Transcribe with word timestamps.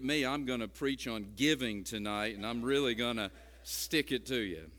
at 0.00 0.04
me, 0.06 0.24
I'm 0.24 0.46
going 0.46 0.60
to 0.60 0.68
preach 0.68 1.06
on 1.06 1.26
giving 1.36 1.84
tonight, 1.84 2.34
and 2.34 2.46
I'm 2.46 2.62
really 2.62 2.94
going 2.94 3.18
to 3.18 3.30
stick 3.64 4.12
it 4.12 4.24
to 4.26 4.38
you. 4.38 4.70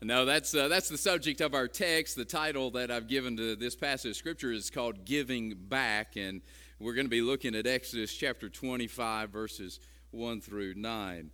No, 0.00 0.24
that's, 0.24 0.54
uh, 0.54 0.68
that's 0.68 0.88
the 0.88 0.96
subject 0.96 1.42
of 1.42 1.54
our 1.54 1.68
text. 1.68 2.16
The 2.16 2.24
title 2.24 2.70
that 2.70 2.90
I've 2.90 3.06
given 3.06 3.36
to 3.36 3.54
this 3.54 3.76
passage 3.76 4.12
of 4.12 4.16
Scripture 4.16 4.50
is 4.50 4.70
called 4.70 5.04
Giving 5.04 5.54
Back, 5.54 6.16
and 6.16 6.40
we're 6.80 6.94
going 6.94 7.04
to 7.04 7.10
be 7.10 7.20
looking 7.20 7.54
at 7.54 7.66
Exodus 7.66 8.14
chapter 8.14 8.48
25, 8.48 9.28
verses 9.28 9.78
1 10.12 10.40
through 10.40 10.72
9. 10.74 11.30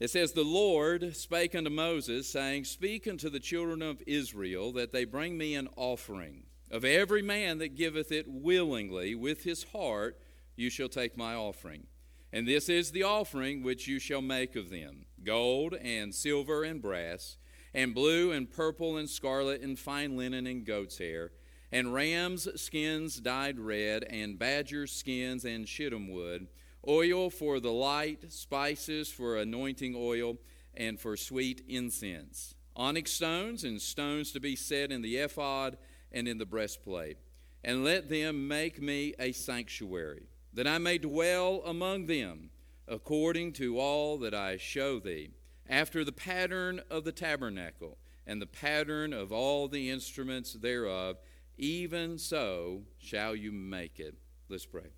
It 0.00 0.10
says, 0.10 0.32
The 0.32 0.42
Lord 0.42 1.14
spake 1.14 1.54
unto 1.54 1.70
Moses, 1.70 2.28
saying, 2.28 2.64
Speak 2.64 3.06
unto 3.06 3.30
the 3.30 3.38
children 3.38 3.80
of 3.80 4.02
Israel 4.08 4.72
that 4.72 4.90
they 4.90 5.04
bring 5.04 5.38
me 5.38 5.54
an 5.54 5.68
offering. 5.76 6.46
Of 6.68 6.84
every 6.84 7.22
man 7.22 7.58
that 7.58 7.76
giveth 7.76 8.10
it 8.10 8.26
willingly 8.26 9.14
with 9.14 9.44
his 9.44 9.62
heart, 9.62 10.18
you 10.56 10.68
shall 10.68 10.88
take 10.88 11.16
my 11.16 11.34
offering. 11.34 11.86
And 12.32 12.48
this 12.48 12.68
is 12.68 12.92
the 12.92 13.02
offering 13.02 13.62
which 13.62 13.86
you 13.86 13.98
shall 13.98 14.22
make 14.22 14.56
of 14.56 14.70
them 14.70 15.04
gold 15.22 15.74
and 15.74 16.14
silver 16.14 16.64
and 16.64 16.82
brass 16.82 17.36
and 17.74 17.94
blue 17.94 18.32
and 18.32 18.50
purple 18.50 18.96
and 18.96 19.08
scarlet 19.08 19.60
and 19.62 19.78
fine 19.78 20.16
linen 20.16 20.46
and 20.46 20.64
goat's 20.64 20.98
hair, 20.98 21.32
and 21.70 21.94
rams' 21.94 22.48
skins 22.60 23.16
dyed 23.16 23.58
red, 23.58 24.04
and 24.04 24.38
badger 24.38 24.86
skins 24.86 25.44
and 25.44 25.66
shittim 25.68 26.08
wood, 26.08 26.48
oil 26.86 27.30
for 27.30 27.60
the 27.60 27.72
light, 27.72 28.30
spices 28.32 29.10
for 29.10 29.36
anointing 29.36 29.94
oil, 29.96 30.36
and 30.74 31.00
for 31.00 31.16
sweet 31.16 31.62
incense, 31.68 32.54
onyx 32.76 33.12
stones 33.12 33.64
and 33.64 33.80
stones 33.80 34.32
to 34.32 34.40
be 34.40 34.56
set 34.56 34.92
in 34.92 35.02
the 35.02 35.16
ephod 35.16 35.78
and 36.10 36.28
in 36.28 36.38
the 36.38 36.46
breastplate. 36.46 37.16
And 37.64 37.84
let 37.84 38.08
them 38.08 38.48
make 38.48 38.82
me 38.82 39.14
a 39.18 39.32
sanctuary, 39.32 40.26
that 40.52 40.66
I 40.66 40.78
may 40.78 40.98
dwell 40.98 41.62
among 41.64 42.06
them, 42.06 42.50
according 42.86 43.52
to 43.54 43.78
all 43.78 44.18
that 44.18 44.34
I 44.34 44.56
show 44.56 44.98
thee 44.98 45.30
after 45.68 46.04
the 46.04 46.12
pattern 46.12 46.82
of 46.90 47.04
the 47.04 47.12
tabernacle 47.12 47.98
and 48.26 48.40
the 48.40 48.46
pattern 48.46 49.12
of 49.12 49.32
all 49.32 49.68
the 49.68 49.90
instruments 49.90 50.52
thereof, 50.52 51.16
even 51.56 52.18
so 52.18 52.82
shall 52.98 53.34
you 53.34 53.52
make 53.52 53.98
it. 53.98 54.14
Let's 54.48 54.66
pray. 54.66 54.90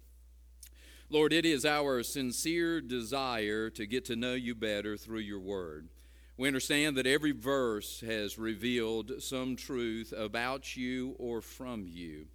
Lord, 1.10 1.32
it 1.32 1.44
is 1.44 1.64
our 1.64 2.02
sincere 2.02 2.80
desire 2.80 3.70
to 3.70 3.86
get 3.86 4.04
to 4.06 4.16
know 4.16 4.34
you 4.34 4.54
better 4.54 4.96
through 4.96 5.20
your 5.20 5.40
word. 5.40 5.88
We 6.36 6.48
understand 6.48 6.96
that 6.96 7.06
every 7.06 7.30
verse 7.30 8.00
has 8.00 8.38
revealed 8.38 9.22
some 9.22 9.54
truth 9.54 10.12
about 10.16 10.76
you 10.76 11.14
or 11.18 11.40
from 11.40 11.86
you. 11.86 12.26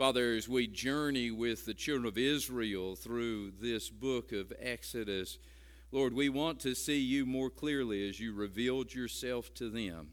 Father, 0.00 0.32
as 0.34 0.48
we 0.48 0.66
journey 0.66 1.30
with 1.30 1.66
the 1.66 1.74
children 1.74 2.06
of 2.06 2.16
Israel 2.16 2.96
through 2.96 3.50
this 3.60 3.90
book 3.90 4.32
of 4.32 4.50
Exodus, 4.58 5.36
Lord, 5.92 6.14
we 6.14 6.30
want 6.30 6.58
to 6.60 6.74
see 6.74 6.98
you 6.98 7.26
more 7.26 7.50
clearly 7.50 8.08
as 8.08 8.18
you 8.18 8.32
revealed 8.32 8.94
yourself 8.94 9.52
to 9.56 9.68
them. 9.68 10.12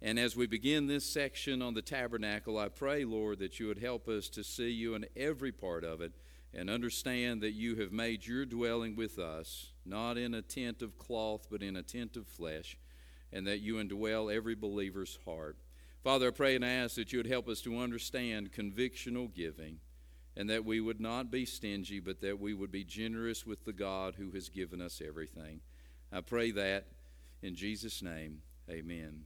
And 0.00 0.18
as 0.18 0.36
we 0.36 0.46
begin 0.46 0.86
this 0.86 1.04
section 1.04 1.60
on 1.60 1.74
the 1.74 1.82
tabernacle, 1.82 2.56
I 2.56 2.70
pray, 2.70 3.04
Lord, 3.04 3.38
that 3.40 3.60
you 3.60 3.66
would 3.66 3.80
help 3.80 4.08
us 4.08 4.30
to 4.30 4.42
see 4.42 4.70
you 4.70 4.94
in 4.94 5.04
every 5.14 5.52
part 5.52 5.84
of 5.84 6.00
it 6.00 6.12
and 6.54 6.70
understand 6.70 7.42
that 7.42 7.52
you 7.52 7.76
have 7.76 7.92
made 7.92 8.26
your 8.26 8.46
dwelling 8.46 8.96
with 8.96 9.18
us, 9.18 9.72
not 9.84 10.16
in 10.16 10.32
a 10.32 10.40
tent 10.40 10.80
of 10.80 10.96
cloth, 10.96 11.48
but 11.50 11.62
in 11.62 11.76
a 11.76 11.82
tent 11.82 12.16
of 12.16 12.26
flesh, 12.26 12.78
and 13.34 13.46
that 13.46 13.60
you 13.60 13.74
indwell 13.74 14.34
every 14.34 14.54
believer's 14.54 15.18
heart. 15.26 15.58
Father, 16.06 16.28
I 16.28 16.30
pray 16.30 16.54
and 16.54 16.64
ask 16.64 16.94
that 16.94 17.12
you 17.12 17.18
would 17.18 17.26
help 17.26 17.48
us 17.48 17.60
to 17.62 17.80
understand 17.80 18.52
convictional 18.52 19.34
giving 19.34 19.80
and 20.36 20.48
that 20.48 20.64
we 20.64 20.80
would 20.80 21.00
not 21.00 21.32
be 21.32 21.44
stingy, 21.44 21.98
but 21.98 22.20
that 22.20 22.38
we 22.38 22.54
would 22.54 22.70
be 22.70 22.84
generous 22.84 23.44
with 23.44 23.64
the 23.64 23.72
God 23.72 24.14
who 24.14 24.30
has 24.30 24.48
given 24.48 24.80
us 24.80 25.02
everything. 25.04 25.62
I 26.12 26.20
pray 26.20 26.52
that 26.52 26.86
in 27.42 27.56
Jesus' 27.56 28.04
name, 28.04 28.42
amen. 28.70 29.24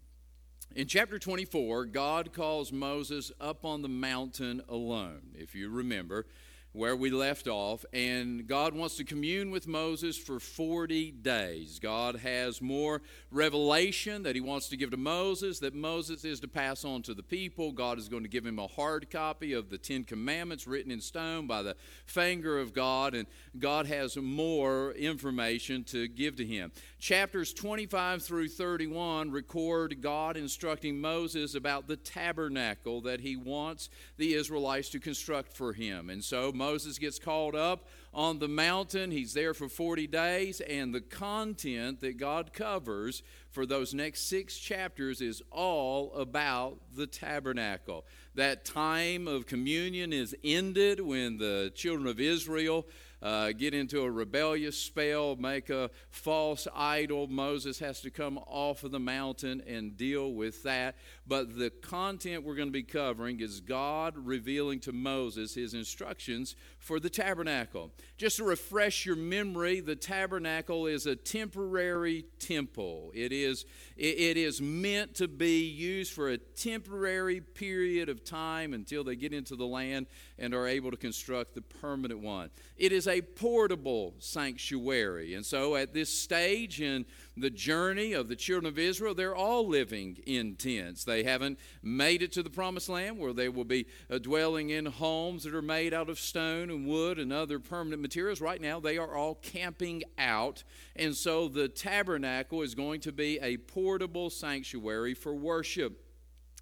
In 0.74 0.86
chapter 0.86 1.18
24, 1.18 1.84
God 1.84 2.32
calls 2.32 2.72
Moses 2.72 3.30
up 3.38 3.66
on 3.66 3.82
the 3.82 3.88
mountain 3.90 4.62
alone, 4.66 5.34
if 5.34 5.54
you 5.54 5.68
remember 5.68 6.24
where 6.72 6.94
we 6.94 7.10
left 7.10 7.48
off, 7.48 7.84
and 7.92 8.46
God 8.46 8.74
wants 8.74 8.96
to 8.96 9.04
commune 9.04 9.50
with 9.50 9.66
Moses 9.66 10.16
for 10.16 10.38
40 10.38 11.10
days. 11.10 11.78
God 11.80 12.16
has 12.16 12.62
more 12.62 13.02
revelation 13.30 14.22
that 14.22 14.34
He 14.36 14.40
wants 14.40 14.68
to 14.68 14.76
give 14.76 14.90
to 14.92 14.96
Moses 14.96 15.58
that 15.60 15.74
Moses 15.74 16.24
is 16.24 16.40
to 16.40 16.48
pass 16.48 16.84
on 16.84 17.02
to 17.02 17.14
the 17.14 17.22
people. 17.22 17.72
God 17.72 17.98
is 17.98 18.08
going 18.08 18.22
to 18.22 18.28
give 18.28 18.46
him 18.46 18.58
a 18.58 18.66
hard 18.66 19.10
copy 19.10 19.52
of 19.52 19.70
the 19.70 19.78
Ten 19.78 20.04
Commandments 20.04 20.66
written 20.66 20.92
in 20.92 21.00
stone 21.00 21.46
by 21.46 21.62
the 21.62 21.76
finger 22.06 22.58
of 22.58 22.72
God, 22.72 23.14
and 23.14 23.26
God 23.58 23.86
has 23.86 24.16
more 24.16 24.92
information 24.92 25.84
to 25.84 26.08
give 26.08 26.36
to 26.36 26.44
him. 26.44 26.72
Chapters 26.98 27.52
25 27.52 28.22
through 28.22 28.48
31 28.48 29.30
record 29.30 30.00
God 30.00 30.36
instructing 30.36 31.00
Moses 31.00 31.54
about 31.54 31.88
the 31.88 31.96
tabernacle 31.96 33.00
that 33.02 33.20
He 33.20 33.36
wants 33.36 33.88
the 34.16 34.34
Israelites 34.34 34.90
to 34.90 35.00
construct 35.00 35.52
for 35.52 35.72
Him. 35.72 36.10
And 36.10 36.22
so 36.22 36.52
Moses 36.60 36.98
gets 36.98 37.18
called 37.18 37.54
up 37.54 37.86
on 38.12 38.38
the 38.38 38.46
mountain. 38.46 39.10
He's 39.10 39.32
there 39.32 39.54
for 39.54 39.66
40 39.66 40.06
days, 40.08 40.60
and 40.60 40.94
the 40.94 41.00
content 41.00 42.00
that 42.02 42.18
God 42.18 42.52
covers 42.52 43.22
for 43.48 43.64
those 43.64 43.94
next 43.94 44.28
six 44.28 44.58
chapters 44.58 45.22
is 45.22 45.42
all 45.50 46.12
about 46.12 46.76
the 46.94 47.06
tabernacle. 47.06 48.04
That 48.34 48.66
time 48.66 49.26
of 49.26 49.46
communion 49.46 50.12
is 50.12 50.36
ended 50.44 51.00
when 51.00 51.38
the 51.38 51.72
children 51.74 52.06
of 52.06 52.20
Israel 52.20 52.86
uh, 53.22 53.52
get 53.52 53.74
into 53.74 54.02
a 54.02 54.10
rebellious 54.10 54.78
spell, 54.78 55.36
make 55.36 55.70
a 55.70 55.90
false 56.10 56.66
idol. 56.74 57.26
Moses 57.26 57.78
has 57.78 58.00
to 58.00 58.10
come 58.10 58.38
off 58.46 58.82
of 58.84 58.90
the 58.90 59.00
mountain 59.00 59.62
and 59.66 59.96
deal 59.96 60.32
with 60.32 60.62
that. 60.62 60.96
But 61.26 61.56
the 61.58 61.70
content 61.70 62.44
we're 62.44 62.54
going 62.54 62.68
to 62.68 62.72
be 62.72 62.82
covering 62.82 63.40
is 63.40 63.60
God 63.60 64.14
revealing 64.16 64.80
to 64.80 64.92
Moses 64.92 65.54
his 65.54 65.74
instructions 65.74 66.56
for 66.80 66.98
the 66.98 67.10
tabernacle. 67.10 67.92
Just 68.16 68.38
to 68.38 68.44
refresh 68.44 69.04
your 69.04 69.14
memory, 69.14 69.80
the 69.80 69.94
tabernacle 69.94 70.86
is 70.86 71.06
a 71.06 71.14
temporary 71.14 72.24
temple. 72.38 73.12
It 73.14 73.32
is, 73.32 73.66
it 73.96 74.38
is 74.38 74.62
meant 74.62 75.14
to 75.16 75.28
be 75.28 75.60
used 75.60 76.12
for 76.12 76.30
a 76.30 76.38
temporary 76.38 77.42
period 77.42 78.08
of 78.08 78.24
time 78.24 78.72
until 78.72 79.04
they 79.04 79.14
get 79.14 79.34
into 79.34 79.56
the 79.56 79.66
land 79.66 80.06
and 80.38 80.54
are 80.54 80.66
able 80.66 80.90
to 80.90 80.96
construct 80.96 81.54
the 81.54 81.60
permanent 81.60 82.20
one. 82.20 82.48
It 82.78 82.92
is 82.92 83.06
a 83.06 83.20
portable 83.20 84.14
sanctuary. 84.18 85.34
And 85.34 85.44
so 85.44 85.76
at 85.76 85.92
this 85.92 86.10
stage 86.10 86.80
in 86.80 87.04
the 87.40 87.50
journey 87.50 88.12
of 88.12 88.28
the 88.28 88.36
children 88.36 88.70
of 88.70 88.78
Israel, 88.78 89.14
they're 89.14 89.34
all 89.34 89.66
living 89.66 90.18
in 90.26 90.56
tents. 90.56 91.04
They 91.04 91.24
haven't 91.24 91.58
made 91.82 92.22
it 92.22 92.32
to 92.32 92.42
the 92.42 92.50
promised 92.50 92.88
land 92.88 93.18
where 93.18 93.32
they 93.32 93.48
will 93.48 93.64
be 93.64 93.86
uh, 94.10 94.18
dwelling 94.18 94.70
in 94.70 94.86
homes 94.86 95.44
that 95.44 95.54
are 95.54 95.62
made 95.62 95.92
out 95.92 96.08
of 96.08 96.18
stone 96.18 96.70
and 96.70 96.86
wood 96.86 97.18
and 97.18 97.32
other 97.32 97.58
permanent 97.58 98.02
materials. 98.02 98.40
Right 98.40 98.60
now, 98.60 98.80
they 98.80 98.98
are 98.98 99.16
all 99.16 99.34
camping 99.36 100.02
out. 100.18 100.62
And 100.96 101.16
so 101.16 101.48
the 101.48 101.68
tabernacle 101.68 102.62
is 102.62 102.74
going 102.74 103.00
to 103.00 103.12
be 103.12 103.38
a 103.40 103.56
portable 103.56 104.30
sanctuary 104.30 105.14
for 105.14 105.34
worship. 105.34 106.06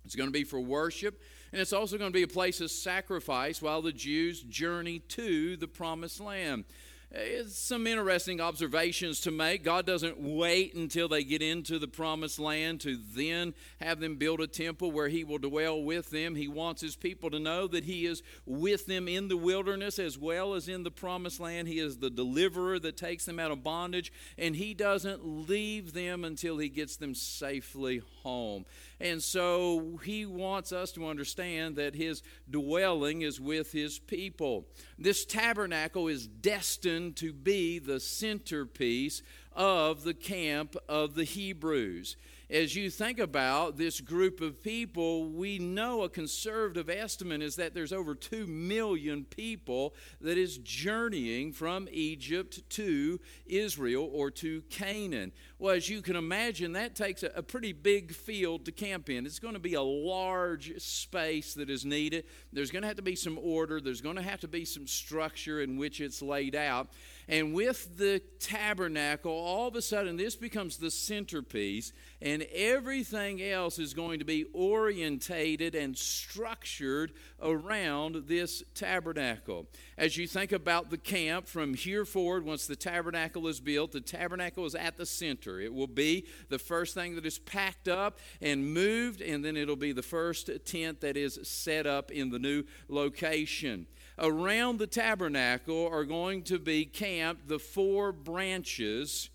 It's 0.04 0.16
going 0.16 0.28
to 0.28 0.32
be 0.32 0.44
for 0.44 0.58
worship, 0.58 1.20
and 1.52 1.60
it's 1.60 1.74
also 1.74 1.98
going 1.98 2.10
to 2.10 2.16
be 2.16 2.22
a 2.22 2.28
place 2.28 2.62
of 2.62 2.70
sacrifice 2.70 3.60
while 3.60 3.82
the 3.82 3.92
Jews 3.92 4.40
journey 4.40 5.00
to 5.00 5.56
the 5.58 5.68
promised 5.68 6.18
land. 6.18 6.64
Uh, 7.10 7.20
it's 7.20 7.58
some 7.58 7.86
interesting 7.86 8.38
observations 8.38 9.20
to 9.20 9.30
make. 9.30 9.64
God 9.64 9.86
doesn't 9.86 10.20
wait 10.20 10.74
until 10.74 11.08
they 11.08 11.24
get 11.24 11.40
into 11.40 11.78
the 11.78 11.88
promised 11.88 12.38
land 12.38 12.82
to 12.82 12.98
then 13.14 13.54
have 13.80 13.98
them 13.98 14.16
build 14.16 14.42
a 14.42 14.46
temple 14.46 14.92
where 14.92 15.08
He 15.08 15.24
will 15.24 15.38
dwell 15.38 15.82
with 15.82 16.10
them. 16.10 16.34
He 16.34 16.48
wants 16.48 16.82
His 16.82 16.96
people 16.96 17.30
to 17.30 17.40
know 17.40 17.66
that 17.66 17.84
He 17.84 18.04
is 18.04 18.22
with 18.44 18.84
them 18.84 19.08
in 19.08 19.28
the 19.28 19.38
wilderness 19.38 19.98
as 19.98 20.18
well 20.18 20.52
as 20.52 20.68
in 20.68 20.82
the 20.82 20.90
promised 20.90 21.40
land. 21.40 21.66
He 21.66 21.78
is 21.78 21.96
the 21.96 22.10
deliverer 22.10 22.78
that 22.80 22.98
takes 22.98 23.24
them 23.24 23.40
out 23.40 23.52
of 23.52 23.64
bondage, 23.64 24.12
and 24.36 24.54
He 24.54 24.74
doesn't 24.74 25.48
leave 25.48 25.94
them 25.94 26.24
until 26.24 26.58
He 26.58 26.68
gets 26.68 26.96
them 26.96 27.14
safely 27.14 28.02
home. 28.22 28.66
And 29.00 29.22
so 29.22 30.00
he 30.04 30.26
wants 30.26 30.72
us 30.72 30.90
to 30.92 31.06
understand 31.06 31.76
that 31.76 31.94
his 31.94 32.22
dwelling 32.50 33.22
is 33.22 33.40
with 33.40 33.72
his 33.72 33.98
people. 33.98 34.66
This 34.98 35.24
tabernacle 35.24 36.08
is 36.08 36.26
destined 36.26 37.16
to 37.16 37.32
be 37.32 37.78
the 37.78 38.00
centerpiece 38.00 39.22
of 39.52 40.04
the 40.04 40.14
camp 40.14 40.76
of 40.88 41.14
the 41.14 41.24
Hebrews 41.24 42.16
as 42.50 42.74
you 42.74 42.88
think 42.88 43.18
about 43.18 43.76
this 43.76 44.00
group 44.00 44.40
of 44.40 44.62
people, 44.62 45.26
we 45.26 45.58
know 45.58 46.02
a 46.02 46.08
conservative 46.08 46.88
estimate 46.88 47.42
is 47.42 47.56
that 47.56 47.74
there's 47.74 47.92
over 47.92 48.14
2 48.14 48.46
million 48.46 49.24
people 49.24 49.94
that 50.22 50.38
is 50.38 50.56
journeying 50.58 51.52
from 51.52 51.88
Egypt 51.92 52.62
to 52.70 53.20
Israel 53.44 54.08
or 54.10 54.30
to 54.30 54.62
Canaan. 54.70 55.32
Well, 55.58 55.74
as 55.74 55.90
you 55.90 56.00
can 56.00 56.16
imagine, 56.16 56.72
that 56.72 56.94
takes 56.94 57.22
a, 57.22 57.30
a 57.34 57.42
pretty 57.42 57.74
big 57.74 58.14
field 58.14 58.64
to 58.64 58.72
camp 58.72 59.10
in. 59.10 59.26
It's 59.26 59.38
going 59.38 59.54
to 59.54 59.60
be 59.60 59.74
a 59.74 59.82
large 59.82 60.80
space 60.80 61.52
that 61.54 61.68
is 61.68 61.84
needed. 61.84 62.24
There's 62.50 62.70
going 62.70 62.82
to 62.82 62.88
have 62.88 62.96
to 62.96 63.02
be 63.02 63.16
some 63.16 63.38
order, 63.38 63.78
there's 63.78 64.00
going 64.00 64.16
to 64.16 64.22
have 64.22 64.40
to 64.40 64.48
be 64.48 64.64
some 64.64 64.86
structure 64.86 65.60
in 65.60 65.76
which 65.76 66.00
it's 66.00 66.22
laid 66.22 66.56
out. 66.56 66.88
And 67.28 67.52
with 67.52 67.98
the 67.98 68.22
tabernacle, 68.40 69.32
all 69.32 69.68
of 69.68 69.76
a 69.76 69.82
sudden, 69.82 70.16
this 70.16 70.34
becomes 70.34 70.78
the 70.78 70.90
centerpiece, 70.90 71.92
and 72.22 72.46
everything 72.54 73.42
else 73.42 73.78
is 73.78 73.92
going 73.92 74.20
to 74.20 74.24
be 74.24 74.46
orientated 74.54 75.74
and 75.74 75.96
structured 75.96 77.12
around 77.42 78.24
this 78.28 78.62
tabernacle. 78.74 79.66
As 79.98 80.16
you 80.16 80.26
think 80.26 80.52
about 80.52 80.88
the 80.88 80.96
camp 80.96 81.46
from 81.46 81.74
here 81.74 82.06
forward, 82.06 82.46
once 82.46 82.66
the 82.66 82.76
tabernacle 82.76 83.46
is 83.46 83.60
built, 83.60 83.92
the 83.92 84.00
tabernacle 84.00 84.64
is 84.64 84.74
at 84.74 84.96
the 84.96 85.04
center. 85.04 85.60
It 85.60 85.74
will 85.74 85.86
be 85.86 86.26
the 86.48 86.58
first 86.58 86.94
thing 86.94 87.14
that 87.16 87.26
is 87.26 87.38
packed 87.38 87.88
up 87.88 88.20
and 88.40 88.72
moved, 88.72 89.20
and 89.20 89.44
then 89.44 89.54
it'll 89.54 89.76
be 89.76 89.92
the 89.92 90.02
first 90.02 90.48
tent 90.64 91.02
that 91.02 91.18
is 91.18 91.38
set 91.42 91.86
up 91.86 92.10
in 92.10 92.30
the 92.30 92.38
new 92.38 92.64
location 92.88 93.86
around 94.18 94.78
the 94.78 94.86
tabernacle 94.86 95.88
are 95.90 96.04
going 96.04 96.42
to 96.42 96.58
be 96.58 96.84
camped 96.84 97.48
the 97.48 97.58
four 97.58 98.12
branches 98.12 99.30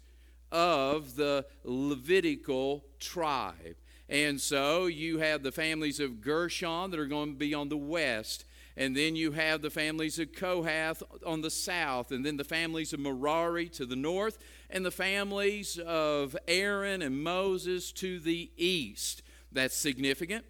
of 0.52 1.16
the 1.16 1.46
Levitical 1.64 2.86
tribe. 3.00 3.76
And 4.10 4.40
so 4.40 4.86
you 4.86 5.20
have 5.20 5.44
the 5.44 5.52
families 5.52 6.00
of 6.00 6.22
Gershon 6.22 6.92
that 6.92 7.00
are 7.00 7.08
going 7.08 7.34
to 7.34 7.38
be 7.38 7.54
on 7.54 7.70
the 7.70 7.78
west. 7.78 8.46
And 8.76 8.96
then 8.96 9.16
you 9.16 9.32
have 9.32 9.62
the 9.62 9.70
families 9.70 10.20
of 10.20 10.34
Kohath 10.34 11.04
on 11.26 11.42
the 11.42 11.52
south, 11.52 12.12
and 12.12 12.26
then 12.26 12.38
the 12.38 12.44
families 12.44 12.92
of 12.92 13.00
Merari 13.00 13.70
to 13.70 13.86
the 13.86 13.96
north, 13.96 14.40
and 14.70 14.84
the 14.84 14.92
families 14.92 15.78
of 15.78 16.36
Aaron 16.48 17.04
and 17.04 17.24
Moses 17.24 17.92
to 17.94 18.20
the 18.20 18.52
east. 18.58 19.22
That's 19.52 19.78
significant 19.78 20.46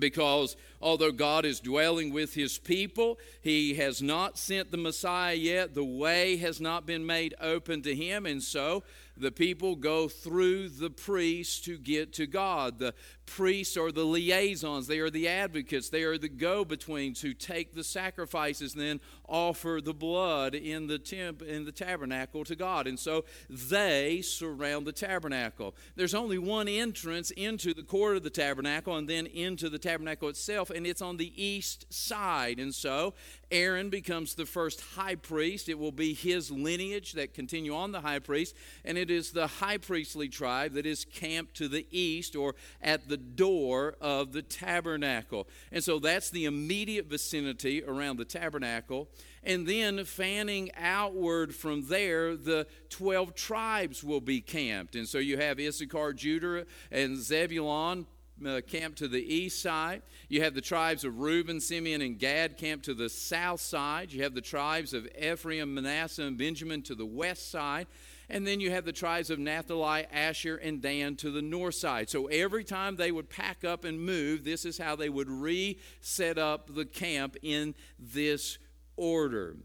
because 0.00 0.56
although 0.80 1.12
God 1.12 1.44
is 1.44 1.60
dwelling 1.60 2.12
with 2.12 2.34
his 2.34 2.58
people, 2.58 3.18
he 3.40 3.74
has 3.74 4.02
not 4.02 4.38
sent 4.38 4.70
the 4.70 4.76
Messiah 4.76 5.34
yet. 5.34 5.74
The 5.74 5.84
way 5.84 6.36
has 6.36 6.60
not 6.60 6.86
been 6.86 7.06
made 7.06 7.34
open 7.40 7.82
to 7.82 7.94
him, 7.94 8.26
and 8.26 8.42
so 8.42 8.82
the 9.16 9.32
people 9.32 9.76
go 9.76 10.08
through 10.08 10.68
the 10.68 10.90
priests 10.90 11.60
to 11.62 11.78
get 11.78 12.12
to 12.14 12.26
God. 12.26 12.78
The 12.78 12.94
priests 13.26 13.76
are 13.76 13.92
the 13.92 14.04
liaisons, 14.04 14.86
they 14.86 15.00
are 15.00 15.10
the 15.10 15.28
advocates, 15.28 15.88
they 15.88 16.04
are 16.04 16.16
the 16.16 16.28
go 16.28 16.64
betweens 16.64 17.20
who 17.20 17.34
take 17.34 17.74
the 17.74 17.84
sacrifices 17.84 18.74
and 18.74 18.82
then 18.82 19.00
offer 19.28 19.80
the 19.82 19.92
blood 19.92 20.54
in 20.54 20.86
the 20.86 20.98
temp 20.98 21.42
in 21.42 21.64
the 21.64 21.72
tabernacle 21.72 22.44
to 22.44 22.56
God. 22.56 22.86
And 22.86 22.98
so 22.98 23.24
they 23.50 24.22
surround 24.22 24.86
the 24.86 24.92
tabernacle. 24.92 25.74
There's 25.96 26.14
only 26.14 26.38
one 26.38 26.68
entrance 26.68 27.30
into 27.32 27.74
the 27.74 27.82
court 27.82 28.16
of 28.16 28.22
the 28.22 28.30
tabernacle 28.30 28.96
and 28.96 29.08
then 29.08 29.26
into 29.26 29.68
the 29.68 29.78
tabernacle 29.78 30.28
itself, 30.28 30.70
and 30.70 30.86
it's 30.86 31.02
on 31.02 31.16
the 31.16 31.32
east 31.42 31.92
side. 31.92 32.58
And 32.58 32.74
so 32.74 33.14
Aaron 33.50 33.90
becomes 33.90 34.34
the 34.34 34.46
first 34.46 34.80
high 34.80 35.16
priest. 35.16 35.68
It 35.68 35.78
will 35.78 35.92
be 35.92 36.14
his 36.14 36.50
lineage 36.50 37.12
that 37.12 37.34
continue 37.34 37.74
on 37.74 37.92
the 37.92 38.00
high 38.00 38.20
priest, 38.20 38.54
and 38.84 38.96
it 38.96 39.10
is 39.10 39.32
the 39.32 39.46
high 39.46 39.78
priestly 39.78 40.28
tribe 40.28 40.72
that 40.74 40.86
is 40.86 41.04
camped 41.04 41.56
to 41.56 41.68
the 41.68 41.86
east 41.90 42.36
or 42.36 42.54
at 42.80 43.08
the 43.08 43.15
door 43.16 43.96
of 44.00 44.32
the 44.32 44.42
tabernacle. 44.42 45.48
And 45.72 45.82
so 45.82 45.98
that's 45.98 46.30
the 46.30 46.44
immediate 46.44 47.06
vicinity 47.06 47.82
around 47.84 48.16
the 48.16 48.24
tabernacle. 48.24 49.08
And 49.42 49.66
then 49.66 50.04
fanning 50.04 50.70
outward 50.76 51.54
from 51.54 51.86
there, 51.88 52.36
the 52.36 52.66
12 52.90 53.34
tribes 53.34 54.02
will 54.02 54.20
be 54.20 54.40
camped. 54.40 54.96
And 54.96 55.08
so 55.08 55.18
you 55.18 55.36
have 55.36 55.60
Issachar, 55.60 56.12
Judah, 56.14 56.66
and 56.90 57.16
Zebulon 57.16 58.06
uh, 58.44 58.60
camped 58.66 58.98
to 58.98 59.08
the 59.08 59.22
east 59.22 59.62
side. 59.62 60.02
You 60.28 60.42
have 60.42 60.54
the 60.54 60.60
tribes 60.60 61.04
of 61.04 61.20
Reuben, 61.20 61.60
Simeon, 61.60 62.02
and 62.02 62.18
Gad 62.18 62.58
camped 62.58 62.84
to 62.86 62.94
the 62.94 63.08
south 63.08 63.60
side. 63.60 64.12
You 64.12 64.22
have 64.24 64.34
the 64.34 64.40
tribes 64.40 64.92
of 64.92 65.08
Ephraim, 65.16 65.74
Manasseh, 65.74 66.22
and 66.22 66.36
Benjamin 66.36 66.82
to 66.82 66.94
the 66.94 67.06
west 67.06 67.50
side. 67.50 67.86
And 68.28 68.46
then 68.46 68.58
you 68.58 68.72
have 68.72 68.84
the 68.84 68.92
tribes 68.92 69.30
of 69.30 69.38
Naphtali, 69.38 70.06
Asher, 70.12 70.56
and 70.56 70.82
Dan 70.82 71.14
to 71.16 71.30
the 71.30 71.42
north 71.42 71.76
side. 71.76 72.10
So 72.10 72.26
every 72.26 72.64
time 72.64 72.96
they 72.96 73.12
would 73.12 73.30
pack 73.30 73.64
up 73.64 73.84
and 73.84 74.00
move, 74.00 74.44
this 74.44 74.64
is 74.64 74.78
how 74.78 74.96
they 74.96 75.08
would 75.08 75.30
reset 75.30 76.36
up 76.36 76.74
the 76.74 76.84
camp 76.84 77.36
in 77.42 77.74
this 77.98 78.58
order. 78.96 79.56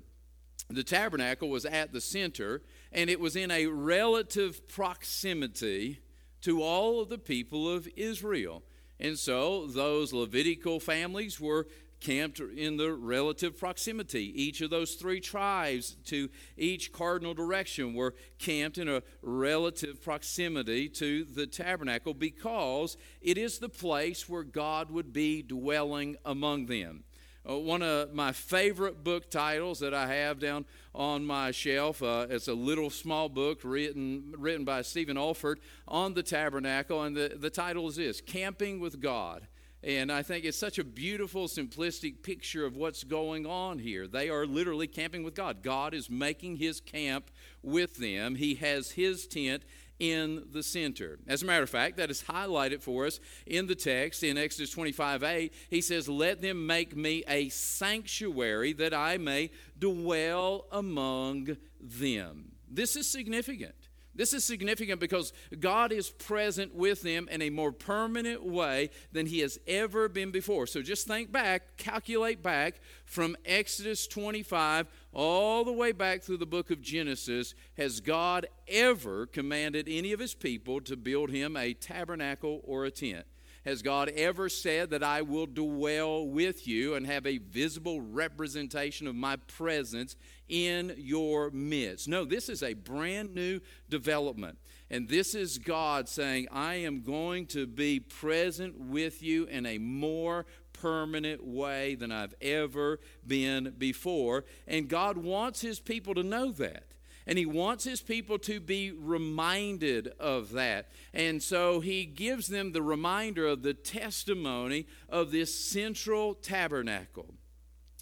The 0.69 0.84
tabernacle 0.84 1.50
was 1.50 1.66
at 1.66 1.92
the 1.92 2.02
center, 2.02 2.62
and 2.92 3.10
it 3.10 3.19
was 3.19 3.36
in 3.36 3.52
a 3.52 3.66
relative 3.68 4.68
proximity 4.68 6.00
to 6.42 6.62
all 6.62 7.02
of 7.02 7.10
the 7.10 7.18
people 7.18 7.69
of 7.69 7.88
Israel. 7.96 8.64
And 9.00 9.18
so 9.18 9.66
those 9.66 10.14
Levitical 10.14 10.80
families 10.80 11.42
were 11.42 11.68
camped 12.01 12.39
in 12.39 12.77
the 12.77 12.92
relative 12.92 13.57
proximity. 13.57 14.33
Each 14.42 14.59
of 14.62 14.69
those 14.69 14.95
three 14.95 15.21
tribes 15.21 15.95
to 16.06 16.30
each 16.57 16.92
cardinal 16.92 17.33
direction 17.33 17.94
were 17.94 18.15
camped 18.39 18.77
in 18.77 18.89
a 18.89 19.03
relative 19.21 20.03
proximity 20.03 20.89
to 20.89 21.24
the 21.24 21.48
tabernacle 21.48 22.13
because 22.13 22.98
it 23.21 23.38
is 23.38 23.59
the 23.59 23.69
place 23.69 24.27
where 24.27 24.44
God 24.44 24.92
would 24.92 25.13
be 25.13 25.42
dwelling 25.42 26.18
among 26.25 26.65
them. 26.65 27.03
Uh, 27.50 27.57
one 27.57 27.81
of 27.81 28.13
my 28.13 28.31
favorite 28.31 29.04
book 29.04 29.31
titles 29.31 29.80
that 29.80 29.95
I 29.95 30.13
have 30.13 30.39
down 30.39 30.65
on 30.94 31.25
my 31.25 31.50
shelf. 31.50 32.04
Uh, 32.04 32.27
it's 32.30 32.47
a 32.47 32.54
little 32.54 32.92
small 32.92 33.30
book 33.30 33.62
written, 33.63 34.36
written 34.38 34.63
by 34.63 34.83
Stephen 34.83 35.18
Olford 35.18 35.56
on 35.88 36.13
the 36.13 36.21
tabernacle, 36.21 37.01
and 37.01 37.15
the, 37.18 37.36
the 37.36 37.50
title 37.50 37.88
is 37.88 37.95
this 37.95 38.21
Camping 38.21 38.80
with 38.80 39.00
God. 39.00 39.47
And 39.83 40.12
I 40.12 40.22
think 40.22 40.45
it's 40.45 40.60
such 40.60 40.78
a 40.78 40.83
beautiful, 40.83 41.48
simplistic 41.48 42.22
picture 42.22 42.66
of 42.66 42.75
what's 42.75 43.04
going 43.04 43.48
on 43.48 43.80
here. 43.80 44.07
They 44.07 44.30
are 44.30 44.45
literally 44.45 44.88
camping 44.88 45.24
with 45.24 45.33
God. 45.33 45.63
God 45.63 45.95
is 45.95 46.10
making 46.10 46.57
his 46.57 46.80
camp 46.80 47.31
with 47.63 47.98
them, 47.98 48.36
He 48.36 48.56
has 48.56 48.92
his 48.92 49.28
tent 49.28 49.63
in 50.01 50.48
the 50.51 50.63
center. 50.63 51.19
As 51.28 51.44
a 51.44 51.45
matter 51.45 51.62
of 51.62 51.69
fact, 51.69 51.98
that 51.98 52.10
is 52.10 52.24
highlighted 52.24 52.81
for 52.81 53.06
us 53.06 53.19
in 53.45 53.68
the 53.68 53.75
text 53.75 54.24
in 54.24 54.36
Exodus 54.36 54.72
25 54.72 55.24
8. 55.24 55.54
He 55.69 55.81
says, 55.81 56.10
Let 56.10 56.42
them 56.42 56.66
make 56.66 56.95
me 56.95 57.24
a 57.28 57.50
sanctuary 57.50 58.74
that 58.74 58.95
I 58.95 59.18
may 59.18 59.51
dwell 59.78 60.66
among 60.72 61.57
them. 61.80 62.54
This 62.68 62.95
is 62.95 63.07
significant. 63.07 63.75
This 64.13 64.34
is 64.34 64.44
significant 64.44 65.00
because 65.00 65.31
God 65.60 65.92
is 65.92 66.10
present 66.10 66.75
with 66.75 67.02
them 67.02 67.28
in 67.30 67.42
a 67.42 67.50
more 67.50 67.72
permanent 67.72 68.44
way 68.44 68.90
than 69.12 69.25
He 69.25 69.40
has 69.40 69.58
ever 69.68 70.10
been 70.10 70.31
before. 70.31 70.68
So 70.68 70.81
just 70.81 71.08
think 71.08 71.31
back, 71.31 71.78
calculate 71.78 72.44
back 72.44 72.81
from 73.06 73.38
Exodus 73.46 74.08
25 74.08 74.88
all 75.13 75.63
the 75.63 75.72
way 75.72 75.92
back 75.92 76.24
through 76.24 76.38
the 76.38 76.46
book 76.46 76.72
of 76.72 76.81
Genesis. 76.81 77.56
Has 77.78 78.02
God 78.02 78.48
ever 78.68 79.25
commanded 79.25 79.88
any 79.90 80.12
of 80.12 80.19
His 80.19 80.33
people 80.33 80.81
to 80.81 80.97
build 80.97 81.30
Him 81.30 81.56
a 81.56 81.74
tabernacle 81.74 82.62
or 82.64 82.85
a 82.85 82.92
tent? 82.92 83.26
Has 83.63 83.83
God 83.83 84.09
ever 84.09 84.49
said 84.49 84.89
that 84.89 85.03
I 85.03 85.21
will 85.21 85.45
dwell 85.45 86.27
with 86.27 86.68
you 86.68 86.95
and 86.95 87.06
have 87.06 87.27
a 87.27 87.37
visible 87.37 88.01
representation 88.01 89.06
of 89.06 89.15
my 89.15 89.35
presence 89.35 90.15
in 90.49 90.95
your 90.97 91.51
midst? 91.51 92.07
No, 92.07 92.25
this 92.25 92.49
is 92.49 92.63
a 92.63 92.73
brand 92.73 93.35
new 93.35 93.59
development. 93.87 94.57
And 94.89 95.07
this 95.07 95.35
is 95.35 95.59
God 95.59 96.09
saying, 96.09 96.47
I 96.51 96.75
am 96.75 97.01
going 97.01 97.45
to 97.47 97.68
be 97.68 97.99
present 97.99 98.80
with 98.80 99.21
you 99.21 99.45
in 99.45 99.68
a 99.68 99.77
more 99.77 100.47
permanent 100.73 101.45
way 101.45 101.94
than 101.94 102.11
I've 102.11 102.33
ever 102.41 102.99
been 103.25 103.75
before. 103.77 104.44
And 104.68 104.87
God 104.89 105.18
wants 105.18 105.61
His 105.61 105.80
people 105.80 106.15
to 106.15 106.23
know 106.23 106.51
that. 106.53 106.91
And 107.28 107.37
he 107.37 107.45
wants 107.45 107.83
his 107.83 108.01
people 108.01 108.40
to 108.40 108.59
be 108.59 108.92
reminded 108.92 110.13
of 110.19 110.51
that. 110.54 110.90
And 111.13 111.42
so 111.42 111.80
he 111.80 112.06
gives 112.06 112.47
them 112.47 112.71
the 112.71 112.81
reminder 112.81 113.45
of 113.45 113.61
the 113.61 113.73
testimony 113.73 114.87
of 115.07 115.31
this 115.31 115.54
central 115.54 116.33
tabernacle. 116.33 117.35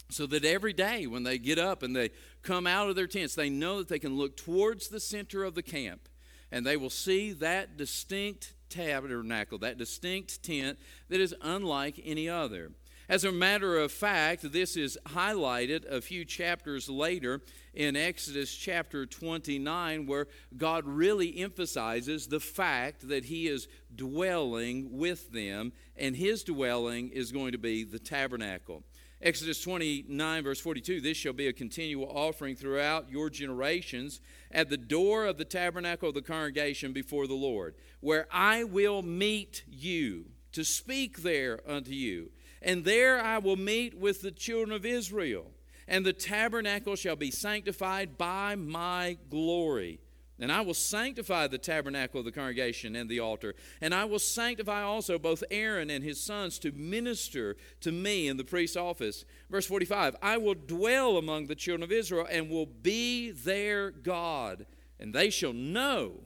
So 0.09 0.25
that 0.27 0.45
every 0.45 0.73
day 0.73 1.05
when 1.05 1.23
they 1.23 1.37
get 1.37 1.59
up 1.59 1.83
and 1.83 1.95
they 1.95 2.09
come 2.41 2.65
out 2.65 2.89
of 2.89 2.95
their 2.95 3.07
tents, 3.07 3.35
they 3.35 3.49
know 3.49 3.79
that 3.79 3.89
they 3.89 3.99
can 3.99 4.17
look 4.17 4.35
towards 4.35 4.87
the 4.87 4.99
center 4.99 5.43
of 5.43 5.53
the 5.53 5.61
camp 5.61 6.09
and 6.51 6.65
they 6.65 6.77
will 6.77 6.89
see 6.89 7.31
that 7.33 7.77
distinct 7.77 8.53
tabernacle, 8.69 9.57
that 9.59 9.77
distinct 9.77 10.41
tent 10.43 10.79
that 11.09 11.19
is 11.19 11.35
unlike 11.41 11.99
any 12.03 12.29
other. 12.29 12.71
As 13.09 13.23
a 13.23 13.31
matter 13.31 13.75
of 13.75 13.91
fact, 13.91 14.51
this 14.51 14.77
is 14.77 14.95
highlighted 15.07 15.83
a 15.91 15.99
few 15.99 16.23
chapters 16.23 16.87
later 16.87 17.41
in 17.73 17.95
Exodus 17.95 18.53
chapter 18.53 19.07
29, 19.07 20.05
where 20.05 20.27
God 20.55 20.85
really 20.85 21.39
emphasizes 21.39 22.27
the 22.27 22.39
fact 22.39 23.07
that 23.07 23.25
He 23.25 23.47
is 23.47 23.67
dwelling 23.95 24.99
with 24.99 25.31
them, 25.31 25.73
and 25.97 26.15
His 26.15 26.43
dwelling 26.43 27.09
is 27.09 27.31
going 27.31 27.53
to 27.53 27.57
be 27.57 27.83
the 27.83 27.97
tabernacle. 27.97 28.83
Exodus 29.23 29.59
29, 29.63 30.43
verse 30.43 30.59
42 30.59 31.01
This 31.01 31.17
shall 31.17 31.33
be 31.33 31.47
a 31.47 31.53
continual 31.53 32.11
offering 32.15 32.55
throughout 32.55 33.09
your 33.09 33.31
generations 33.31 34.21
at 34.51 34.69
the 34.69 34.77
door 34.77 35.25
of 35.25 35.39
the 35.39 35.45
tabernacle 35.45 36.09
of 36.09 36.15
the 36.15 36.21
congregation 36.21 36.93
before 36.93 37.25
the 37.25 37.33
Lord, 37.33 37.73
where 38.01 38.27
I 38.31 38.65
will 38.65 39.01
meet 39.01 39.63
you 39.67 40.25
to 40.51 40.63
speak 40.63 41.23
there 41.23 41.59
unto 41.67 41.91
you 41.91 42.29
and 42.61 42.83
there 42.83 43.21
I 43.21 43.37
will 43.37 43.55
meet 43.55 43.97
with 43.97 44.21
the 44.21 44.31
children 44.31 44.71
of 44.71 44.85
Israel. 44.85 45.51
And 45.87 46.05
the 46.05 46.13
tabernacle 46.13 46.95
shall 46.95 47.15
be 47.15 47.31
sanctified 47.31 48.17
by 48.17 48.55
my 48.55 49.17
glory. 49.29 49.99
And 50.41 50.51
I 50.51 50.61
will 50.61 50.73
sanctify 50.73 51.47
the 51.47 51.57
tabernacle 51.57 52.19
of 52.19 52.25
the 52.25 52.31
congregation 52.31 52.95
and 52.95 53.09
the 53.09 53.19
altar. 53.19 53.55
And 53.81 53.93
I 53.93 54.05
will 54.05 54.19
sanctify 54.19 54.83
also 54.83 55.19
both 55.19 55.43
Aaron 55.51 55.89
and 55.89 56.03
his 56.03 56.21
sons 56.21 56.59
to 56.59 56.71
minister 56.71 57.57
to 57.81 57.91
me 57.91 58.27
in 58.27 58.37
the 58.37 58.45
priest's 58.45 58.77
office. 58.77 59.25
Verse 59.49 59.65
45 59.65 60.15
I 60.21 60.37
will 60.37 60.55
dwell 60.55 61.17
among 61.17 61.47
the 61.47 61.55
children 61.55 61.83
of 61.83 61.91
Israel 61.91 62.27
and 62.29 62.49
will 62.49 62.67
be 62.67 63.31
their 63.31 63.91
God. 63.91 64.65
And 64.97 65.13
they 65.13 65.29
shall 65.29 65.53
know 65.53 66.21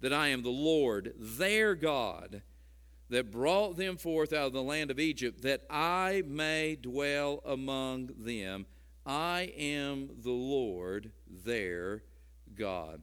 that 0.00 0.12
I 0.12 0.28
am 0.28 0.42
the 0.42 0.50
Lord, 0.50 1.12
their 1.18 1.74
God, 1.74 2.42
that 3.10 3.30
brought 3.30 3.76
them 3.76 3.96
forth 3.96 4.32
out 4.32 4.48
of 4.48 4.52
the 4.52 4.62
land 4.62 4.90
of 4.90 5.00
Egypt, 5.00 5.42
that 5.42 5.62
I 5.70 6.22
may 6.26 6.76
dwell 6.76 7.40
among 7.44 8.10
them. 8.18 8.66
I 9.06 9.52
am 9.56 10.10
the 10.22 10.30
Lord, 10.30 11.12
their 11.26 12.02
God. 12.54 13.02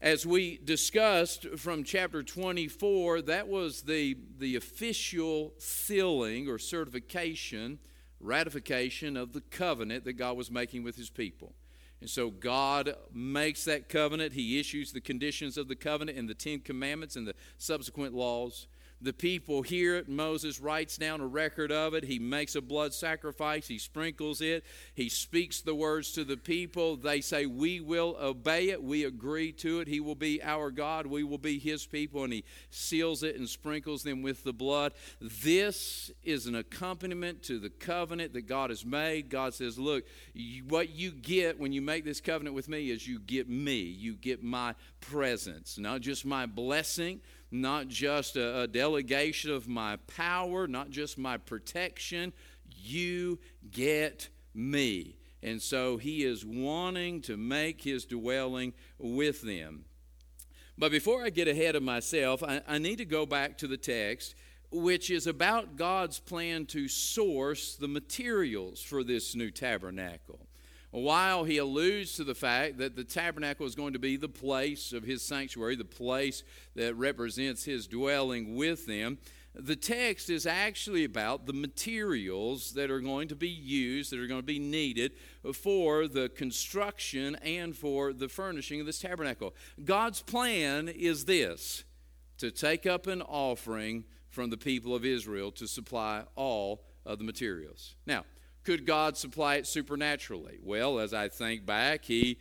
As 0.00 0.24
we 0.24 0.58
discussed 0.64 1.46
from 1.58 1.84
chapter 1.84 2.22
24, 2.22 3.22
that 3.22 3.48
was 3.48 3.82
the, 3.82 4.16
the 4.38 4.56
official 4.56 5.52
sealing 5.58 6.48
or 6.48 6.58
certification, 6.58 7.78
ratification 8.18 9.18
of 9.18 9.34
the 9.34 9.42
covenant 9.42 10.04
that 10.04 10.14
God 10.14 10.38
was 10.38 10.50
making 10.50 10.84
with 10.84 10.96
his 10.96 11.10
people. 11.10 11.52
And 12.00 12.08
so 12.08 12.30
God 12.30 12.94
makes 13.12 13.64
that 13.64 13.90
covenant. 13.90 14.32
He 14.32 14.58
issues 14.58 14.92
the 14.92 15.02
conditions 15.02 15.58
of 15.58 15.68
the 15.68 15.76
covenant 15.76 16.16
and 16.16 16.28
the 16.28 16.34
Ten 16.34 16.60
Commandments 16.60 17.16
and 17.16 17.26
the 17.26 17.34
subsequent 17.58 18.14
laws. 18.14 18.68
The 19.02 19.12
people 19.14 19.62
hear 19.62 19.96
it. 19.96 20.08
Moses 20.08 20.60
writes 20.60 20.98
down 20.98 21.22
a 21.22 21.26
record 21.26 21.72
of 21.72 21.94
it. 21.94 22.04
He 22.04 22.18
makes 22.18 22.54
a 22.54 22.60
blood 22.60 22.92
sacrifice. 22.92 23.66
He 23.66 23.78
sprinkles 23.78 24.42
it. 24.42 24.64
He 24.94 25.08
speaks 25.08 25.62
the 25.62 25.74
words 25.74 26.12
to 26.12 26.24
the 26.24 26.36
people. 26.36 26.96
They 26.96 27.22
say, 27.22 27.46
We 27.46 27.80
will 27.80 28.16
obey 28.20 28.68
it. 28.68 28.82
We 28.82 29.04
agree 29.04 29.52
to 29.52 29.80
it. 29.80 29.88
He 29.88 30.00
will 30.00 30.14
be 30.14 30.42
our 30.42 30.70
God. 30.70 31.06
We 31.06 31.24
will 31.24 31.38
be 31.38 31.58
his 31.58 31.86
people. 31.86 32.24
And 32.24 32.32
he 32.32 32.44
seals 32.68 33.22
it 33.22 33.36
and 33.36 33.48
sprinkles 33.48 34.02
them 34.02 34.20
with 34.20 34.44
the 34.44 34.52
blood. 34.52 34.92
This 35.20 36.10
is 36.22 36.46
an 36.46 36.54
accompaniment 36.54 37.42
to 37.44 37.58
the 37.58 37.70
covenant 37.70 38.34
that 38.34 38.46
God 38.46 38.68
has 38.68 38.84
made. 38.84 39.30
God 39.30 39.54
says, 39.54 39.78
Look, 39.78 40.04
what 40.68 40.90
you 40.90 41.10
get 41.12 41.58
when 41.58 41.72
you 41.72 41.80
make 41.80 42.04
this 42.04 42.20
covenant 42.20 42.54
with 42.54 42.68
me 42.68 42.90
is 42.90 43.08
you 43.08 43.18
get 43.18 43.48
me. 43.48 43.80
You 43.80 44.14
get 44.14 44.42
my 44.42 44.74
presence, 45.00 45.78
not 45.78 46.02
just 46.02 46.26
my 46.26 46.44
blessing 46.44 47.20
not 47.50 47.88
just 47.88 48.36
a, 48.36 48.62
a 48.62 48.66
delegation 48.66 49.50
of 49.50 49.68
my 49.68 49.96
power, 50.06 50.66
not 50.66 50.90
just 50.90 51.18
my 51.18 51.36
protection. 51.36 52.32
You 52.68 53.38
get 53.70 54.28
me. 54.54 55.16
And 55.42 55.60
so 55.60 55.96
he 55.96 56.24
is 56.24 56.44
wanting 56.44 57.22
to 57.22 57.36
make 57.36 57.82
his 57.82 58.04
dwelling 58.04 58.74
with 58.98 59.42
them. 59.42 59.84
But 60.76 60.92
before 60.92 61.24
I 61.24 61.30
get 61.30 61.48
ahead 61.48 61.76
of 61.76 61.82
myself, 61.82 62.42
I, 62.42 62.62
I, 62.66 62.78
need 62.78 62.98
to 62.98 63.04
go 63.04 63.26
back 63.26 63.58
to 63.58 63.66
the 63.66 63.76
text, 63.76 64.34
which 64.70 65.10
is 65.10 65.26
about 65.26 65.76
God's 65.76 66.18
plan 66.18 66.64
to 66.66 66.88
source 66.88 67.76
the 67.76 67.88
materials 67.88 68.80
for 68.80 69.04
this 69.04 69.34
new 69.34 69.50
tabernacle 69.50 70.46
while 70.90 71.44
he 71.44 71.58
alludes 71.58 72.16
to 72.16 72.24
the 72.24 72.34
fact 72.34 72.78
that 72.78 72.96
the 72.96 73.04
tabernacle 73.04 73.66
is 73.66 73.74
going 73.74 73.92
to 73.92 73.98
be 73.98 74.16
the 74.16 74.28
place 74.28 74.92
of 74.92 75.04
his 75.04 75.22
sanctuary, 75.22 75.76
the 75.76 75.84
place 75.84 76.42
that 76.74 76.96
represents 76.96 77.64
his 77.64 77.86
dwelling 77.86 78.56
with 78.56 78.86
them, 78.86 79.18
the 79.54 79.76
text 79.76 80.30
is 80.30 80.46
actually 80.46 81.04
about 81.04 81.46
the 81.46 81.52
materials 81.52 82.72
that 82.72 82.90
are 82.90 83.00
going 83.00 83.28
to 83.28 83.36
be 83.36 83.48
used, 83.48 84.12
that 84.12 84.20
are 84.20 84.28
going 84.28 84.40
to 84.40 84.46
be 84.46 84.60
needed 84.60 85.12
for 85.54 86.06
the 86.06 86.28
construction 86.28 87.34
and 87.36 87.76
for 87.76 88.12
the 88.12 88.28
furnishing 88.28 88.80
of 88.80 88.86
this 88.86 89.00
tabernacle. 89.00 89.54
God's 89.84 90.22
plan 90.22 90.88
is 90.88 91.24
this 91.24 91.84
to 92.38 92.50
take 92.50 92.86
up 92.86 93.06
an 93.06 93.22
offering 93.22 94.04
from 94.28 94.50
the 94.50 94.56
people 94.56 94.94
of 94.94 95.04
Israel 95.04 95.50
to 95.52 95.66
supply 95.66 96.22
all 96.36 96.84
of 97.04 97.18
the 97.18 97.24
materials. 97.24 97.96
Now, 98.06 98.24
could 98.70 98.86
God 98.86 99.16
supply 99.16 99.56
it 99.56 99.66
supernaturally? 99.66 100.60
Well, 100.62 101.00
as 101.00 101.12
I 101.12 101.28
think 101.28 101.66
back, 101.66 102.04
He, 102.04 102.38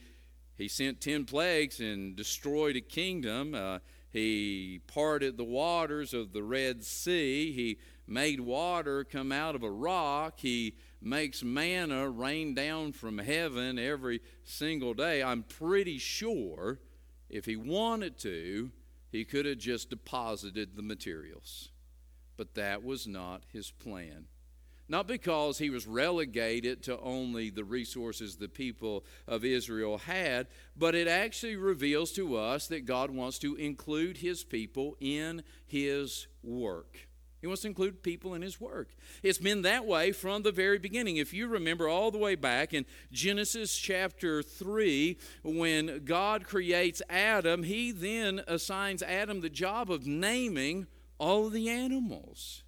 he 0.56 0.68
sent 0.68 1.02
10 1.02 1.26
plagues 1.26 1.80
and 1.80 2.16
destroyed 2.16 2.76
a 2.76 2.82
kingdom. 2.82 3.56
Uh, 3.56 3.80
he 4.12 4.80
parted 4.86 5.38
the 5.38 5.44
waters 5.44 6.14
of 6.14 6.32
the 6.32 6.44
Red 6.44 6.84
Sea. 6.84 7.52
He 7.52 7.80
made 8.06 8.42
water 8.42 9.04
come 9.04 9.32
out 9.32 9.56
of 9.56 9.64
a 9.64 9.72
rock. 9.72 10.36
He 10.38 10.76
makes 11.02 11.44
manna 11.44 12.08
rain 12.08 12.54
down 12.54 12.92
from 12.92 13.18
heaven 13.18 13.80
every 13.80 14.22
single 14.44 14.94
day. 14.94 15.24
I'm 15.24 15.42
pretty 15.42 15.98
sure 15.98 16.80
if 17.28 17.46
he 17.46 17.56
wanted 17.56 18.20
to, 18.20 18.70
he 19.12 19.26
could 19.26 19.48
have 19.48 19.58
just 19.58 19.90
deposited 19.90 20.76
the 20.76 20.84
materials. 20.84 21.70
But 22.38 22.54
that 22.54 22.84
was 22.84 23.08
not 23.08 23.46
his 23.52 23.72
plan 23.72 24.28
not 24.90 25.08
because 25.08 25.60
he 25.60 25.70
was 25.70 25.88
relegated 25.88 26.84
to 26.84 27.00
only 27.00 27.50
the 27.50 27.64
resources 27.64 28.36
the 28.36 28.50
people 28.50 29.06
of 29.28 29.46
Israel 29.46 30.00
had, 30.00 30.48
but 30.76 30.96
it 30.96 31.08
actually 31.08 31.56
reveals 31.56 32.12
to 32.14 32.36
us 32.36 32.68
that 32.68 32.86
God 32.86 33.12
wants 33.12 33.38
to 33.40 33.56
include 33.56 34.18
his 34.18 34.44
people 34.44 34.98
in 35.00 35.44
his 35.68 36.28
work. 36.44 37.08
He 37.40 37.48
wants 37.48 37.62
to 37.62 37.70
include 37.70 38.04
people 38.04 38.34
in 38.34 38.42
his 38.42 38.60
work. 38.60 38.90
It's 39.24 39.38
been 39.38 39.62
that 39.62 39.86
way 39.86 40.12
from 40.12 40.42
the 40.42 40.52
very 40.52 40.78
beginning. 40.78 41.18
If 41.18 41.34
you 41.34 41.48
remember 41.48 41.88
all 41.88 42.12
the 42.12 42.18
way 42.18 42.36
back 42.36 42.74
in 42.74 42.86
Genesis 43.14 43.78
chapter 43.78 44.44
3, 44.44 45.18
when 45.44 46.02
God 46.04 46.44
creates 46.44 47.02
Adam, 47.10 47.64
he 47.64 47.92
then 47.92 48.42
assigns 48.46 49.02
Adam 49.02 49.40
the 49.40 49.50
job 49.50 49.90
of 49.90 50.06
naming 50.06 50.88
all 51.18 51.48
of 51.48 51.54
the 51.54 51.70
animals. 51.70 52.64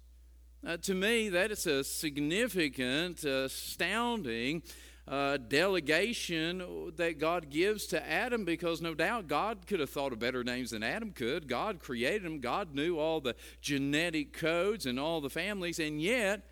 Uh, 0.64 0.76
to 0.76 0.94
me, 0.94 1.28
that 1.28 1.50
is 1.50 1.66
a 1.66 1.82
significant, 1.82 3.24
astounding 3.24 4.62
uh, 5.08 5.36
delegation 5.36 6.92
that 6.94 7.18
God 7.18 7.50
gives 7.50 7.86
to 7.86 8.08
Adam 8.08 8.44
because 8.44 8.80
no 8.80 8.94
doubt 8.94 9.26
God 9.26 9.66
could 9.66 9.80
have 9.80 9.90
thought 9.90 10.12
of 10.12 10.20
better 10.20 10.44
names 10.44 10.70
than 10.70 10.84
Adam 10.84 11.10
could. 11.10 11.48
God 11.48 11.80
created 11.80 12.24
him, 12.24 12.38
God 12.38 12.76
knew 12.76 12.96
all 12.96 13.20
the 13.20 13.34
genetic 13.60 14.32
codes 14.32 14.86
and 14.86 15.00
all 15.00 15.20
the 15.20 15.28
families, 15.28 15.80
and 15.80 16.00
yet 16.00 16.46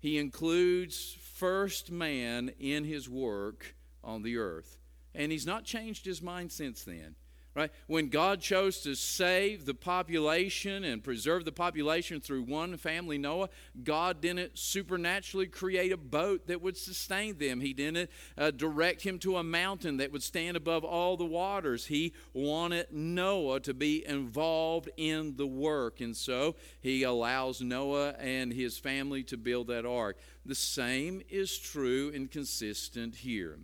he 0.00 0.18
includes 0.18 1.16
first 1.34 1.92
man 1.92 2.50
in 2.58 2.82
his 2.82 3.08
work 3.08 3.76
on 4.02 4.22
the 4.22 4.38
earth. 4.38 4.76
And 5.14 5.30
he's 5.30 5.46
not 5.46 5.64
changed 5.64 6.04
his 6.04 6.20
mind 6.20 6.50
since 6.50 6.82
then. 6.82 7.14
Right? 7.56 7.70
When 7.86 8.10
God 8.10 8.42
chose 8.42 8.80
to 8.80 8.94
save 8.94 9.64
the 9.64 9.72
population 9.72 10.84
and 10.84 11.02
preserve 11.02 11.46
the 11.46 11.52
population 11.52 12.20
through 12.20 12.42
one 12.42 12.76
family, 12.76 13.16
Noah, 13.16 13.48
God 13.82 14.20
didn't 14.20 14.58
supernaturally 14.58 15.46
create 15.46 15.90
a 15.90 15.96
boat 15.96 16.48
that 16.48 16.60
would 16.60 16.76
sustain 16.76 17.38
them. 17.38 17.62
He 17.62 17.72
didn't 17.72 18.10
uh, 18.36 18.50
direct 18.50 19.00
him 19.00 19.18
to 19.20 19.38
a 19.38 19.42
mountain 19.42 19.96
that 19.96 20.12
would 20.12 20.22
stand 20.22 20.58
above 20.58 20.84
all 20.84 21.16
the 21.16 21.24
waters. 21.24 21.86
He 21.86 22.12
wanted 22.34 22.88
Noah 22.92 23.60
to 23.60 23.72
be 23.72 24.06
involved 24.06 24.90
in 24.98 25.36
the 25.36 25.46
work. 25.46 26.02
And 26.02 26.14
so 26.14 26.56
he 26.82 27.04
allows 27.04 27.62
Noah 27.62 28.10
and 28.18 28.52
his 28.52 28.76
family 28.76 29.22
to 29.24 29.38
build 29.38 29.68
that 29.68 29.86
ark. 29.86 30.18
The 30.44 30.54
same 30.54 31.22
is 31.30 31.56
true 31.56 32.12
and 32.14 32.30
consistent 32.30 33.14
here. 33.14 33.58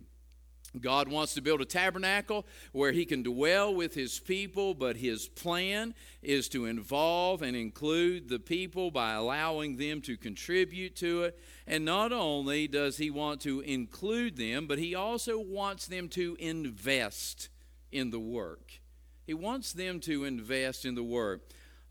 God 0.81 1.07
wants 1.07 1.33
to 1.35 1.41
build 1.41 1.61
a 1.61 1.65
tabernacle 1.65 2.45
where 2.71 2.91
he 2.91 3.05
can 3.05 3.21
dwell 3.23 3.73
with 3.73 3.93
his 3.93 4.19
people, 4.19 4.73
but 4.73 4.97
his 4.97 5.27
plan 5.27 5.93
is 6.21 6.49
to 6.49 6.65
involve 6.65 7.41
and 7.41 7.55
include 7.55 8.27
the 8.27 8.39
people 8.39 8.89
by 8.89 9.13
allowing 9.13 9.77
them 9.77 10.01
to 10.01 10.17
contribute 10.17 10.95
to 10.97 11.23
it. 11.23 11.39
And 11.67 11.85
not 11.85 12.11
only 12.11 12.67
does 12.67 12.97
he 12.97 13.09
want 13.09 13.41
to 13.41 13.61
include 13.61 14.35
them, 14.35 14.67
but 14.67 14.79
he 14.79 14.95
also 14.95 15.39
wants 15.39 15.87
them 15.87 16.09
to 16.09 16.35
invest 16.39 17.49
in 17.91 18.09
the 18.09 18.19
work. 18.19 18.81
He 19.25 19.33
wants 19.33 19.73
them 19.73 19.99
to 20.01 20.25
invest 20.25 20.85
in 20.85 20.95
the 20.95 21.03
work. 21.03 21.41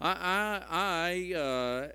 I, 0.01 0.61
I, 0.71 1.33
I 1.33 1.39
uh, 1.39 1.89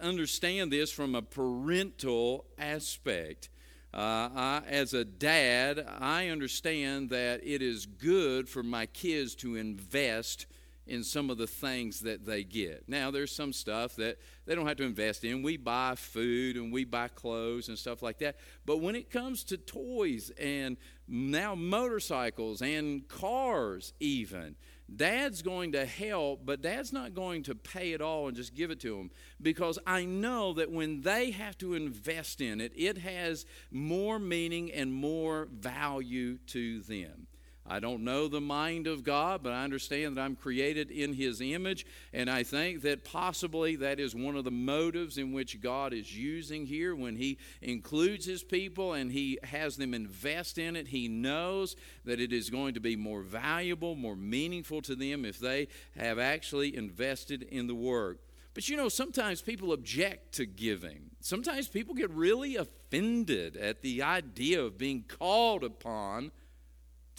understand 0.00 0.72
this 0.72 0.92
from 0.92 1.14
a 1.14 1.22
parental 1.22 2.46
aspect. 2.56 3.49
Uh, 3.92 4.28
I, 4.34 4.62
as 4.68 4.94
a 4.94 5.04
dad, 5.04 5.84
I 5.98 6.28
understand 6.28 7.10
that 7.10 7.40
it 7.42 7.60
is 7.60 7.86
good 7.86 8.48
for 8.48 8.62
my 8.62 8.86
kids 8.86 9.34
to 9.36 9.56
invest 9.56 10.46
in 10.86 11.04
some 11.04 11.30
of 11.30 11.38
the 11.38 11.46
things 11.46 12.00
that 12.00 12.24
they 12.24 12.42
get. 12.42 12.84
Now, 12.88 13.10
there's 13.10 13.30
some 13.30 13.52
stuff 13.52 13.96
that 13.96 14.18
they 14.46 14.54
don't 14.54 14.66
have 14.66 14.76
to 14.78 14.84
invest 14.84 15.24
in. 15.24 15.42
We 15.42 15.56
buy 15.56 15.94
food 15.96 16.56
and 16.56 16.72
we 16.72 16.84
buy 16.84 17.08
clothes 17.08 17.68
and 17.68 17.78
stuff 17.78 18.02
like 18.02 18.18
that. 18.18 18.36
But 18.66 18.78
when 18.78 18.96
it 18.96 19.10
comes 19.10 19.44
to 19.44 19.56
toys 19.56 20.30
and 20.38 20.76
now 21.06 21.54
motorcycles 21.54 22.60
and 22.62 23.06
cars, 23.06 23.92
even, 24.00 24.56
Dad's 24.94 25.42
going 25.42 25.72
to 25.72 25.86
help, 25.86 26.44
but 26.44 26.62
Dad's 26.62 26.92
not 26.92 27.14
going 27.14 27.44
to 27.44 27.54
pay 27.54 27.92
it 27.92 28.00
all 28.00 28.28
and 28.28 28.36
just 28.36 28.54
give 28.54 28.70
it 28.70 28.80
to 28.80 28.96
them 28.96 29.10
because 29.40 29.78
I 29.86 30.04
know 30.04 30.52
that 30.54 30.70
when 30.70 31.02
they 31.02 31.30
have 31.30 31.56
to 31.58 31.74
invest 31.74 32.40
in 32.40 32.60
it, 32.60 32.72
it 32.74 32.98
has 32.98 33.46
more 33.70 34.18
meaning 34.18 34.72
and 34.72 34.92
more 34.92 35.48
value 35.52 36.38
to 36.48 36.80
them. 36.80 37.28
I 37.70 37.78
don't 37.78 38.02
know 38.02 38.26
the 38.26 38.40
mind 38.40 38.88
of 38.88 39.04
God, 39.04 39.44
but 39.44 39.52
I 39.52 39.62
understand 39.62 40.16
that 40.16 40.22
I'm 40.22 40.34
created 40.34 40.90
in 40.90 41.14
His 41.14 41.40
image, 41.40 41.86
and 42.12 42.28
I 42.28 42.42
think 42.42 42.82
that 42.82 43.04
possibly 43.04 43.76
that 43.76 44.00
is 44.00 44.12
one 44.12 44.34
of 44.34 44.42
the 44.42 44.50
motives 44.50 45.18
in 45.18 45.32
which 45.32 45.60
God 45.60 45.94
is 45.94 46.16
using 46.16 46.66
here 46.66 46.96
when 46.96 47.14
He 47.14 47.38
includes 47.62 48.26
His 48.26 48.42
people 48.42 48.94
and 48.94 49.12
He 49.12 49.38
has 49.44 49.76
them 49.76 49.94
invest 49.94 50.58
in 50.58 50.74
it. 50.74 50.88
He 50.88 51.06
knows 51.06 51.76
that 52.04 52.18
it 52.18 52.32
is 52.32 52.50
going 52.50 52.74
to 52.74 52.80
be 52.80 52.96
more 52.96 53.22
valuable, 53.22 53.94
more 53.94 54.16
meaningful 54.16 54.82
to 54.82 54.96
them 54.96 55.24
if 55.24 55.38
they 55.38 55.68
have 55.96 56.18
actually 56.18 56.76
invested 56.76 57.44
in 57.44 57.68
the 57.68 57.74
work. 57.76 58.18
But 58.52 58.68
you 58.68 58.76
know, 58.76 58.88
sometimes 58.88 59.42
people 59.42 59.72
object 59.72 60.34
to 60.34 60.44
giving. 60.44 61.10
Sometimes 61.20 61.68
people 61.68 61.94
get 61.94 62.10
really 62.10 62.56
offended 62.56 63.56
at 63.56 63.82
the 63.82 64.02
idea 64.02 64.60
of 64.60 64.76
being 64.76 65.04
called 65.06 65.62
upon 65.62 66.32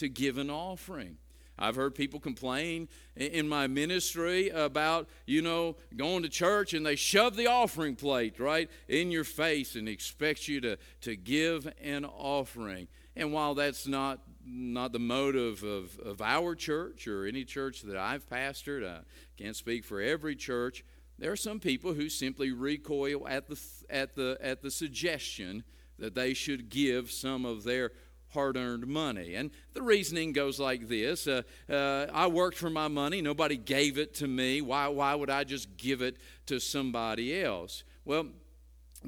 to 0.02 0.10
give 0.10 0.38
an 0.38 0.50
offering. 0.50 1.18
I've 1.58 1.76
heard 1.76 1.94
people 1.94 2.20
complain 2.20 2.90
in 3.16 3.48
my 3.48 3.68
ministry 3.68 4.50
about, 4.50 5.08
you 5.28 5.44
know, 5.44 5.76
going 5.96 6.24
to 6.24 6.30
church 6.30 6.74
and 6.74 6.84
they 6.84 6.96
shove 6.96 7.36
the 7.36 7.46
offering 7.46 7.96
plate 7.96 8.40
right 8.40 8.70
in 8.88 9.12
your 9.12 9.24
face 9.24 9.76
and 9.76 9.88
expect 9.88 10.48
you 10.48 10.60
to, 10.62 10.78
to 11.02 11.16
give 11.16 11.72
an 11.80 12.04
offering. 12.04 12.88
And 13.16 13.32
while 13.32 13.54
that's 13.54 13.88
not 13.88 14.22
not 14.44 14.92
the 14.92 15.00
motive 15.00 15.62
of, 15.62 16.00
of 16.00 16.20
our 16.20 16.56
church 16.56 17.08
or 17.08 17.28
any 17.28 17.46
church 17.46 17.84
that 17.84 17.96
I've 17.96 18.28
pastored, 18.28 18.84
I 18.84 19.02
can't 19.38 19.56
speak 19.56 19.86
for 19.86 20.02
every 20.02 20.36
church. 20.36 20.84
There 21.20 21.32
are 21.32 21.38
some 21.38 21.60
people 21.60 21.94
who 21.94 22.10
simply 22.10 22.52
recoil 22.52 23.28
at 23.28 23.48
the, 23.48 23.60
at 23.88 24.16
the, 24.16 24.40
at 24.42 24.64
the 24.64 24.72
suggestion 24.72 25.64
that 26.00 26.16
they 26.16 26.34
should 26.34 26.70
give 26.70 27.12
some 27.12 27.46
of 27.46 27.64
their 27.64 27.92
hard 28.34 28.58
earned 28.58 28.88
money. 28.88 29.36
And 29.36 29.52
the 29.74 29.82
reasoning 29.82 30.34
goes 30.34 30.60
like 30.60 30.88
this 30.88 31.28
uh, 31.28 31.44
uh, 31.70 32.08
I 32.14 32.28
worked 32.28 32.58
for 32.58 32.70
my 32.70 32.88
money, 32.88 33.22
nobody 33.22 33.58
gave 33.58 33.98
it 33.98 34.16
to 34.16 34.28
me. 34.28 34.62
Why, 34.62 34.88
why 34.88 35.16
would 35.16 35.30
I 35.30 35.44
just 35.44 35.78
give 35.78 36.02
it 36.02 36.18
to 36.48 36.60
somebody 36.60 37.42
else? 37.42 37.84
Well, 38.06 38.28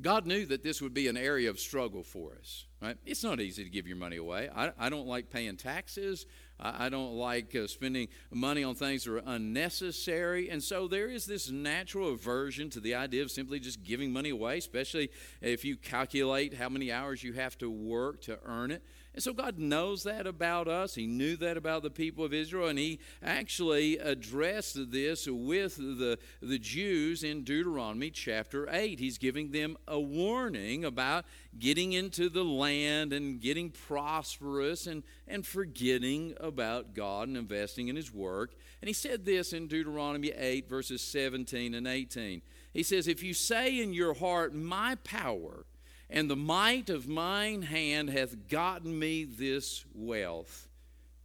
God 0.01 0.25
knew 0.25 0.45
that 0.47 0.63
this 0.63 0.81
would 0.81 0.93
be 0.93 1.07
an 1.07 1.17
area 1.17 1.49
of 1.49 1.59
struggle 1.59 2.03
for 2.03 2.33
us. 2.39 2.65
Right? 2.81 2.97
It's 3.05 3.23
not 3.23 3.39
easy 3.39 3.63
to 3.63 3.69
give 3.69 3.87
your 3.87 3.95
money 3.95 4.17
away. 4.17 4.49
I, 4.53 4.71
I 4.77 4.89
don't 4.89 5.07
like 5.07 5.29
paying 5.29 5.55
taxes. 5.55 6.25
I, 6.59 6.87
I 6.87 6.89
don't 6.89 7.13
like 7.13 7.55
uh, 7.55 7.67
spending 7.67 8.09
money 8.31 8.63
on 8.63 8.75
things 8.75 9.05
that 9.05 9.13
are 9.13 9.23
unnecessary. 9.25 10.49
And 10.49 10.61
so 10.61 10.87
there 10.87 11.09
is 11.09 11.25
this 11.25 11.49
natural 11.49 12.11
aversion 12.11 12.69
to 12.71 12.79
the 12.79 12.95
idea 12.95 13.21
of 13.21 13.31
simply 13.31 13.59
just 13.59 13.83
giving 13.83 14.11
money 14.11 14.31
away, 14.31 14.57
especially 14.57 15.11
if 15.41 15.63
you 15.63 15.77
calculate 15.77 16.55
how 16.55 16.69
many 16.69 16.91
hours 16.91 17.23
you 17.23 17.33
have 17.33 17.57
to 17.59 17.69
work 17.69 18.21
to 18.23 18.39
earn 18.45 18.71
it. 18.71 18.83
And 19.13 19.21
so 19.21 19.31
God 19.31 19.59
knows 19.59 20.03
that 20.03 20.25
about 20.25 20.67
us. 20.67 20.95
He 20.95 21.05
knew 21.05 21.35
that 21.37 21.55
about 21.55 21.83
the 21.83 21.91
people 21.91 22.25
of 22.25 22.33
Israel, 22.33 22.67
and 22.67 22.79
He 22.79 22.99
actually 23.21 23.97
addressed 23.97 24.91
this 24.91 25.27
with 25.27 25.75
the, 25.75 26.17
the 26.41 26.57
Jews 26.57 27.23
in 27.23 27.43
Deuteronomy 27.43 28.09
chapter 28.09 28.67
8. 28.71 28.99
He's 28.99 29.19
giving 29.19 29.51
them 29.51 29.77
a 29.87 29.99
warning 29.99 30.83
about 30.83 31.25
getting 31.59 31.93
into 31.93 32.27
the 32.27 32.43
land 32.43 33.13
and 33.13 33.39
getting 33.39 33.69
prosperous 33.69 34.87
and, 34.87 35.03
and 35.27 35.45
forgetting 35.45 36.33
about 36.39 36.95
God 36.95 37.27
and 37.27 37.37
investing 37.37 37.89
in 37.89 37.95
His 37.95 38.11
work. 38.11 38.55
And 38.81 38.87
He 38.87 38.93
said 38.93 39.25
this 39.25 39.53
in 39.53 39.67
Deuteronomy 39.67 40.29
8, 40.29 40.67
verses 40.67 41.01
17 41.01 41.75
and 41.75 41.87
18. 41.87 42.41
He 42.73 42.81
says, 42.81 43.07
If 43.07 43.21
you 43.21 43.35
say 43.35 43.79
in 43.79 43.93
your 43.93 44.15
heart, 44.15 44.55
My 44.55 44.95
power, 45.03 45.65
and 46.13 46.29
the 46.29 46.35
might 46.35 46.91
of 46.91 47.07
mine 47.07 47.63
hand 47.63 48.11
hath 48.11 48.47
gotten 48.47 48.97
me 48.97 49.25
this 49.25 49.83
wealth. 49.95 50.69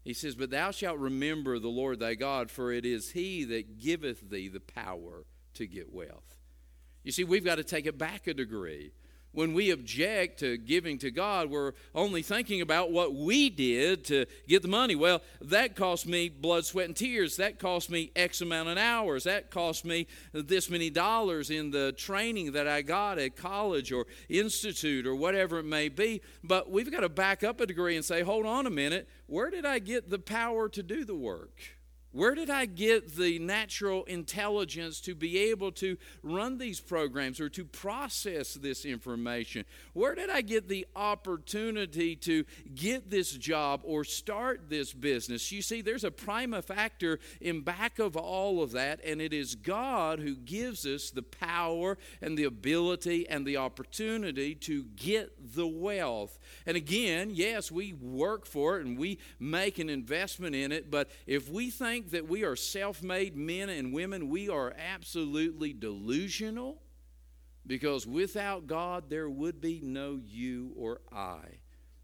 He 0.03 0.15
says, 0.15 0.35
But 0.35 0.51
thou 0.51 0.71
shalt 0.71 0.99
remember 0.99 1.59
the 1.59 1.69
Lord 1.69 2.01
thy 2.01 2.15
God, 2.15 2.51
for 2.51 2.73
it 2.73 2.87
is 2.87 3.11
he 3.11 3.45
that 3.45 3.79
giveth 3.79 4.31
thee 4.31 4.49
the 4.49 4.61
power 4.61 5.27
to 5.55 5.67
get 5.67 5.93
wealth. 5.93 6.39
You 7.05 7.13
see, 7.13 7.23
we've 7.23 7.45
got 7.45 7.57
to 7.57 7.65
take 7.65 7.85
it 7.85 7.99
back 7.99 8.27
a 8.27 8.33
degree. 8.33 8.93
When 9.39 9.55
we 9.55 9.71
object 9.71 10.41
to 10.41 10.57
giving 10.57 10.99
to 10.99 11.13
God, 11.13 11.49
we're 11.49 11.75
only 11.95 12.23
thinking 12.23 12.61
about 12.61 12.91
what 12.91 13.15
we 13.15 13.51
did 13.51 14.05
to 14.07 14.27
get 14.49 14.63
the 14.63 14.69
money. 14.69 14.97
Well, 14.97 15.23
that 15.41 15.77
cost 15.77 16.09
me 16.09 16.29
blood, 16.29 16.65
sweat, 16.65 16.87
and 16.87 16.97
tears. 16.97 17.37
That 17.37 17.61
cost 17.61 17.89
me 17.89 18.11
X 18.17 18.41
amount 18.41 18.71
of 18.71 18.79
hours. 18.79 19.23
That 19.23 19.53
cost 19.53 19.85
me 19.85 20.09
this 20.33 20.69
many 20.69 20.91
dollars 20.91 21.51
in 21.51 21.71
the 21.71 21.93
training 21.93 22.51
that 22.51 22.67
I 22.67 22.83
got 22.83 23.21
at 23.21 23.37
college 23.37 23.93
or 23.93 24.09
institute 24.29 25.07
or 25.07 25.15
whatever 25.15 25.61
it 25.61 25.67
may 25.67 25.89
be. 25.89 26.21
But 26.43 26.69
we've 26.69 26.91
got 26.91 27.03
to 27.03 27.09
back 27.09 27.45
up 27.45 27.61
a 27.61 27.67
degree 27.67 27.95
and 27.95 28.05
say, 28.05 28.23
hold 28.23 28.45
on 28.45 28.67
a 28.67 28.71
minute, 28.71 29.09
where 29.29 29.51
did 29.51 29.65
I 29.65 29.79
get 29.79 30.11
the 30.11 30.19
power 30.19 30.69
to 30.71 30.83
do 30.83 31.05
the 31.05 31.15
work? 31.15 31.78
Where 32.13 32.35
did 32.35 32.49
I 32.49 32.65
get 32.65 33.17
the 33.17 33.39
natural 33.39 34.05
intelligence 34.05 35.01
to 35.03 35.15
be 35.15 35.51
able 35.51 35.73
to 35.73 35.99
run 36.23 36.57
these 36.57 36.81
programs 36.81 37.39
or 37.39 37.51
to 37.51 37.67
process 37.67 38.55
this 38.55 38.87
information? 38.87 39.67
Where 39.93 40.15
did 40.15 40.31
I 40.31 40.41
get 40.41 40.69
the 40.69 40.87
opportunity 40.97 42.17
to 42.17 42.45
get 42.75 43.11
this 43.11 43.33
job 43.33 43.83
or 43.85 44.05
start 44.05 44.71
this 44.71 44.95
business? 44.95 45.53
You 45.53 45.61
see, 45.61 45.83
there's 45.83 46.05
a 46.05 46.11
prima 46.11 46.63
factor 46.63 47.19
in 47.43 47.61
back 47.61 47.99
of 47.99 48.17
all 48.17 48.63
of 48.63 48.73
that, 48.73 49.01
and 49.05 49.21
it 49.21 49.35
is 49.35 49.55
God 49.55 50.19
who 50.19 50.35
gives 50.35 50.87
us 50.87 51.11
the 51.11 51.23
power 51.23 51.99
and 52.23 52.39
the 52.39 52.45
ability 52.45 53.29
and 53.29 53.47
the 53.47 53.59
opportunity 53.59 54.55
to 54.55 54.85
get 54.97 55.55
the 55.55 55.67
wealth. 55.67 56.39
And 56.65 56.75
again, 56.77 57.31
yes, 57.33 57.71
we 57.71 57.93
work 57.93 58.47
for 58.47 58.79
it 58.79 58.87
and 58.87 58.97
we 58.97 59.19
make 59.39 59.79
an 59.79 59.91
investment 59.91 60.55
in 60.55 60.73
it, 60.73 60.91
but 60.91 61.11
if 61.27 61.51
we 61.51 61.69
think 61.71 61.98
think 61.99 62.13
that 62.13 62.29
we 62.29 62.45
are 62.45 62.55
self 62.55 63.03
made 63.03 63.37
men 63.37 63.69
and 63.69 63.93
women, 63.93 64.29
we 64.29 64.49
are 64.49 64.73
absolutely 64.79 65.73
delusional 65.73 66.81
because 67.67 68.07
without 68.07 68.69
God, 68.69 69.11
there 69.11 69.29
would 69.29 69.61
be 69.61 69.81
no 69.83 70.21
you 70.25 70.73
or 70.77 71.01
I. 71.13 71.41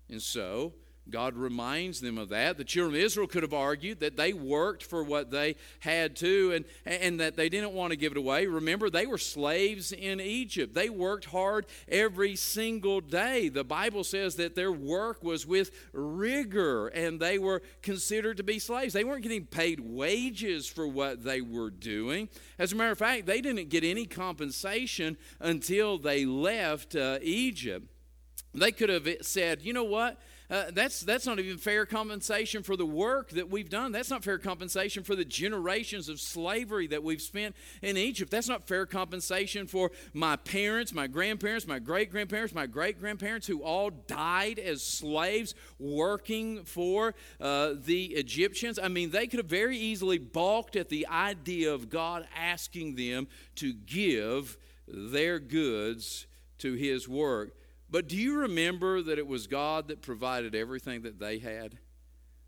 And 0.09 0.21
so, 0.21 0.75
God 1.11 1.37
reminds 1.37 2.01
them 2.01 2.17
of 2.17 2.31
that. 2.31 2.57
The 2.57 2.65
children 2.65 2.95
of 2.97 3.05
Israel 3.05 3.27
could 3.27 3.43
have 3.43 3.53
argued 3.53 4.01
that 4.01 4.17
they 4.17 4.33
worked 4.33 4.83
for 4.83 5.03
what 5.05 5.31
they 5.31 5.57
had 5.81 6.17
to 6.17 6.53
and, 6.53 6.65
and 6.87 7.21
that 7.21 7.37
they 7.37 7.51
didn't 7.51 7.73
want 7.73 7.91
to 7.91 7.97
give 7.97 8.13
it 8.13 8.19
away. 8.19 8.47
Remember, 8.47 8.89
they 8.89 9.05
were 9.05 9.19
slaves 9.19 9.93
in 9.93 10.19
Egypt. 10.19 10.75
They 10.75 10.89
worked 10.89 11.27
hard 11.27 11.67
every 11.89 12.37
single 12.37 13.03
day. 13.03 13.51
The 13.51 13.65
Bible 13.65 14.03
says 14.03 14.37
that 14.37 14.55
their 14.55 14.73
work 14.73 15.23
was 15.23 15.47
with 15.47 15.71
rigor 15.93 16.89
and 16.89 17.21
they 17.21 17.39
were 17.39 17.61
considered 17.83 18.39
to 18.39 18.43
be 18.43 18.59
slaves. 18.59 18.95
They 18.95 19.05
weren't 19.05 19.23
getting 19.23 19.45
paid 19.45 19.81
wages 19.81 20.67
for 20.67 20.89
what 20.89 21.23
they 21.23 21.43
were 21.43 21.71
doing. 21.71 22.31
As 22.59 22.73
a 22.73 22.77
matter 22.77 22.93
of 22.93 22.99
fact, 22.99 23.27
they 23.27 23.43
didn't 23.43 23.69
get 23.69 23.85
any 23.85 24.07
compensation 24.07 25.19
until 25.39 25.99
they 25.99 26.25
left 26.25 26.97
uh, 26.97 27.19
Egypt. 27.21 27.91
They 28.55 28.73
could 28.73 28.89
have 28.89 29.09
said, 29.21 29.63
you 29.63 29.73
know 29.73 29.85
what? 29.85 30.19
Uh, 30.51 30.65
that's, 30.73 31.01
that's 31.01 31.27
not 31.27 31.39
even 31.39 31.57
fair 31.57 31.87
compensation 31.87 32.63
for 32.63 32.77
the 32.77 32.85
work 32.85 33.31
that 33.31 33.49
we've 33.49 33.71
done. 33.71 33.93
That's 33.93 34.11
not 34.11 34.23
fair 34.23 34.39
compensation 34.39 35.03
for 35.03 35.17
the 35.17 35.25
generations 35.25 36.09
of 36.11 36.21
slavery 36.21 36.87
that 36.89 37.03
we've 37.03 37.23
spent 37.23 37.57
in 37.81 37.97
Egypt. 37.97 38.31
That's 38.31 38.49
not 38.49 38.69
fair 38.69 38.85
compensation 38.85 39.67
for 39.67 39.91
my 40.13 40.37
parents, 40.37 40.93
my 40.93 41.07
grandparents, 41.07 41.67
my 41.67 41.79
great 41.79 42.11
grandparents, 42.11 42.55
my 42.55 42.67
great 42.67 43.01
grandparents 43.01 43.47
who 43.47 43.63
all 43.63 43.91
died 43.91 44.59
as 44.59 44.83
slaves 44.83 45.55
working 45.79 46.65
for 46.65 47.15
uh, 47.41 47.73
the 47.75 48.07
Egyptians. 48.15 48.79
I 48.79 48.89
mean, 48.89 49.11
they 49.11 49.27
could 49.27 49.39
have 49.39 49.47
very 49.47 49.79
easily 49.79 50.19
balked 50.19 50.77
at 50.77 50.91
the 50.91 51.07
idea 51.07 51.73
of 51.73 51.89
God 51.89 52.27
asking 52.37 52.97
them 52.97 53.29
to 53.57 53.73
give 53.73 54.59
their 54.87 55.39
goods 55.39 56.27
to 56.59 56.75
His 56.75 57.09
work. 57.09 57.57
But 57.95 58.09
do 58.09 58.17
you 58.17 58.41
remember 58.41 59.03
that 59.03 59.21
it 59.21 59.27
was 59.29 59.47
God 59.47 59.87
that 59.87 60.03
provided 60.03 60.53
everything 60.57 61.03
that 61.03 61.21
they 61.21 61.39
had? 61.39 61.79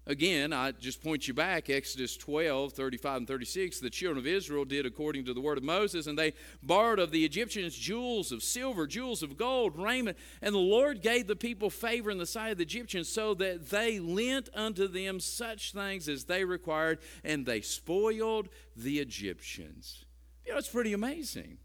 Again, 0.04 0.52
I 0.52 0.72
just 0.72 1.04
point 1.04 1.28
you 1.28 1.35
back, 1.35 1.70
Exodus 1.70 2.16
12, 2.16 2.72
35 2.72 3.16
and 3.18 3.28
36. 3.28 3.78
The 3.78 3.88
children 3.88 4.18
of 4.18 4.26
Israel 4.26 4.64
did 4.64 4.87
according 4.87 5.24
to 5.26 5.32
the 5.32 5.40
word 5.40 5.56
of 5.56 5.62
Moses, 5.62 6.09
and 6.09 6.18
they 6.18 6.32
borrowed 6.64 6.98
of 6.98 7.12
the 7.12 7.24
Egyptians 7.24 7.76
jewels 7.76 8.32
of 8.32 8.42
silver, 8.42 8.88
jewels 8.88 9.22
of 9.22 9.37
gold, 9.37 9.78
raiment. 9.78 10.18
And 10.42 10.52
the 10.52 10.59
Lord 10.59 11.00
gave 11.00 11.28
the 11.28 11.37
people 11.37 11.70
favor 11.70 12.11
in 12.11 12.18
the 12.18 12.26
sight 12.26 12.50
of 12.50 12.59
the 12.59 12.64
Egyptians, 12.64 13.09
so 13.09 13.32
that 13.35 13.70
they 13.70 14.00
lent 14.00 14.48
unto 14.52 14.88
them 14.88 15.20
such 15.20 15.72
things 15.72 16.09
as 16.09 16.24
they 16.24 16.44
required, 16.44 16.98
and 17.22 17.46
they 17.46 17.61
spoiled 17.61 18.48
the 18.74 18.98
Egyptians. 18.98 20.06
You 20.44 20.54
know, 20.54 20.59
it's 20.59 20.68
pretty 20.68 20.92
amazing. 20.92 21.59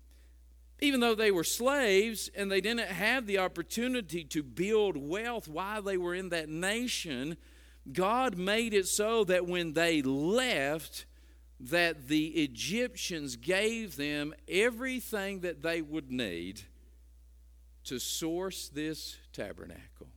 Even 0.81 0.99
though 0.99 1.13
they 1.13 1.31
were 1.31 1.43
slaves 1.43 2.29
and 2.35 2.51
they 2.51 2.59
didn't 2.59 2.87
have 2.87 3.27
the 3.27 3.37
opportunity 3.37 4.23
to 4.23 4.41
build 4.41 4.97
wealth 4.97 5.47
while 5.47 5.83
they 5.83 5.95
were 5.95 6.15
in 6.15 6.29
that 6.29 6.49
nation, 6.49 7.37
God 7.91 8.35
made 8.37 8.73
it 8.73 8.87
so 8.87 9.23
that 9.25 9.47
when 9.47 9.73
they 9.73 10.01
left, 10.01 11.05
that 11.59 12.07
the 12.07 12.27
Egyptians 12.29 13.35
gave 13.35 13.95
them 13.95 14.33
everything 14.47 15.41
that 15.41 15.61
they 15.61 15.81
would 15.81 16.11
need 16.11 16.61
to 17.83 17.99
source 17.99 18.69
this 18.69 19.17
tabernacle. 19.33 20.07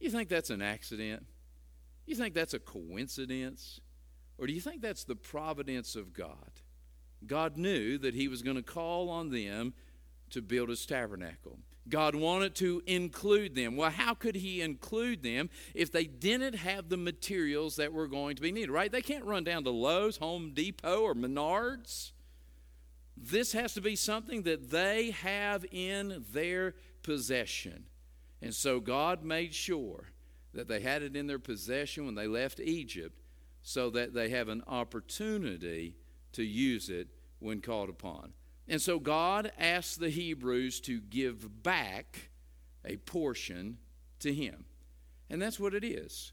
You 0.00 0.10
think 0.10 0.28
that's 0.28 0.50
an 0.50 0.62
accident? 0.62 1.26
You 2.06 2.14
think 2.14 2.34
that's 2.34 2.54
a 2.54 2.58
coincidence? 2.58 3.80
Or 4.38 4.46
do 4.46 4.52
you 4.52 4.60
think 4.60 4.82
that's 4.82 5.04
the 5.04 5.16
providence 5.16 5.96
of 5.96 6.12
God? 6.12 6.50
God 7.26 7.56
knew 7.56 7.98
that 7.98 8.14
He 8.14 8.28
was 8.28 8.42
going 8.42 8.56
to 8.56 8.62
call 8.62 9.10
on 9.10 9.30
them 9.30 9.74
to 10.30 10.42
build 10.42 10.68
His 10.68 10.84
tabernacle. 10.86 11.58
God 11.88 12.14
wanted 12.14 12.54
to 12.56 12.82
include 12.86 13.54
them. 13.54 13.76
Well, 13.76 13.90
how 13.90 14.14
could 14.14 14.36
He 14.36 14.62
include 14.62 15.22
them 15.22 15.50
if 15.74 15.92
they 15.92 16.04
didn't 16.04 16.54
have 16.54 16.88
the 16.88 16.96
materials 16.96 17.76
that 17.76 17.92
were 17.92 18.08
going 18.08 18.36
to 18.36 18.42
be 18.42 18.52
needed, 18.52 18.70
right? 18.70 18.90
They 18.90 19.02
can't 19.02 19.24
run 19.24 19.44
down 19.44 19.64
to 19.64 19.70
Lowe's, 19.70 20.16
Home 20.16 20.52
Depot, 20.54 21.02
or 21.02 21.14
Menards. 21.14 22.12
This 23.16 23.52
has 23.52 23.74
to 23.74 23.80
be 23.80 23.96
something 23.96 24.42
that 24.42 24.70
they 24.70 25.10
have 25.10 25.64
in 25.70 26.24
their 26.32 26.74
possession. 27.02 27.84
And 28.42 28.54
so 28.54 28.80
God 28.80 29.22
made 29.22 29.54
sure 29.54 30.10
that 30.52 30.68
they 30.68 30.80
had 30.80 31.02
it 31.02 31.16
in 31.16 31.26
their 31.26 31.38
possession 31.38 32.06
when 32.06 32.14
they 32.14 32.26
left 32.26 32.60
Egypt 32.60 33.20
so 33.62 33.90
that 33.90 34.14
they 34.14 34.30
have 34.30 34.48
an 34.48 34.62
opportunity 34.66 35.96
to 36.32 36.42
use 36.42 36.90
it 36.90 37.08
when 37.44 37.60
called 37.60 37.90
upon. 37.90 38.32
And 38.66 38.80
so 38.80 38.98
God 38.98 39.52
asked 39.58 40.00
the 40.00 40.08
Hebrews 40.08 40.80
to 40.80 41.00
give 41.00 41.62
back 41.62 42.30
a 42.84 42.96
portion 42.96 43.78
to 44.20 44.32
Him. 44.32 44.64
And 45.28 45.40
that's 45.40 45.60
what 45.60 45.74
it 45.74 45.84
is. 45.84 46.32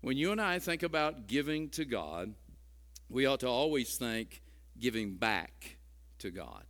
When 0.00 0.16
you 0.16 0.32
and 0.32 0.40
I 0.40 0.58
think 0.58 0.82
about 0.82 1.26
giving 1.26 1.68
to 1.70 1.84
God, 1.84 2.34
we 3.08 3.26
ought 3.26 3.40
to 3.40 3.48
always 3.48 3.96
think 3.96 4.42
giving 4.78 5.14
back 5.14 5.76
to 6.18 6.30
God. 6.30 6.64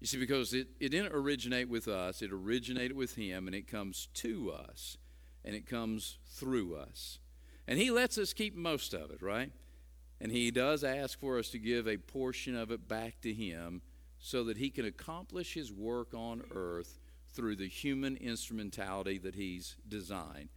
You 0.00 0.06
see, 0.06 0.18
because 0.18 0.54
it, 0.54 0.68
it 0.78 0.90
didn't 0.90 1.12
originate 1.12 1.68
with 1.68 1.88
us, 1.88 2.22
it 2.22 2.32
originated 2.32 2.96
with 2.96 3.16
Him, 3.16 3.46
and 3.46 3.54
it 3.54 3.66
comes 3.68 4.08
to 4.14 4.52
us, 4.52 4.96
and 5.44 5.54
it 5.54 5.66
comes 5.66 6.18
through 6.26 6.76
us. 6.76 7.18
And 7.66 7.78
He 7.78 7.90
lets 7.90 8.18
us 8.18 8.32
keep 8.32 8.56
most 8.56 8.94
of 8.94 9.10
it, 9.10 9.22
right? 9.22 9.52
And 10.20 10.30
He 10.30 10.50
does 10.50 10.84
ask 10.84 11.18
for 11.18 11.38
us 11.38 11.48
to 11.50 11.58
give 11.58 11.88
a 11.88 11.96
portion 11.96 12.56
of 12.56 12.70
it 12.70 12.88
back 12.88 13.20
to 13.22 13.32
Him 13.32 13.82
so 14.20 14.44
that 14.44 14.58
he 14.58 14.70
can 14.70 14.84
accomplish 14.84 15.54
his 15.54 15.72
work 15.72 16.14
on 16.14 16.44
earth 16.54 16.98
through 17.32 17.56
the 17.56 17.68
human 17.68 18.16
instrumentality 18.16 19.18
that 19.18 19.34
he's 19.34 19.76
designed. 19.88 20.50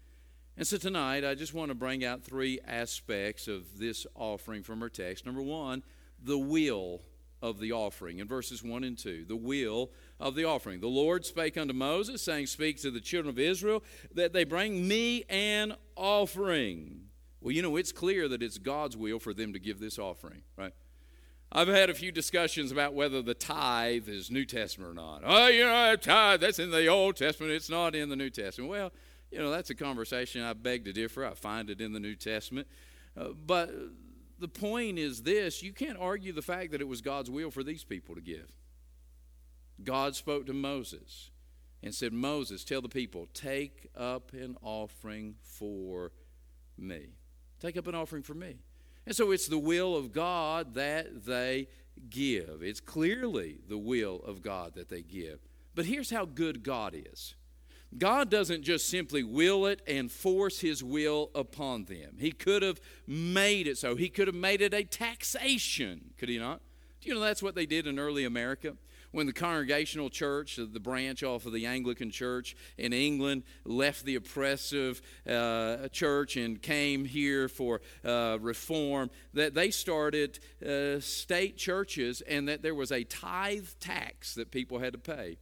And 0.57 0.67
so 0.67 0.77
tonight, 0.77 1.23
I 1.23 1.33
just 1.33 1.53
want 1.53 1.69
to 1.69 1.75
bring 1.75 2.03
out 2.03 2.23
three 2.23 2.59
aspects 2.67 3.47
of 3.47 3.79
this 3.79 4.05
offering 4.15 4.63
from 4.63 4.83
our 4.83 4.89
text. 4.89 5.25
Number 5.25 5.41
one, 5.41 5.81
the 6.21 6.37
will 6.37 7.01
of 7.41 7.59
the 7.59 7.71
offering 7.71 8.19
in 8.19 8.27
verses 8.27 8.61
1 8.61 8.83
and 8.83 8.97
2. 8.97 9.25
The 9.25 9.35
will 9.35 9.91
of 10.19 10.35
the 10.35 10.45
offering. 10.45 10.79
The 10.79 10.87
Lord 10.87 11.25
spake 11.25 11.57
unto 11.57 11.73
Moses, 11.73 12.21
saying, 12.21 12.47
Speak 12.47 12.81
to 12.81 12.91
the 12.91 13.01
children 13.01 13.29
of 13.29 13.39
Israel 13.39 13.83
that 14.13 14.33
they 14.33 14.43
bring 14.43 14.87
me 14.87 15.23
an 15.29 15.73
offering. 15.95 17.09
Well, 17.43 17.51
you 17.51 17.61
know, 17.61 17.75
it's 17.75 17.91
clear 17.91 18.29
that 18.29 18.41
it's 18.41 18.57
God's 18.57 18.95
will 18.95 19.19
for 19.19 19.33
them 19.33 19.51
to 19.51 19.59
give 19.59 19.79
this 19.79 19.99
offering, 19.99 20.43
right? 20.57 20.73
I've 21.51 21.67
had 21.67 21.89
a 21.89 21.93
few 21.93 22.11
discussions 22.11 22.71
about 22.71 22.93
whether 22.93 23.21
the 23.21 23.33
tithe 23.33 24.07
is 24.07 24.31
New 24.31 24.45
Testament 24.45 24.91
or 24.91 24.93
not. 24.93 25.21
Oh, 25.25 25.47
you 25.47 25.65
know, 25.65 25.95
tithe, 25.97 26.39
that's 26.39 26.57
in 26.57 26.71
the 26.71 26.87
Old 26.87 27.17
Testament, 27.17 27.51
it's 27.51 27.69
not 27.69 27.95
in 27.95 28.07
the 28.07 28.15
New 28.15 28.29
Testament. 28.29 28.71
Well, 28.71 28.93
you 29.29 29.39
know, 29.39 29.51
that's 29.51 29.69
a 29.69 29.75
conversation 29.75 30.41
I 30.41 30.53
beg 30.53 30.85
to 30.85 30.93
differ. 30.93 31.25
I 31.25 31.33
find 31.33 31.69
it 31.69 31.81
in 31.81 31.91
the 31.91 31.99
New 31.99 32.15
Testament. 32.15 32.65
Uh, 33.17 33.29
but 33.45 33.71
the 34.39 34.47
point 34.47 34.97
is 34.97 35.23
this 35.23 35.61
you 35.61 35.73
can't 35.73 35.97
argue 35.99 36.31
the 36.31 36.41
fact 36.41 36.71
that 36.71 36.79
it 36.79 36.87
was 36.87 37.01
God's 37.01 37.29
will 37.29 37.51
for 37.51 37.61
these 37.61 37.83
people 37.83 38.15
to 38.15 38.21
give. 38.21 38.51
God 39.83 40.15
spoke 40.15 40.45
to 40.45 40.53
Moses 40.53 41.29
and 41.83 41.93
said, 41.93 42.13
Moses, 42.13 42.63
tell 42.63 42.81
the 42.81 42.87
people, 42.87 43.27
take 43.33 43.89
up 43.97 44.31
an 44.31 44.55
offering 44.61 45.35
for 45.41 46.13
me. 46.77 47.09
Take 47.63 47.77
up 47.77 47.87
an 47.87 47.95
offering 47.95 48.23
for 48.23 48.33
me. 48.33 48.57
And 49.05 49.15
so 49.15 49.31
it's 49.31 49.47
the 49.47 49.57
will 49.57 49.95
of 49.95 50.11
God 50.11 50.73
that 50.73 51.25
they 51.25 51.69
give. 52.09 52.61
It's 52.61 52.81
clearly 52.81 53.59
the 53.69 53.77
will 53.77 54.17
of 54.25 54.41
God 54.41 54.73
that 54.75 54.89
they 54.89 55.01
give. 55.01 55.39
But 55.73 55.85
here's 55.85 56.09
how 56.09 56.25
good 56.25 56.61
God 56.61 56.93
is 56.93 57.35
God 57.97 58.29
doesn't 58.29 58.63
just 58.63 58.89
simply 58.89 59.23
will 59.23 59.65
it 59.65 59.81
and 59.87 60.11
force 60.11 60.59
his 60.59 60.83
will 60.83 61.31
upon 61.33 61.85
them. 61.85 62.17
He 62.19 62.33
could 62.33 62.63
have 62.63 62.81
made 63.07 63.67
it 63.67 63.77
so. 63.77 63.95
He 63.95 64.09
could 64.09 64.27
have 64.27 64.35
made 64.35 64.61
it 64.61 64.73
a 64.73 64.83
taxation, 64.83 66.11
could 66.17 66.27
he 66.27 66.37
not? 66.37 66.59
Do 66.99 67.07
you 67.07 67.15
know 67.15 67.21
that's 67.21 67.43
what 67.43 67.55
they 67.55 67.65
did 67.65 67.87
in 67.87 67.97
early 67.97 68.25
America? 68.25 68.75
When 69.13 69.27
the 69.27 69.33
Congregational 69.33 70.09
Church, 70.09 70.57
the 70.57 70.79
branch 70.79 71.23
off 71.23 71.45
of 71.45 71.53
the 71.53 71.67
Anglican 71.67 72.09
Church 72.09 72.55
in 72.77 72.91
England, 72.91 73.43
left 73.63 74.03
the 74.05 74.15
oppressive 74.15 75.01
uh, 75.29 75.87
church 75.89 76.35
and 76.35 76.61
came 76.61 77.05
here 77.05 77.47
for 77.47 77.79
uh, 78.03 78.37
reform, 78.41 79.09
that 79.33 79.53
they 79.53 79.69
started 79.69 80.39
uh, 80.65 80.99
state 80.99 81.57
churches 81.57 82.21
and 82.21 82.49
that 82.49 82.63
there 82.63 82.75
was 82.75 82.91
a 82.91 83.03
tithe 83.03 83.67
tax 83.79 84.33
that 84.33 84.51
people 84.51 84.79
had 84.79 84.93
to 84.93 84.99
pay. 84.99 85.37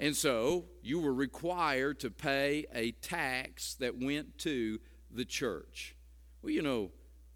And 0.00 0.14
so 0.14 0.66
you 0.82 0.98
were 0.98 1.14
required 1.14 2.00
to 2.00 2.10
pay 2.10 2.66
a 2.74 2.90
tax 2.90 3.74
that 3.74 3.96
went 4.02 4.36
to 4.38 4.80
the 5.10 5.24
church. 5.24 5.94
Well, 6.42 6.52
you 6.52 6.60
know, 6.60 6.90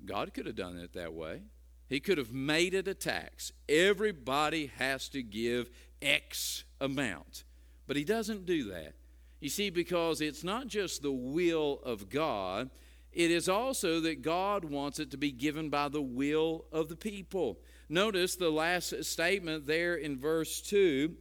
God 0.05 0.35
could 0.35 0.47
have 0.47 0.57
done 0.57 0.77
it 0.79 0.95
that 0.95 1.15
way. 1.15 1.43
He 1.91 1.99
could 1.99 2.19
have 2.19 2.33
made 2.33 2.73
it 2.73 2.87
a 2.87 2.95
tax. 2.95 3.51
Everybody 3.69 4.71
has 4.79 5.09
to 5.09 5.25
give 5.25 5.71
X 6.01 6.63
amount. 6.81 7.43
But 7.89 7.97
he 7.97 8.05
doesn't 8.05 8.47
do 8.47 8.71
that. 8.71 8.95
You 9.41 9.49
see, 9.49 9.71
because 9.71 10.21
it's 10.21 10.45
not 10.45 10.69
just 10.69 11.03
the 11.03 11.11
will 11.11 11.81
of 11.83 12.09
God, 12.09 12.71
it 13.13 13.33
is 13.33 13.49
also 13.49 13.99
that 14.01 14.23
God 14.23 14.65
wants 14.65 15.01
it 15.01 15.11
to 15.11 15.17
be 15.17 15.33
given 15.33 15.69
by 15.69 15.89
the 15.89 16.01
will 16.01 16.65
of 16.71 16.89
the 16.89 16.95
people. 16.95 17.59
Notice 17.89 18.37
the 18.37 18.51
last 18.51 19.03
statement 19.03 19.67
there 19.67 19.97
in 19.97 20.17
verse 20.17 20.61
2 20.61 21.17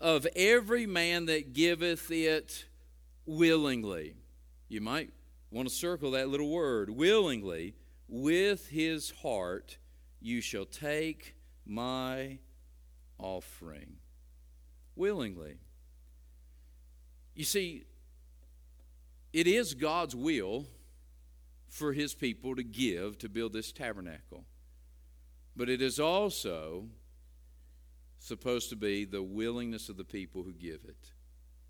of 0.00 0.28
every 0.36 0.86
man 0.86 1.26
that 1.26 1.54
giveth 1.54 2.08
it 2.12 2.66
willingly. 3.26 4.14
You 4.68 4.80
might 4.80 5.10
want 5.50 5.68
to 5.68 5.74
circle 5.74 6.12
that 6.12 6.28
little 6.28 6.50
word, 6.50 6.88
willingly 6.90 7.74
with 8.10 8.68
his 8.68 9.12
heart 9.22 9.78
you 10.20 10.40
shall 10.40 10.66
take 10.66 11.36
my 11.64 12.38
offering 13.18 13.96
willingly. 14.96 15.58
You 17.34 17.44
see, 17.44 17.84
it 19.32 19.46
is 19.46 19.74
God's 19.74 20.16
will 20.16 20.66
for 21.68 21.92
his 21.92 22.12
people 22.12 22.56
to 22.56 22.64
give 22.64 23.16
to 23.18 23.28
build 23.28 23.52
this 23.52 23.70
tabernacle. 23.70 24.44
But 25.56 25.68
it 25.68 25.80
is 25.80 26.00
also 26.00 26.88
supposed 28.18 28.70
to 28.70 28.76
be 28.76 29.04
the 29.04 29.22
willingness 29.22 29.88
of 29.88 29.96
the 29.96 30.04
people 30.04 30.42
who 30.42 30.52
give 30.52 30.84
it. 30.84 31.12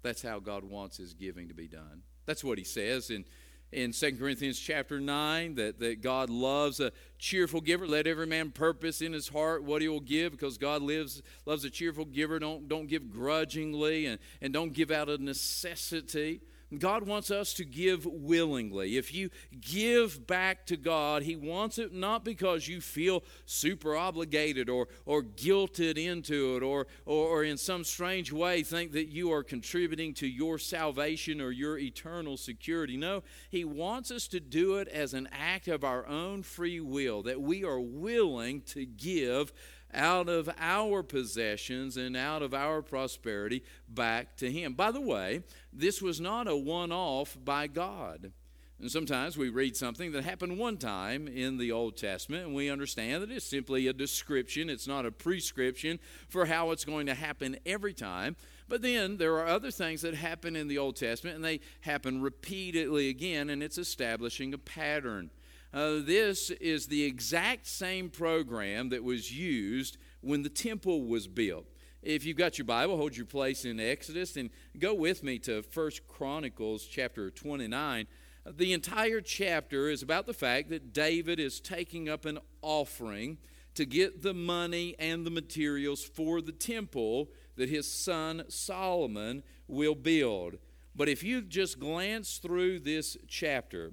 That's 0.03 0.23
how 0.23 0.41
God 0.41 0.65
wants 0.65 0.97
his 0.97 1.13
giving 1.13 1.49
to 1.49 1.55
be 1.55 1.69
done. 1.69 2.03
That's 2.25 2.43
what 2.43 2.59
he 2.59 2.65
says 2.65 3.11
in 3.11 3.27
in 3.73 3.93
2 3.93 4.17
Corinthians 4.17 4.59
chapter 4.59 5.01
9 5.01 5.55
that, 5.55 5.79
that 5.79 6.03
God 6.03 6.29
loves 6.29 6.81
a 6.81 6.93
cheerful 7.19 7.61
giver. 7.61 7.87
Let 7.87 8.07
every 8.07 8.27
man 8.27 8.51
purpose 8.51 9.01
in 9.01 9.13
his 9.13 9.29
heart 9.29 9.63
what 9.63 9.83
he 9.83 9.89
will 9.89 10.01
give 10.01 10.33
because 10.33 10.59
God 10.59 10.83
lives, 10.83 11.23
loves 11.47 11.65
a 11.65 11.71
cheerful 11.71 12.05
giver. 12.05 12.39
Don't, 12.39 12.69
don't 12.69 12.89
give 12.89 13.11
grudgingly 13.11 14.07
and, 14.07 14.19
and 14.41 14.53
don't 14.53 14.73
give 14.73 14.91
out 14.91 15.09
of 15.09 15.21
necessity. 15.21 16.41
God 16.79 17.07
wants 17.07 17.31
us 17.31 17.53
to 17.55 17.65
give 17.65 18.07
willingly. 18.07 18.97
If 18.97 19.13
you 19.13 19.31
give 19.61 20.27
back 20.27 20.67
to 20.67 20.77
God, 20.77 21.23
He 21.23 21.35
wants 21.35 21.79
it 21.79 21.93
not 21.93 22.25
because 22.25 22.69
you 22.69 22.81
feel 22.81 23.25
super 23.45 23.97
obligated 23.97 24.69
or, 24.69 24.89
or 25.05 25.23
guilted 25.23 25.99
into 25.99 26.57
it 26.57 26.63
or, 26.63 26.87
or, 27.07 27.27
or 27.27 27.45
in 27.45 27.57
some 27.57 27.83
strange 27.83 28.33
way 28.33 28.63
think 28.63 28.93
that 28.93 29.09
you 29.09 29.33
are 29.33 29.43
contributing 29.43 30.15
to 30.15 30.29
your 30.29 30.59
salvation 30.59 31.41
or 31.41 31.51
your 31.51 31.79
eternal 31.79 32.37
security. 32.37 32.97
No, 32.97 33.23
He 33.51 33.65
wants 33.65 34.11
us 34.11 34.29
to 34.29 34.41
do 34.41 34.77
it 34.77 34.87
as 34.89 35.13
an 35.13 35.29
act 35.33 35.67
of 35.67 35.83
our 35.83 36.07
own 36.07 36.43
free 36.43 36.81
will, 36.81 37.23
that 37.25 37.41
we 37.41 37.65
are 37.65 37.81
willing 37.81 38.61
to 38.63 38.87
give 38.87 39.53
out 39.95 40.29
of 40.29 40.49
our 40.59 41.03
possessions 41.03 41.97
and 41.97 42.17
out 42.17 42.43
of 42.43 42.55
our 42.55 42.83
prosperity 42.83 43.63
back 43.89 44.37
to 44.37 44.51
Him. 44.51 44.75
By 44.75 44.91
the 44.91 45.01
way, 45.01 45.43
this 45.73 46.01
was 46.01 46.21
not 46.21 46.49
a 46.49 46.57
one 46.57 46.93
off 46.93 47.37
by 47.43 47.67
God. 47.67 48.33
And 48.81 48.91
sometimes 48.91 49.37
we 49.37 49.51
read 49.51 49.77
something 49.77 50.13
that 50.13 50.25
happened 50.25 50.59
one 50.59 50.79
time 50.79 51.29
in 51.29 51.59
the 51.59 51.71
Old 51.71 51.99
Testament, 51.99 52.47
and 52.47 52.55
we 52.55 52.71
understand 52.71 53.23
that 53.23 53.31
it's 53.31 53.45
simply 53.45 53.87
a 53.87 53.93
description, 53.93 54.71
it's 54.71 54.87
not 54.87 55.05
a 55.05 55.13
prescription 55.13 55.99
for 56.31 56.47
how 56.47 56.71
it's 56.71 56.87
going 56.87 57.05
to 57.07 57.15
happen 57.15 57.59
every 57.67 57.93
time. 57.93 58.37
But 58.69 58.81
then 58.81 59.19
there 59.19 59.35
are 59.35 59.47
other 59.47 59.71
things 59.71 60.01
that 60.01 60.15
happen 60.15 60.57
in 60.57 60.67
the 60.67 60.79
Old 60.79 60.97
Testament, 60.97 61.37
and 61.37 61.45
they 61.45 61.61
happen 61.83 62.23
repeatedly 62.23 63.11
again, 63.11 63.51
and 63.51 63.63
it's 63.63 63.77
establishing 63.77 64.55
a 64.55 64.59
pattern. 64.59 65.31
Uh, 65.73 66.01
this 66.03 66.51
is 66.51 66.87
the 66.87 67.05
exact 67.05 67.65
same 67.67 68.11
program 68.11 68.89
that 68.89 69.05
was 69.05 69.33
used 69.37 69.99
when 70.21 70.43
the 70.43 70.49
temple 70.49 71.05
was 71.05 71.29
built. 71.29 71.67
If 72.03 72.25
you've 72.25 72.37
got 72.37 72.59
your 72.59 72.65
Bible, 72.65 72.97
hold 72.97 73.17
your 73.17 73.27
place 73.27 73.65
in 73.65 73.79
Exodus 73.79 74.37
and 74.37 74.51
go 74.79 74.95
with 74.95 75.23
me 75.23 75.39
to 75.41 75.63
First 75.63 76.09
Chronicles 76.09 76.87
chapter 76.87 77.31
29. 77.31 78.09
The 78.47 78.73
entire 78.73 79.21
chapter 79.21 79.89
is 79.89 80.03
about 80.03 80.27
the 80.27 80.35
fact 80.35 80.71
that 80.71 80.93
David 80.93 81.39
is 81.39 81.61
taking 81.61 82.09
up 82.09 82.25
an 82.25 82.39
offering 82.63 83.39
to 83.75 83.85
get 83.85 84.23
the 84.23 84.35
money 84.35 84.97
and 84.99 85.25
the 85.25 85.31
materials 85.31 86.03
for 86.03 86.41
the 86.41 86.53
temple 86.53 87.29
that 87.57 87.69
his 87.69 87.91
son 87.91 88.43
Solomon 88.49 89.45
will 89.69 89.95
build. 89.95 90.57
But 90.97 91.09
if 91.09 91.23
you 91.23 91.43
just 91.43 91.79
glance 91.79 92.39
through 92.39 92.81
this 92.81 93.17
chapter, 93.29 93.93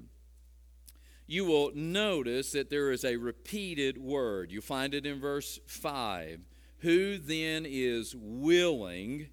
you 1.28 1.46
will 1.46 1.72
notice 1.76 2.52
that 2.54 2.70
there 2.70 2.92
is 2.92 3.04
a 3.04 3.18
repeated 3.18 3.98
word. 3.98 4.52
You 4.52 4.62
find 4.62 4.94
it 4.94 5.06
in 5.06 5.20
verse 5.20 5.60
5. 5.68 6.40
Who 6.80 7.18
then 7.18 7.66
is 7.68 8.16
willing 8.18 9.28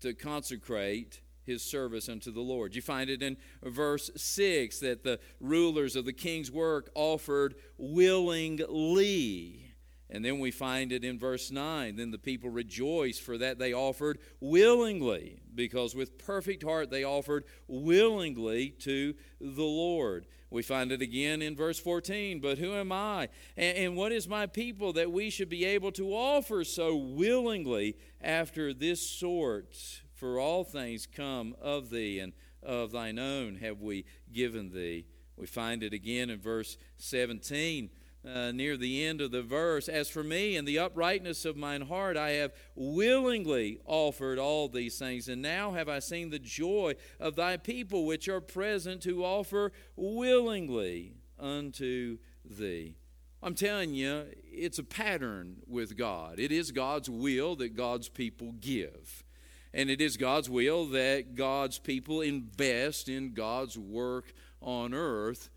to 0.00 0.12
consecrate 0.12 1.20
his 1.44 1.62
service 1.62 2.08
unto 2.08 2.32
the 2.32 2.40
Lord? 2.40 2.74
You 2.74 2.82
find 2.82 3.08
it 3.08 3.22
in 3.22 3.36
verse 3.62 4.10
6 4.16 4.80
that 4.80 5.04
the 5.04 5.20
rulers 5.40 5.94
of 5.94 6.04
the 6.04 6.12
king's 6.12 6.50
work 6.50 6.90
offered 6.94 7.54
willingly. 7.78 9.62
And 10.08 10.24
then 10.24 10.38
we 10.38 10.52
find 10.52 10.92
it 10.92 11.04
in 11.04 11.18
verse 11.18 11.50
9. 11.50 11.96
Then 11.96 12.12
the 12.12 12.18
people 12.18 12.48
rejoiced 12.48 13.22
for 13.22 13.38
that 13.38 13.58
they 13.58 13.72
offered 13.72 14.18
willingly, 14.40 15.40
because 15.54 15.94
with 15.94 16.16
perfect 16.16 16.62
heart 16.62 16.90
they 16.90 17.04
offered 17.04 17.44
willingly 17.66 18.70
to 18.80 19.14
the 19.40 19.62
Lord. 19.62 20.26
We 20.50 20.62
find 20.62 20.92
it 20.92 21.02
again 21.02 21.42
in 21.42 21.56
verse 21.56 21.78
14. 21.78 22.40
But 22.40 22.58
who 22.58 22.72
am 22.74 22.92
I? 22.92 23.28
And, 23.56 23.76
and, 23.78 23.96
what 23.96 24.12
is 24.12 24.28
my 24.28 24.46
people 24.46 24.92
that 24.94 25.10
we 25.10 25.30
should 25.30 25.48
be 25.48 25.64
able 25.64 25.92
to 25.92 26.12
offer 26.12 26.64
so 26.64 26.96
willingly 26.96 27.96
after 28.20 28.72
this 28.72 29.00
sort? 29.08 29.76
For 30.14 30.38
all 30.38 30.64
things 30.64 31.06
come 31.06 31.54
of 31.60 31.90
thee, 31.90 32.20
and 32.20 32.32
of 32.62 32.92
thine 32.92 33.18
own 33.18 33.56
have 33.56 33.80
we 33.80 34.04
given 34.32 34.72
thee. 34.72 35.06
We 35.36 35.46
find 35.46 35.82
it 35.82 35.92
again 35.92 36.30
in 36.30 36.40
verse 36.40 36.78
17 36.96 37.90
uh, 38.26 38.52
near 38.52 38.76
the 38.76 39.04
end 39.04 39.20
of 39.20 39.30
the 39.30 39.42
verse 39.42 39.88
As 39.88 40.08
for 40.08 40.24
me 40.24 40.56
in 40.56 40.64
the 40.64 40.78
uprightness 40.78 41.44
of 41.44 41.56
mine 41.56 41.82
heart, 41.82 42.16
I 42.16 42.30
have 42.30 42.52
willingly 42.74 43.78
offered 43.84 44.38
all 44.38 44.68
these 44.68 44.98
things, 44.98 45.28
and 45.28 45.40
now 45.40 45.72
have 45.72 45.88
I 45.88 46.00
seen 46.00 46.30
the 46.30 46.38
joy 46.38 46.94
of 47.20 47.36
thy 47.36 47.56
people 47.56 48.06
which 48.06 48.28
are 48.28 48.40
present 48.40 49.02
to 49.02 49.24
offer 49.24 49.72
willingly 49.94 51.14
unto 51.38 52.18
thee. 52.44 52.96
I'm 53.42 53.54
telling 53.54 53.94
you, 53.94 54.26
it's 54.42 54.78
a 54.78 54.84
pattern 54.84 55.58
with 55.66 55.96
God. 55.96 56.40
It 56.40 56.50
is 56.50 56.72
God's 56.72 57.08
will 57.08 57.54
that 57.56 57.76
God's 57.76 58.08
people 58.08 58.52
give. 58.58 59.24
And 59.72 59.90
it 59.90 60.00
is 60.00 60.16
God's 60.16 60.48
will 60.48 60.86
that 60.86 61.34
God's 61.34 61.78
people 61.78 62.22
invest 62.22 63.08
in 63.08 63.34
God's 63.34 63.78
work 63.78 64.32
on 64.62 64.94
earth 64.94 65.50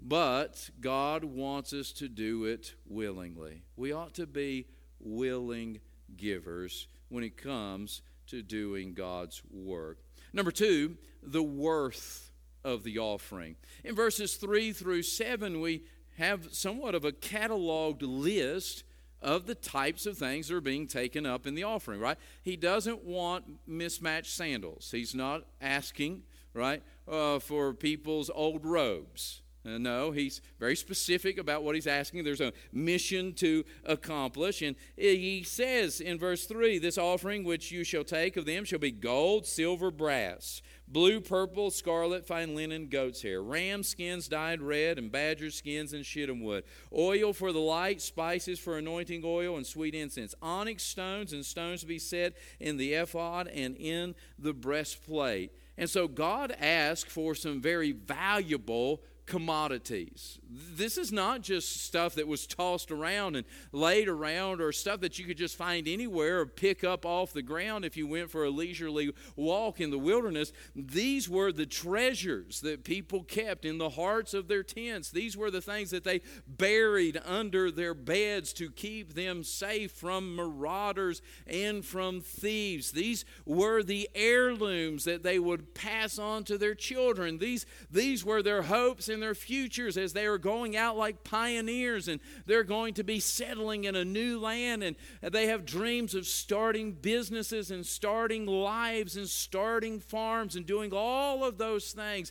but 0.00 0.70
God 0.80 1.24
wants 1.24 1.72
us 1.72 1.92
to 1.92 2.08
do 2.08 2.44
it 2.44 2.74
willingly. 2.86 3.62
We 3.76 3.92
ought 3.92 4.14
to 4.14 4.26
be 4.26 4.66
willing 5.00 5.80
givers 6.16 6.88
when 7.08 7.24
it 7.24 7.36
comes 7.36 8.02
to 8.28 8.42
doing 8.42 8.94
God's 8.94 9.42
work. 9.50 9.98
Number 10.32 10.50
two, 10.50 10.96
the 11.22 11.42
worth 11.42 12.32
of 12.64 12.82
the 12.82 12.98
offering. 12.98 13.56
In 13.84 13.94
verses 13.94 14.34
3 14.34 14.72
through 14.72 15.02
7, 15.02 15.60
we 15.60 15.84
have 16.18 16.52
somewhat 16.52 16.94
of 16.94 17.04
a 17.04 17.12
cataloged 17.12 18.02
list 18.02 18.82
of 19.22 19.46
the 19.46 19.54
types 19.54 20.06
of 20.06 20.18
things 20.18 20.48
that 20.48 20.56
are 20.56 20.60
being 20.60 20.86
taken 20.86 21.24
up 21.24 21.46
in 21.46 21.54
the 21.54 21.62
offering, 21.62 22.00
right? 22.00 22.18
He 22.42 22.56
doesn't 22.56 23.04
want 23.04 23.44
mismatched 23.66 24.32
sandals. 24.32 24.90
He's 24.90 25.14
not 25.14 25.44
asking, 25.60 26.22
right, 26.54 26.82
uh, 27.08 27.38
for 27.38 27.72
people's 27.72 28.30
old 28.34 28.64
robes. 28.64 29.42
Uh, 29.66 29.78
no, 29.78 30.12
he's 30.12 30.40
very 30.60 30.76
specific 30.76 31.38
about 31.38 31.64
what 31.64 31.74
he's 31.74 31.86
asking. 31.86 32.22
There's 32.22 32.40
a 32.40 32.52
mission 32.72 33.32
to 33.34 33.64
accomplish. 33.84 34.62
And 34.62 34.76
he 34.96 35.42
says 35.42 36.00
in 36.00 36.18
verse 36.18 36.46
3 36.46 36.78
This 36.78 36.98
offering 36.98 37.42
which 37.42 37.72
you 37.72 37.82
shall 37.82 38.04
take 38.04 38.36
of 38.36 38.46
them 38.46 38.64
shall 38.64 38.78
be 38.78 38.92
gold, 38.92 39.44
silver, 39.44 39.90
brass, 39.90 40.62
blue, 40.86 41.20
purple, 41.20 41.70
scarlet, 41.70 42.26
fine 42.26 42.54
linen, 42.54 42.86
goat's 42.88 43.22
hair, 43.22 43.42
ram 43.42 43.82
skins 43.82 44.28
dyed 44.28 44.62
red, 44.62 44.98
and 44.98 45.10
badger 45.10 45.50
skins 45.50 45.92
and 45.92 46.06
shittim 46.06 46.42
wood, 46.42 46.62
oil 46.96 47.32
for 47.32 47.50
the 47.50 47.58
light, 47.58 48.00
spices 48.00 48.60
for 48.60 48.78
anointing 48.78 49.22
oil, 49.24 49.56
and 49.56 49.66
sweet 49.66 49.94
incense, 49.94 50.34
onyx 50.40 50.84
stones 50.84 51.32
and 51.32 51.44
stones 51.44 51.80
to 51.80 51.86
be 51.86 51.98
set 51.98 52.34
in 52.60 52.76
the 52.76 52.94
ephod 52.94 53.48
and 53.48 53.76
in 53.76 54.14
the 54.38 54.52
breastplate. 54.52 55.50
And 55.76 55.90
so 55.90 56.08
God 56.08 56.56
asked 56.58 57.10
for 57.10 57.34
some 57.34 57.60
very 57.60 57.92
valuable 57.92 59.02
commodities. 59.26 60.38
This 60.48 60.96
is 60.96 61.10
not 61.10 61.42
just 61.42 61.82
stuff 61.84 62.14
that 62.14 62.28
was 62.28 62.46
tossed 62.46 62.92
around 62.92 63.36
and 63.36 63.44
laid 63.72 64.08
around 64.08 64.60
or 64.60 64.70
stuff 64.72 65.00
that 65.00 65.18
you 65.18 65.24
could 65.24 65.36
just 65.36 65.56
find 65.56 65.88
anywhere 65.88 66.40
or 66.40 66.46
pick 66.46 66.84
up 66.84 67.04
off 67.04 67.32
the 67.32 67.42
ground 67.42 67.84
if 67.84 67.96
you 67.96 68.06
went 68.06 68.30
for 68.30 68.44
a 68.44 68.50
leisurely 68.50 69.12
walk 69.34 69.80
in 69.80 69.90
the 69.90 69.98
wilderness. 69.98 70.52
These 70.74 71.28
were 71.28 71.50
the 71.50 71.66
treasures 71.66 72.60
that 72.60 72.84
people 72.84 73.24
kept 73.24 73.64
in 73.64 73.78
the 73.78 73.90
hearts 73.90 74.32
of 74.32 74.46
their 74.46 74.62
tents. 74.62 75.10
These 75.10 75.36
were 75.36 75.50
the 75.50 75.60
things 75.60 75.90
that 75.90 76.04
they 76.04 76.20
buried 76.46 77.20
under 77.24 77.70
their 77.70 77.94
beds 77.94 78.52
to 78.54 78.70
keep 78.70 79.14
them 79.14 79.42
safe 79.42 79.90
from 79.90 80.36
marauders 80.36 81.20
and 81.46 81.84
from 81.84 82.20
thieves. 82.20 82.92
These 82.92 83.24
were 83.44 83.82
the 83.82 84.08
heirlooms 84.14 85.04
that 85.04 85.24
they 85.24 85.38
would 85.38 85.74
pass 85.74 86.18
on 86.18 86.44
to 86.44 86.56
their 86.56 86.74
children. 86.74 87.38
These, 87.38 87.66
these 87.90 88.24
were 88.24 88.42
their 88.42 88.62
hopes 88.62 89.08
in 89.16 89.20
their 89.20 89.34
futures 89.34 89.96
as 89.96 90.12
they 90.12 90.26
are 90.26 90.36
going 90.36 90.76
out 90.76 90.96
like 90.96 91.24
pioneers 91.24 92.06
and 92.06 92.20
they're 92.44 92.62
going 92.62 92.92
to 92.92 93.02
be 93.02 93.18
settling 93.18 93.84
in 93.84 93.96
a 93.96 94.04
new 94.04 94.38
land 94.38 94.82
and 94.82 94.94
they 95.22 95.46
have 95.46 95.64
dreams 95.64 96.14
of 96.14 96.26
starting 96.26 96.92
businesses 96.92 97.70
and 97.70 97.86
starting 97.86 98.44
lives 98.44 99.16
and 99.16 99.26
starting 99.26 99.98
farms 99.98 100.54
and 100.54 100.66
doing 100.66 100.92
all 100.92 101.44
of 101.44 101.56
those 101.56 101.92
things. 101.92 102.30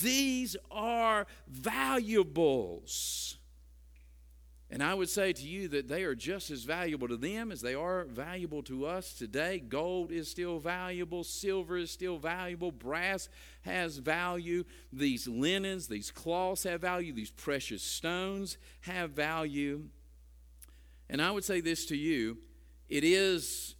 These 0.00 0.56
are 0.70 1.26
valuables. 1.46 3.36
And 4.72 4.82
I 4.82 4.94
would 4.94 5.10
say 5.10 5.34
to 5.34 5.42
you 5.46 5.68
that 5.68 5.86
they 5.88 6.02
are 6.04 6.14
just 6.14 6.50
as 6.50 6.64
valuable 6.64 7.06
to 7.08 7.18
them 7.18 7.52
as 7.52 7.60
they 7.60 7.74
are 7.74 8.04
valuable 8.04 8.62
to 8.62 8.86
us 8.86 9.12
today. 9.12 9.58
Gold 9.58 10.10
is 10.10 10.30
still 10.30 10.58
valuable, 10.58 11.24
silver 11.24 11.76
is 11.76 11.90
still 11.90 12.16
valuable, 12.16 12.72
brass 12.72 13.28
has 13.62 13.98
value, 13.98 14.64
these 14.92 15.26
linens, 15.26 15.88
these 15.88 16.10
cloths 16.10 16.64
have 16.64 16.80
value, 16.80 17.12
these 17.12 17.30
precious 17.30 17.82
stones 17.82 18.58
have 18.82 19.10
value. 19.10 19.84
And 21.08 21.20
I 21.20 21.30
would 21.30 21.44
say 21.44 21.60
this 21.60 21.86
to 21.86 21.96
you 21.96 22.38
it 22.88 23.04
is 23.04 23.74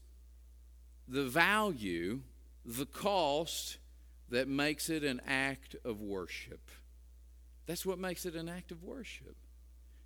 the 1.09 1.25
value, 1.25 2.21
the 2.65 2.87
cost 2.87 3.79
that 4.31 4.49
makes 4.49 4.89
it 4.89 5.05
an 5.05 5.21
act 5.27 5.77
of 5.85 6.01
worship. 6.01 6.71
That's 7.67 7.85
what 7.85 7.99
makes 7.99 8.25
it 8.25 8.35
an 8.35 8.49
act 8.49 8.73
of 8.73 8.83
worship. 8.83 9.37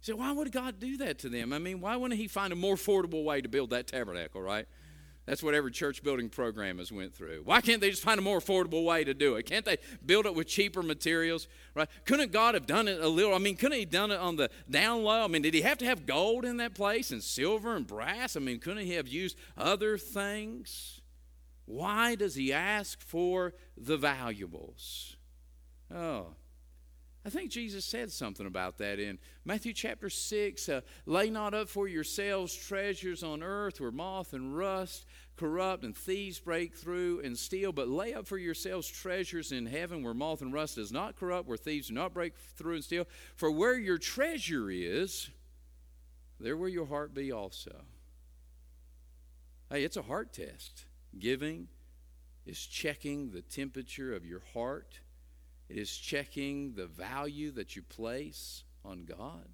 So 0.00 0.16
why 0.16 0.32
would 0.32 0.52
God 0.52 0.78
do 0.78 0.98
that 0.98 1.20
to 1.20 1.28
them? 1.28 1.52
I 1.52 1.58
mean, 1.58 1.80
why 1.80 1.96
wouldn't 1.96 2.20
He 2.20 2.28
find 2.28 2.52
a 2.52 2.56
more 2.56 2.74
affordable 2.74 3.24
way 3.24 3.40
to 3.40 3.48
build 3.48 3.70
that 3.70 3.86
tabernacle, 3.86 4.40
right? 4.40 4.66
That's 5.26 5.42
what 5.42 5.54
every 5.54 5.72
church 5.72 6.04
building 6.04 6.28
program 6.28 6.78
has 6.78 6.92
went 6.92 7.12
through. 7.12 7.42
Why 7.44 7.60
can't 7.60 7.80
they 7.80 7.90
just 7.90 8.02
find 8.02 8.18
a 8.18 8.22
more 8.22 8.38
affordable 8.38 8.84
way 8.84 9.02
to 9.02 9.12
do 9.12 9.34
it? 9.34 9.44
Can't 9.44 9.64
they 9.64 9.78
build 10.04 10.24
it 10.24 10.36
with 10.36 10.46
cheaper 10.46 10.84
materials? 10.84 11.48
Right? 11.74 11.88
Couldn't 12.04 12.30
God 12.30 12.54
have 12.54 12.64
done 12.64 12.86
it 12.86 13.00
a 13.00 13.08
little? 13.08 13.34
I 13.34 13.38
mean, 13.38 13.56
couldn't 13.56 13.78
he 13.78 13.84
done 13.84 14.12
it 14.12 14.20
on 14.20 14.36
the 14.36 14.50
down 14.70 15.02
low? 15.02 15.24
I 15.24 15.26
mean, 15.26 15.42
did 15.42 15.52
he 15.52 15.62
have 15.62 15.78
to 15.78 15.84
have 15.84 16.06
gold 16.06 16.44
in 16.44 16.58
that 16.58 16.74
place 16.74 17.10
and 17.10 17.22
silver 17.22 17.74
and 17.74 17.84
brass? 17.84 18.36
I 18.36 18.40
mean, 18.40 18.60
couldn't 18.60 18.84
he 18.84 18.92
have 18.92 19.08
used 19.08 19.36
other 19.56 19.98
things? 19.98 21.00
Why 21.64 22.14
does 22.14 22.36
he 22.36 22.52
ask 22.52 23.00
for 23.00 23.52
the 23.76 23.96
valuables? 23.96 25.16
Oh, 25.92 26.34
I 27.26 27.28
think 27.28 27.50
Jesus 27.50 27.84
said 27.84 28.12
something 28.12 28.46
about 28.46 28.78
that 28.78 29.00
in 29.00 29.18
Matthew 29.44 29.72
chapter 29.72 30.08
6. 30.08 30.68
Uh, 30.68 30.82
Lay 31.06 31.28
not 31.28 31.54
up 31.54 31.68
for 31.68 31.88
yourselves 31.88 32.54
treasures 32.54 33.24
on 33.24 33.42
earth 33.42 33.80
where 33.80 33.90
moth 33.90 34.32
and 34.32 34.56
rust 34.56 35.06
corrupt 35.36 35.84
and 35.84 35.96
thieves 35.96 36.38
break 36.38 36.74
through 36.74 37.20
and 37.20 37.38
steal, 37.38 37.72
but 37.72 37.88
lay 37.88 38.14
up 38.14 38.26
for 38.26 38.38
yourselves 38.38 38.88
treasures 38.88 39.52
in 39.52 39.66
heaven 39.66 40.02
where 40.02 40.14
moth 40.14 40.42
and 40.42 40.52
rust 40.52 40.76
does 40.76 40.92
not 40.92 41.16
corrupt, 41.16 41.48
where 41.48 41.56
thieves 41.56 41.88
do 41.88 41.94
not 41.94 42.14
break 42.14 42.34
through 42.56 42.74
and 42.74 42.84
steal. 42.84 43.06
For 43.34 43.50
where 43.50 43.78
your 43.78 43.98
treasure 43.98 44.70
is, 44.70 45.30
there 46.40 46.56
will 46.56 46.68
your 46.68 46.86
heart 46.86 47.14
be 47.14 47.32
also. 47.32 47.82
Hey, 49.70 49.84
it's 49.84 49.96
a 49.96 50.02
heart 50.02 50.32
test. 50.32 50.84
Giving 51.18 51.68
is 52.44 52.58
checking 52.58 53.30
the 53.30 53.42
temperature 53.42 54.14
of 54.14 54.24
your 54.24 54.42
heart 54.54 55.00
it 55.68 55.78
is 55.78 55.96
checking 55.96 56.74
the 56.74 56.86
value 56.86 57.50
that 57.52 57.74
you 57.74 57.82
place 57.82 58.64
on 58.84 59.04
God. 59.04 59.48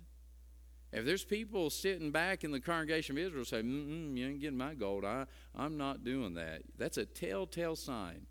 If 0.93 1.07
there's 1.07 1.25
people 1.25 1.71
sitting 1.71 2.11
back 2.11 2.45
in 2.45 2.51
the 2.51 2.61
congregation 2.61 3.17
of 3.17 3.25
Israel 3.25 3.45
say, 3.45 3.63
Mm-mm, 3.63 4.17
you 4.17 4.27
ain't 4.27 4.41
getting 4.41 4.59
my 4.59 4.75
gold, 4.75 5.05
I, 5.05 5.27
I'm 5.57 5.79
not 5.79 6.05
doing 6.05 6.35
that, 6.35 6.63
that's 6.77 6.99
a 6.99 7.07
telltale 7.07 7.77
sign 7.77 8.27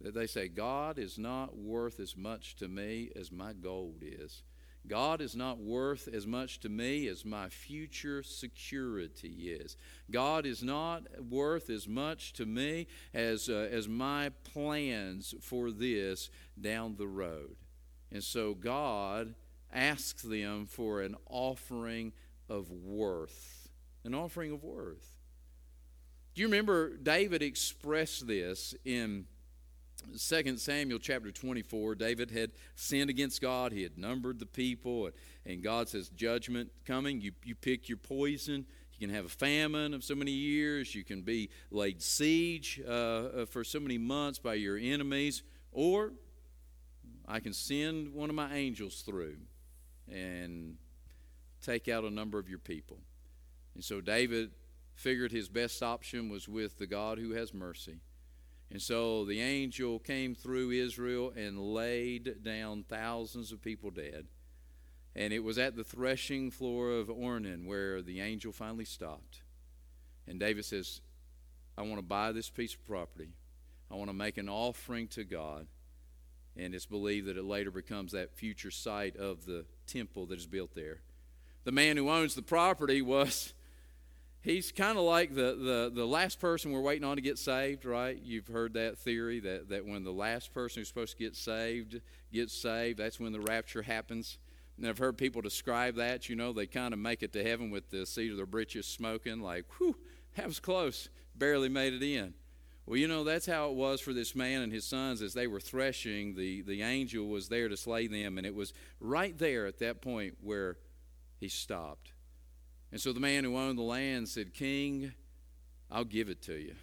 that 0.00 0.14
they 0.14 0.26
say, 0.26 0.48
God 0.48 0.98
is 0.98 1.18
not 1.18 1.56
worth 1.56 1.98
as 1.98 2.16
much 2.16 2.56
to 2.56 2.68
me 2.68 3.10
as 3.16 3.32
my 3.32 3.52
gold 3.52 4.02
is. 4.02 4.42
God 4.86 5.22
is 5.22 5.34
not 5.34 5.58
worth 5.58 6.08
as 6.12 6.26
much 6.26 6.60
to 6.60 6.68
me 6.68 7.08
as 7.08 7.24
my 7.24 7.48
future 7.48 8.22
security 8.22 9.56
is. 9.58 9.78
God 10.10 10.44
is 10.44 10.62
not 10.62 11.24
worth 11.24 11.70
as 11.70 11.88
much 11.88 12.34
to 12.34 12.44
me 12.44 12.86
as, 13.14 13.48
uh, 13.48 13.68
as 13.72 13.88
my 13.88 14.30
plans 14.52 15.34
for 15.40 15.70
this 15.70 16.28
down 16.60 16.96
the 16.96 17.08
road. 17.08 17.56
And 18.12 18.22
so 18.22 18.52
God 18.52 19.34
asks 19.74 20.22
them 20.22 20.66
for 20.66 21.02
an 21.02 21.16
offering 21.28 22.12
of 22.48 22.70
worth. 22.70 23.68
An 24.04 24.14
offering 24.14 24.52
of 24.52 24.62
worth. 24.62 25.14
Do 26.34 26.42
you 26.42 26.48
remember 26.48 26.96
David 26.96 27.42
expressed 27.42 28.26
this 28.26 28.74
in 28.84 29.26
2 30.18 30.58
Samuel 30.58 30.98
chapter 30.98 31.30
24, 31.30 31.94
David 31.94 32.30
had 32.30 32.52
sinned 32.74 33.10
against 33.10 33.40
God. 33.40 33.72
He 33.72 33.82
had 33.82 33.96
numbered 33.96 34.38
the 34.38 34.46
people, 34.46 35.10
and 35.46 35.62
God 35.62 35.88
says, 35.88 36.08
Judgment 36.10 36.70
coming. 36.84 37.20
You, 37.20 37.32
you 37.44 37.54
pick 37.54 37.88
your 37.88 37.98
poison. 37.98 38.66
You 38.92 39.06
can 39.06 39.14
have 39.14 39.24
a 39.24 39.30
famine 39.30 39.94
of 39.94 40.04
so 40.04 40.14
many 40.14 40.30
years. 40.30 40.94
You 40.94 41.04
can 41.04 41.22
be 41.22 41.50
laid 41.70 42.00
siege 42.02 42.80
uh, 42.86 42.90
uh, 42.90 43.46
for 43.46 43.64
so 43.64 43.80
many 43.80 43.98
months 43.98 44.38
by 44.38 44.54
your 44.54 44.76
enemies. 44.76 45.42
Or 45.72 46.12
I 47.26 47.40
can 47.40 47.52
send 47.52 48.12
one 48.12 48.30
of 48.30 48.36
my 48.36 48.54
angels 48.54 49.02
through 49.02 49.36
and 50.10 50.76
take 51.62 51.88
out 51.88 52.04
a 52.04 52.10
number 52.10 52.38
of 52.38 52.48
your 52.48 52.58
people. 52.58 52.98
And 53.74 53.82
so 53.82 54.00
David 54.00 54.50
figured 54.94 55.32
his 55.32 55.48
best 55.48 55.82
option 55.82 56.28
was 56.28 56.48
with 56.48 56.78
the 56.78 56.86
God 56.86 57.18
who 57.18 57.32
has 57.32 57.52
mercy. 57.52 58.00
And 58.70 58.80
so 58.80 59.24
the 59.24 59.40
angel 59.40 59.98
came 59.98 60.34
through 60.34 60.70
Israel 60.70 61.32
and 61.36 61.58
laid 61.58 62.42
down 62.42 62.84
thousands 62.88 63.52
of 63.52 63.62
people 63.62 63.90
dead. 63.90 64.26
And 65.16 65.32
it 65.32 65.44
was 65.44 65.58
at 65.58 65.76
the 65.76 65.84
threshing 65.84 66.50
floor 66.50 66.90
of 66.90 67.08
Ornan 67.08 67.66
where 67.66 68.02
the 68.02 68.20
angel 68.20 68.52
finally 68.52 68.84
stopped. 68.84 69.42
And 70.26 70.40
David 70.40 70.64
says, 70.64 71.00
I 71.76 71.82
want 71.82 71.96
to 71.96 72.02
buy 72.02 72.32
this 72.32 72.50
piece 72.50 72.74
of 72.74 72.84
property. 72.84 73.30
I 73.90 73.96
want 73.96 74.10
to 74.10 74.14
make 74.14 74.38
an 74.38 74.48
offering 74.48 75.08
to 75.08 75.24
God. 75.24 75.66
And 76.56 76.74
it's 76.74 76.86
believed 76.86 77.26
that 77.26 77.36
it 77.36 77.44
later 77.44 77.70
becomes 77.70 78.12
that 78.12 78.34
future 78.34 78.70
site 78.70 79.16
of 79.16 79.44
the 79.44 79.64
temple 79.86 80.26
that 80.26 80.38
is 80.38 80.46
built 80.46 80.74
there. 80.74 81.00
The 81.64 81.72
man 81.72 81.96
who 81.96 82.10
owns 82.10 82.34
the 82.34 82.42
property 82.42 83.00
was 83.02 83.54
he's 84.44 84.70
kind 84.70 84.98
of 84.98 85.04
like 85.04 85.34
the, 85.34 85.56
the, 85.56 85.92
the 85.92 86.06
last 86.06 86.38
person 86.38 86.70
we're 86.70 86.80
waiting 86.80 87.04
on 87.04 87.16
to 87.16 87.22
get 87.22 87.38
saved, 87.38 87.84
right? 87.84 88.20
You've 88.22 88.46
heard 88.46 88.74
that 88.74 88.98
theory 88.98 89.40
that, 89.40 89.70
that 89.70 89.86
when 89.86 90.04
the 90.04 90.12
last 90.12 90.52
person 90.52 90.80
who's 90.80 90.88
supposed 90.88 91.16
to 91.16 91.24
get 91.24 91.34
saved 91.34 92.00
gets 92.32 92.52
saved, 92.52 92.98
that's 92.98 93.18
when 93.18 93.32
the 93.32 93.40
rapture 93.40 93.82
happens. 93.82 94.38
And 94.76 94.86
I've 94.86 94.98
heard 94.98 95.16
people 95.16 95.40
describe 95.40 95.96
that, 95.96 96.28
you 96.28 96.36
know, 96.36 96.52
they 96.52 96.66
kind 96.66 96.92
of 96.92 97.00
make 97.00 97.22
it 97.22 97.32
to 97.32 97.42
heaven 97.42 97.70
with 97.70 97.90
the 97.90 98.04
seat 98.04 98.30
of 98.30 98.36
their 98.36 98.46
britches 98.46 98.86
smoking, 98.86 99.40
like, 99.40 99.64
whew, 99.78 99.96
that 100.36 100.46
was 100.46 100.60
close, 100.60 101.08
barely 101.34 101.68
made 101.68 101.94
it 101.94 102.02
in. 102.02 102.34
Well, 102.86 102.98
you 102.98 103.08
know, 103.08 103.24
that's 103.24 103.46
how 103.46 103.70
it 103.70 103.74
was 103.74 104.00
for 104.00 104.12
this 104.12 104.34
man 104.34 104.60
and 104.62 104.72
his 104.72 104.84
sons 104.84 105.22
as 105.22 105.32
they 105.32 105.46
were 105.46 105.60
threshing. 105.60 106.34
The, 106.34 106.62
the 106.62 106.82
angel 106.82 107.26
was 107.28 107.48
there 107.48 107.68
to 107.68 107.76
slay 107.76 108.06
them, 108.06 108.36
and 108.36 108.46
it 108.46 108.54
was 108.54 108.74
right 109.00 109.36
there 109.36 109.66
at 109.66 109.78
that 109.78 110.02
point 110.02 110.36
where 110.42 110.76
he 111.40 111.48
stopped 111.48 112.12
and 112.94 113.00
so 113.00 113.12
the 113.12 113.18
man 113.18 113.42
who 113.42 113.56
owned 113.56 113.76
the 113.76 113.82
land 113.82 114.28
said, 114.28 114.54
King, 114.54 115.14
I'll 115.90 116.04
give 116.04 116.28
it 116.28 116.40
to 116.42 116.54
you. 116.54 116.76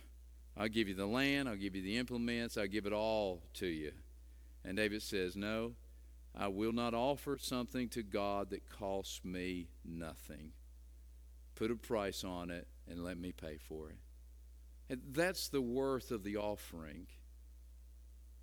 I'll 0.57 0.67
give 0.67 0.89
you 0.89 0.93
the 0.93 1.05
land, 1.05 1.47
I'll 1.47 1.55
give 1.55 1.73
you 1.73 1.81
the 1.81 1.97
implements, 1.97 2.57
I'll 2.57 2.67
give 2.67 2.85
it 2.85 2.91
all 2.91 3.43
to 3.53 3.65
you. 3.65 3.93
And 4.65 4.75
David 4.75 5.03
says, 5.03 5.37
No, 5.37 5.71
I 6.37 6.49
will 6.49 6.73
not 6.73 6.93
offer 6.93 7.37
something 7.39 7.87
to 7.91 8.03
God 8.03 8.49
that 8.49 8.69
costs 8.69 9.21
me 9.23 9.69
nothing. 9.85 10.51
Put 11.55 11.71
a 11.71 11.75
price 11.75 12.25
on 12.25 12.51
it 12.51 12.67
and 12.89 13.05
let 13.05 13.17
me 13.17 13.31
pay 13.31 13.55
for 13.55 13.87
it. 13.89 13.95
That's 15.11 15.49
the 15.49 15.61
worth 15.61 16.11
of 16.11 16.23
the 16.23 16.37
offering. 16.37 17.07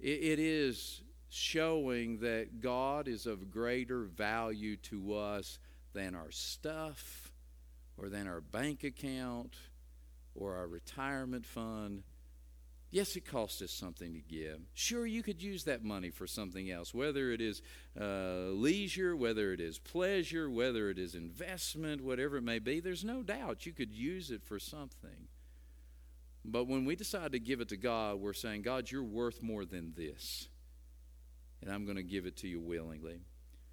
it, 0.01 0.09
it 0.09 0.39
is 0.39 1.03
showing 1.29 2.21
that 2.21 2.61
God 2.61 3.07
is 3.07 3.27
of 3.27 3.51
greater 3.51 4.05
value 4.05 4.77
to 4.77 5.15
us 5.15 5.59
than 5.93 6.15
our 6.15 6.31
stuff 6.31 7.33
or 7.97 8.09
than 8.09 8.27
our 8.27 8.41
bank 8.41 8.85
account 8.85 9.55
or 10.35 10.57
our 10.57 10.67
retirement 10.67 11.45
fund. 11.45 12.03
Yes, 12.91 13.17
it 13.17 13.27
costs 13.27 13.61
us 13.61 13.71
something 13.71 14.15
to 14.15 14.21
give. 14.21 14.61
Sure, 14.73 15.05
you 15.05 15.23
could 15.23 15.43
use 15.43 15.65
that 15.65 15.85
money 15.85 16.09
for 16.09 16.27
something 16.27 16.71
else, 16.71 16.95
whether 16.95 17.31
it 17.31 17.43
is 17.43 17.61
uh, 18.01 18.49
leisure, 18.51 19.15
whether 19.15 19.53
it 19.53 19.61
is 19.61 19.79
pleasure, 19.79 20.49
whether 20.49 20.89
it 20.89 20.99
is 20.99 21.15
investment, 21.15 22.03
whatever 22.03 22.39
it 22.39 22.43
may 22.43 22.59
be. 22.59 22.81
There's 22.81 23.05
no 23.05 23.23
doubt 23.23 23.67
you 23.67 23.73
could 23.73 23.93
use 23.93 24.31
it 24.31 24.43
for 24.43 24.59
something. 24.59 25.29
But 26.51 26.65
when 26.65 26.85
we 26.85 26.97
decide 26.97 27.33
to 27.33 27.39
give 27.39 27.61
it 27.61 27.69
to 27.69 27.77
God, 27.77 28.17
we're 28.17 28.33
saying, 28.33 28.63
God, 28.63 28.91
you're 28.91 29.03
worth 29.03 29.43
more 29.43 29.65
than 29.65 29.93
this. 29.97 30.49
And 31.61 31.71
I'm 31.71 31.85
going 31.85 31.97
to 31.97 32.03
give 32.03 32.27
it 32.27 32.37
to 32.39 32.49
you 32.49 32.61
willingly. 32.61 33.21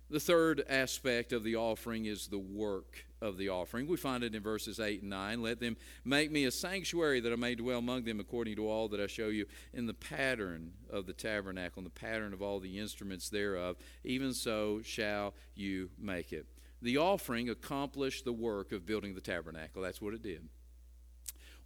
The 0.09 0.19
third 0.19 0.63
aspect 0.69 1.33
of 1.33 1.43
the 1.43 1.55
offering 1.55 2.05
is 2.05 2.27
the 2.27 2.37
work 2.37 3.05
of 3.21 3.37
the 3.37 3.49
offering. 3.49 3.87
We 3.87 3.97
find 3.97 4.23
it 4.23 4.35
in 4.35 4.43
verses 4.43 4.79
8 4.79 5.01
and 5.01 5.09
9. 5.09 5.41
Let 5.41 5.59
them 5.59 5.77
make 6.03 6.31
me 6.31 6.45
a 6.45 6.51
sanctuary 6.51 7.21
that 7.21 7.33
I 7.33 7.35
may 7.35 7.55
dwell 7.55 7.79
among 7.79 8.03
them 8.03 8.19
according 8.19 8.55
to 8.57 8.69
all 8.69 8.87
that 8.89 8.99
I 8.99 9.07
show 9.07 9.29
you 9.29 9.45
in 9.73 9.87
the 9.87 9.95
pattern 9.95 10.73
of 10.91 11.07
the 11.07 11.13
tabernacle 11.13 11.79
and 11.79 11.87
the 11.87 11.99
pattern 11.99 12.33
of 12.33 12.41
all 12.43 12.59
the 12.59 12.77
instruments 12.77 13.29
thereof. 13.29 13.77
Even 14.03 14.33
so 14.33 14.81
shall 14.83 15.33
you 15.55 15.89
make 15.97 16.31
it. 16.31 16.45
The 16.83 16.97
offering 16.97 17.49
accomplished 17.49 18.25
the 18.25 18.33
work 18.33 18.71
of 18.71 18.85
building 18.85 19.15
the 19.15 19.21
tabernacle. 19.21 19.81
That's 19.81 20.01
what 20.01 20.13
it 20.13 20.21
did. 20.21 20.47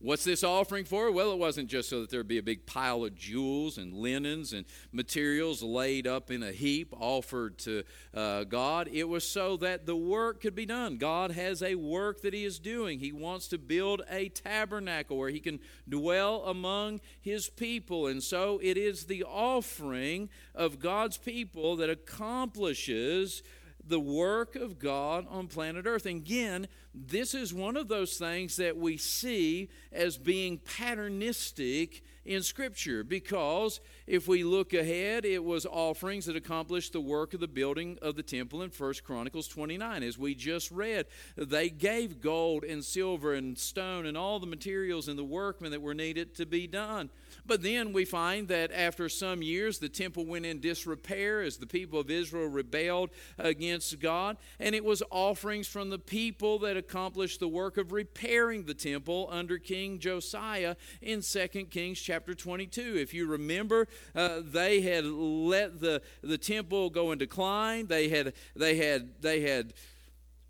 What's 0.02 0.24
this 0.24 0.46
offering 0.46 0.86
for? 0.86 1.12
Well, 1.12 1.34
it 1.34 1.38
wasn't 1.38 1.68
just 1.68 1.90
so 1.90 2.00
that 2.00 2.10
there'd 2.10 2.26
be 2.26 2.38
a 2.38 2.44
big 2.44 2.66
pile 2.66 3.04
of 3.04 3.16
jewels 3.16 3.78
and 3.78 3.94
linens 3.94 4.54
and 4.54 4.66
materials 4.94 5.62
laid 5.62 6.08
up 6.08 6.32
in 6.32 6.42
a 6.42 6.54
heap 6.54 6.94
offered 6.98 7.58
to 7.60 7.84
uh, 8.14 8.46
God. 8.46 8.88
It 8.94 9.10
was 9.10 9.28
so 9.28 9.58
that 9.58 9.86
the 9.86 9.98
work 9.98 10.40
could 10.40 10.56
be 10.56 10.66
done. 10.66 10.96
God 10.96 11.32
has 11.32 11.62
a 11.62 11.76
work 11.76 12.22
that 12.22 12.34
He 12.34 12.46
is 12.46 12.60
doing. 12.60 13.00
He 13.00 13.12
wants 13.12 13.50
to 13.50 13.58
build 13.58 14.02
a 14.10 14.30
tabernacle 14.30 15.18
where 15.18 15.32
He 15.32 15.42
can 15.42 15.60
dwell 15.90 16.46
among 16.46 17.02
His 17.20 17.50
people. 17.50 18.08
And 18.08 18.24
so 18.24 18.58
it 18.64 18.78
is 18.78 19.08
the 19.08 19.26
offering 19.26 20.30
of 20.56 20.80
God's 20.80 21.18
people 21.18 21.76
that 21.76 21.90
accomplishes 21.90 23.44
the 23.90 24.00
work 24.00 24.56
of 24.56 24.80
God 24.80 25.26
on 25.30 25.48
planet 25.48 25.86
Earth. 25.86 26.06
And 26.06 26.18
again, 26.18 26.68
this 26.94 27.34
is 27.34 27.54
one 27.54 27.76
of 27.76 27.88
those 27.88 28.18
things 28.18 28.56
that 28.58 28.78
we 28.78 28.98
see 28.98 29.70
as 29.92 30.18
being 30.18 30.60
patternistic 30.60 32.02
in 32.24 32.44
Scripture 32.44 33.04
because 33.04 33.82
if 34.10 34.28
we 34.28 34.44
look 34.44 34.74
ahead, 34.74 35.24
it 35.24 35.44
was 35.44 35.68
offerings 35.68 36.26
that 36.26 36.36
accomplished 36.36 36.94
the 36.94 37.00
work 37.00 37.36
of 37.36 37.42
the 37.42 37.48
building 37.48 38.00
of 38.02 38.16
the 38.16 38.24
temple 38.24 38.64
in 38.64 38.72
1 38.72 38.94
Chronicles 39.04 39.48
29. 39.48 40.02
As 40.02 40.18
we 40.18 40.34
just 40.34 40.72
read, 40.72 41.06
they 41.38 41.70
gave 41.70 42.20
gold 42.20 42.64
and 42.64 42.84
silver 42.84 43.36
and 43.36 43.56
stone 43.56 44.08
and 44.08 44.18
all 44.18 44.40
the 44.40 44.48
materials 44.48 45.08
and 45.08 45.18
the 45.18 45.24
workmen 45.24 45.70
that 45.70 45.84
were 45.84 45.94
needed 45.94 46.34
to 46.38 46.48
be 46.48 46.66
done. 46.66 47.12
But 47.46 47.62
then 47.62 47.94
we 47.94 48.04
find 48.04 48.48
that 48.48 48.72
after 48.72 49.10
some 49.10 49.44
years, 49.44 49.78
the 49.78 49.90
temple 49.90 50.26
went 50.26 50.46
in 50.46 50.60
disrepair 50.60 51.42
as 51.42 51.58
the 51.58 51.68
people 51.68 52.00
of 52.00 52.10
Israel 52.10 52.48
rebelled 52.48 53.12
against 53.38 54.00
God. 54.00 54.38
And 54.60 54.74
it 54.74 54.84
was 54.84 55.04
offerings 55.12 55.68
from 55.68 55.92
the 55.92 56.00
people 56.00 56.58
that 56.60 56.78
accomplished 56.78 57.40
the 57.40 57.48
work 57.48 57.78
of 57.78 57.92
repairing 57.92 58.64
the 58.64 58.74
temple 58.74 59.28
under 59.32 59.60
King 59.60 60.00
Josiah 60.00 60.76
in 61.00 61.22
2 61.22 61.48
Kings 61.70 62.00
chapter 62.00 62.34
22. 62.34 62.98
If 62.98 63.14
you 63.14 63.28
remember, 63.28 63.88
uh, 64.16 64.42
they 64.44 64.82
had 64.82 65.06
let 65.06 65.80
the, 65.80 66.02
the 66.22 66.38
temple 66.38 66.90
go 66.90 67.12
in 67.12 67.18
decline. 67.18 67.88
They 67.88 68.10
had, 68.10 68.34
they 68.56 68.76
had, 68.76 69.22
they 69.22 69.42
had 69.42 69.74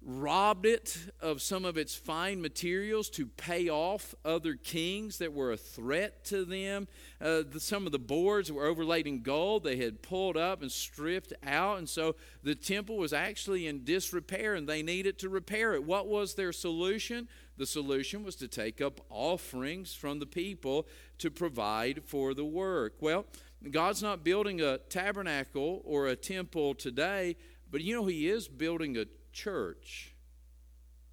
robbed 0.02 0.66
it 0.66 0.98
of 1.20 1.42
some 1.42 1.66
of 1.66 1.78
its 1.78 1.94
fine 1.94 2.42
materials 2.42 3.10
to 3.10 3.26
pay 3.26 3.70
off 3.70 4.16
other 4.24 4.56
kings 4.56 5.18
that 5.18 5.34
were 5.34 5.52
a 5.52 5.58
threat 5.58 6.24
to 6.26 6.46
them. 6.46 6.88
Uh, 7.20 7.44
the, 7.50 7.60
some 7.60 7.86
of 7.86 7.92
the 7.92 8.00
boards 8.00 8.52
were 8.52 8.66
overlaid 8.66 9.08
in 9.08 9.22
gold. 9.22 9.64
They 9.64 9.76
had 9.76 10.02
pulled 10.02 10.38
up 10.38 10.62
and 10.62 10.72
stripped 10.72 11.34
out. 11.44 11.80
And 11.80 11.90
so 11.90 12.16
the 12.44 12.56
temple 12.56 12.98
was 12.98 13.12
actually 13.12 13.68
in 13.68 13.84
disrepair 13.84 14.56
and 14.56 14.68
they 14.68 14.82
needed 14.82 15.20
to 15.20 15.30
repair 15.30 15.74
it. 15.74 15.84
What 15.84 16.08
was 16.08 16.36
their 16.36 16.54
solution? 16.54 17.28
The 17.60 17.66
solution 17.66 18.24
was 18.24 18.38
to 18.38 18.48
take 18.48 18.80
up 18.80 19.02
offerings 19.10 19.94
from 19.94 20.20
the 20.20 20.26
people 20.26 20.88
to 21.18 21.30
provide 21.30 22.04
for 22.06 22.34
the 22.34 22.46
work. 22.46 22.94
Well, 23.02 23.26
God's 23.70 24.02
not 24.02 24.24
building 24.24 24.62
a 24.62 24.78
tabernacle 24.78 25.82
or 25.84 26.08
a 26.08 26.16
temple 26.16 26.74
today, 26.74 27.36
but 27.70 27.82
you 27.82 27.94
know, 27.94 28.06
He 28.06 28.30
is 28.30 28.48
building 28.48 28.96
a 28.96 29.08
church. 29.34 30.16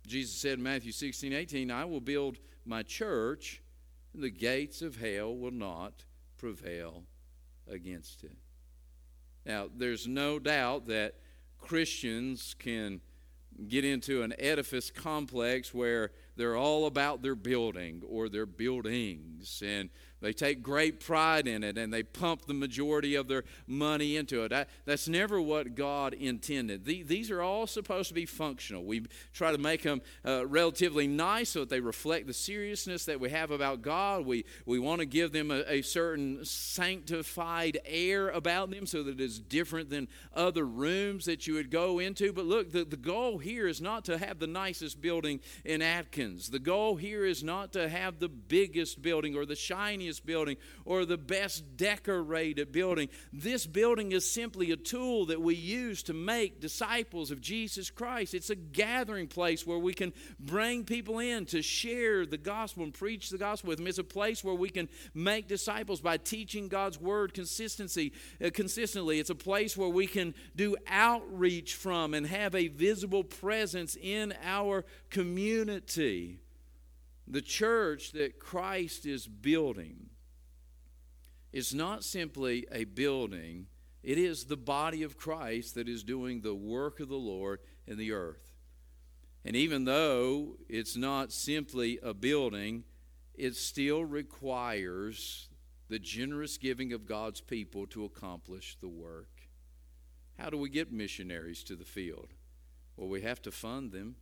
Jesus 0.06 0.36
said 0.36 0.58
in 0.58 0.62
Matthew 0.62 0.92
16, 0.92 1.32
18, 1.32 1.68
I 1.72 1.84
will 1.84 2.00
build 2.00 2.38
my 2.64 2.84
church, 2.84 3.60
and 4.14 4.22
the 4.22 4.30
gates 4.30 4.82
of 4.82 4.98
hell 4.98 5.36
will 5.36 5.50
not 5.50 6.04
prevail 6.38 7.02
against 7.68 8.22
it. 8.22 8.36
Now, 9.44 9.68
there's 9.76 10.06
no 10.06 10.38
doubt 10.38 10.86
that 10.86 11.16
Christians 11.58 12.54
can 12.56 13.00
get 13.66 13.84
into 13.84 14.22
an 14.22 14.32
edifice 14.38 14.92
complex 14.92 15.74
where 15.74 16.12
they're 16.36 16.56
all 16.56 16.86
about 16.86 17.22
their 17.22 17.34
building 17.34 18.02
or 18.08 18.28
their 18.28 18.46
buildings 18.46 19.35
and 19.62 19.90
they 20.20 20.32
take 20.32 20.62
great 20.62 21.00
pride 21.00 21.46
in 21.46 21.62
it 21.62 21.76
and 21.76 21.92
they 21.92 22.02
pump 22.02 22.46
the 22.46 22.54
majority 22.54 23.14
of 23.16 23.28
their 23.28 23.44
money 23.66 24.16
into 24.16 24.42
it. 24.44 24.48
That, 24.48 24.68
that's 24.86 25.08
never 25.08 25.40
what 25.40 25.74
God 25.74 26.14
intended. 26.14 26.84
The, 26.84 27.02
these 27.02 27.30
are 27.30 27.42
all 27.42 27.66
supposed 27.66 28.08
to 28.08 28.14
be 28.14 28.24
functional. 28.24 28.84
We 28.84 29.04
try 29.34 29.52
to 29.52 29.58
make 29.58 29.82
them 29.82 30.00
uh, 30.24 30.46
relatively 30.46 31.06
nice 31.06 31.50
so 31.50 31.60
that 31.60 31.68
they 31.68 31.80
reflect 31.80 32.26
the 32.26 32.32
seriousness 32.32 33.04
that 33.04 33.20
we 33.20 33.30
have 33.30 33.50
about 33.50 33.82
God. 33.82 34.24
We, 34.24 34.46
we 34.64 34.78
want 34.78 35.00
to 35.00 35.06
give 35.06 35.32
them 35.32 35.50
a, 35.50 35.62
a 35.70 35.82
certain 35.82 36.44
sanctified 36.44 37.78
air 37.84 38.30
about 38.30 38.70
them 38.70 38.86
so 38.86 39.02
that 39.02 39.20
it's 39.20 39.38
different 39.38 39.90
than 39.90 40.08
other 40.34 40.64
rooms 40.64 41.26
that 41.26 41.46
you 41.46 41.54
would 41.54 41.70
go 41.70 41.98
into. 41.98 42.32
But 42.32 42.46
look, 42.46 42.72
the, 42.72 42.84
the 42.84 42.96
goal 42.96 43.36
here 43.36 43.66
is 43.66 43.82
not 43.82 44.06
to 44.06 44.16
have 44.16 44.38
the 44.38 44.46
nicest 44.46 45.02
building 45.02 45.40
in 45.64 45.82
Atkins. 45.82 46.48
The 46.48 46.58
goal 46.58 46.96
here 46.96 47.26
is 47.26 47.44
not 47.44 47.74
to 47.74 47.88
have 47.88 48.18
the 48.18 48.28
biggest 48.28 49.02
building 49.02 49.25
or 49.34 49.46
the 49.46 49.56
shiniest 49.56 50.26
building 50.26 50.56
or 50.84 51.04
the 51.04 51.16
best 51.16 51.76
decorated 51.76 52.70
building. 52.70 53.08
This 53.32 53.66
building 53.66 54.12
is 54.12 54.30
simply 54.30 54.70
a 54.70 54.76
tool 54.76 55.26
that 55.26 55.40
we 55.40 55.54
use 55.54 56.02
to 56.04 56.12
make 56.12 56.60
disciples 56.60 57.30
of 57.30 57.40
Jesus 57.40 57.90
Christ. 57.90 58.34
It's 58.34 58.50
a 58.50 58.54
gathering 58.54 59.26
place 59.26 59.66
where 59.66 59.78
we 59.78 59.94
can 59.94 60.12
bring 60.38 60.84
people 60.84 61.18
in 61.18 61.46
to 61.46 61.62
share 61.62 62.26
the 62.26 62.38
gospel 62.38 62.84
and 62.84 62.92
preach 62.92 63.30
the 63.30 63.38
gospel 63.38 63.68
with 63.68 63.78
them. 63.78 63.86
It's 63.86 63.98
a 63.98 64.04
place 64.04 64.44
where 64.44 64.54
we 64.54 64.68
can 64.68 64.88
make 65.14 65.48
disciples 65.48 66.00
by 66.00 66.18
teaching 66.18 66.68
God's 66.68 67.00
word 67.00 67.34
consistency 67.34 68.12
uh, 68.44 68.50
consistently. 68.52 69.18
It's 69.18 69.30
a 69.30 69.34
place 69.34 69.76
where 69.76 69.88
we 69.88 70.06
can 70.06 70.34
do 70.54 70.76
outreach 70.86 71.74
from 71.74 72.14
and 72.14 72.26
have 72.26 72.54
a 72.54 72.68
visible 72.68 73.24
presence 73.24 73.96
in 74.00 74.34
our 74.42 74.84
community 75.10 76.40
the 77.26 77.42
church 77.42 78.12
that 78.12 78.38
Christ 78.38 79.06
is 79.06 79.26
building 79.26 80.10
is 81.52 81.74
not 81.74 82.04
simply 82.04 82.66
a 82.70 82.84
building, 82.84 83.66
it 84.02 84.18
is 84.18 84.44
the 84.44 84.56
body 84.56 85.02
of 85.02 85.16
Christ 85.16 85.74
that 85.74 85.88
is 85.88 86.04
doing 86.04 86.40
the 86.40 86.54
work 86.54 87.00
of 87.00 87.08
the 87.08 87.16
Lord 87.16 87.60
in 87.86 87.98
the 87.98 88.12
earth. 88.12 88.54
And 89.44 89.56
even 89.56 89.84
though 89.84 90.56
it's 90.68 90.96
not 90.96 91.32
simply 91.32 91.98
a 92.02 92.12
building, 92.12 92.84
it 93.34 93.54
still 93.54 94.04
requires 94.04 95.48
the 95.88 95.98
generous 95.98 96.58
giving 96.58 96.92
of 96.92 97.06
God's 97.06 97.40
people 97.40 97.86
to 97.88 98.04
accomplish 98.04 98.76
the 98.80 98.88
work. 98.88 99.30
How 100.38 100.50
do 100.50 100.58
we 100.58 100.68
get 100.68 100.92
missionaries 100.92 101.62
to 101.64 101.76
the 101.76 101.84
field? 101.84 102.34
Well, 102.96 103.08
we 103.08 103.22
have 103.22 103.40
to 103.42 103.52
fund 103.52 103.92
them 103.92 104.16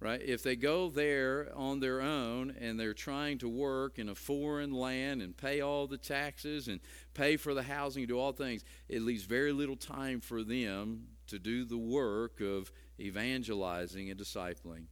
right? 0.00 0.20
If 0.20 0.42
they 0.42 0.56
go 0.56 0.88
there 0.88 1.48
on 1.54 1.80
their 1.80 2.00
own 2.00 2.54
and 2.60 2.78
they're 2.78 2.94
trying 2.94 3.38
to 3.38 3.48
work 3.48 3.98
in 3.98 4.08
a 4.08 4.14
foreign 4.14 4.72
land 4.72 5.22
and 5.22 5.36
pay 5.36 5.60
all 5.60 5.86
the 5.86 5.98
taxes 5.98 6.68
and 6.68 6.80
pay 7.14 7.36
for 7.36 7.54
the 7.54 7.62
housing 7.62 8.02
and 8.02 8.08
do 8.08 8.18
all 8.18 8.32
things, 8.32 8.64
it 8.88 9.02
leaves 9.02 9.24
very 9.24 9.52
little 9.52 9.76
time 9.76 10.20
for 10.20 10.42
them 10.42 11.06
to 11.28 11.38
do 11.38 11.64
the 11.64 11.78
work 11.78 12.40
of 12.40 12.70
evangelizing 13.00 14.10
and 14.10 14.20
discipling. 14.20 14.84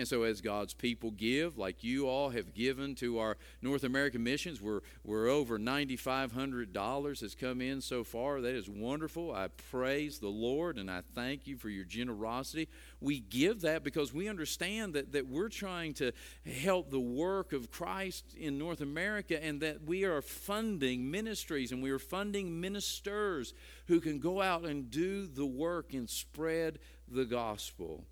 And 0.00 0.08
so, 0.08 0.22
as 0.22 0.40
God's 0.40 0.72
people 0.72 1.10
give, 1.10 1.58
like 1.58 1.84
you 1.84 2.08
all 2.08 2.30
have 2.30 2.54
given 2.54 2.94
to 2.94 3.18
our 3.18 3.36
North 3.60 3.84
American 3.84 4.22
missions, 4.22 4.58
we're, 4.58 4.80
we're 5.04 5.28
over 5.28 5.58
$9,500 5.58 7.20
has 7.20 7.34
come 7.34 7.60
in 7.60 7.82
so 7.82 8.02
far. 8.02 8.40
That 8.40 8.54
is 8.54 8.66
wonderful. 8.66 9.30
I 9.30 9.48
praise 9.70 10.18
the 10.18 10.28
Lord 10.30 10.78
and 10.78 10.90
I 10.90 11.02
thank 11.14 11.46
you 11.46 11.58
for 11.58 11.68
your 11.68 11.84
generosity. 11.84 12.70
We 13.02 13.20
give 13.20 13.60
that 13.60 13.84
because 13.84 14.10
we 14.10 14.26
understand 14.26 14.94
that, 14.94 15.12
that 15.12 15.26
we're 15.26 15.50
trying 15.50 15.92
to 15.94 16.12
help 16.50 16.88
the 16.88 16.98
work 16.98 17.52
of 17.52 17.70
Christ 17.70 18.34
in 18.38 18.56
North 18.56 18.80
America 18.80 19.44
and 19.44 19.60
that 19.60 19.84
we 19.84 20.04
are 20.04 20.22
funding 20.22 21.10
ministries 21.10 21.72
and 21.72 21.82
we 21.82 21.90
are 21.90 21.98
funding 21.98 22.58
ministers 22.58 23.52
who 23.86 24.00
can 24.00 24.18
go 24.18 24.40
out 24.40 24.64
and 24.64 24.90
do 24.90 25.26
the 25.26 25.44
work 25.44 25.92
and 25.92 26.08
spread 26.08 26.78
the 27.06 27.26
gospel. 27.26 28.06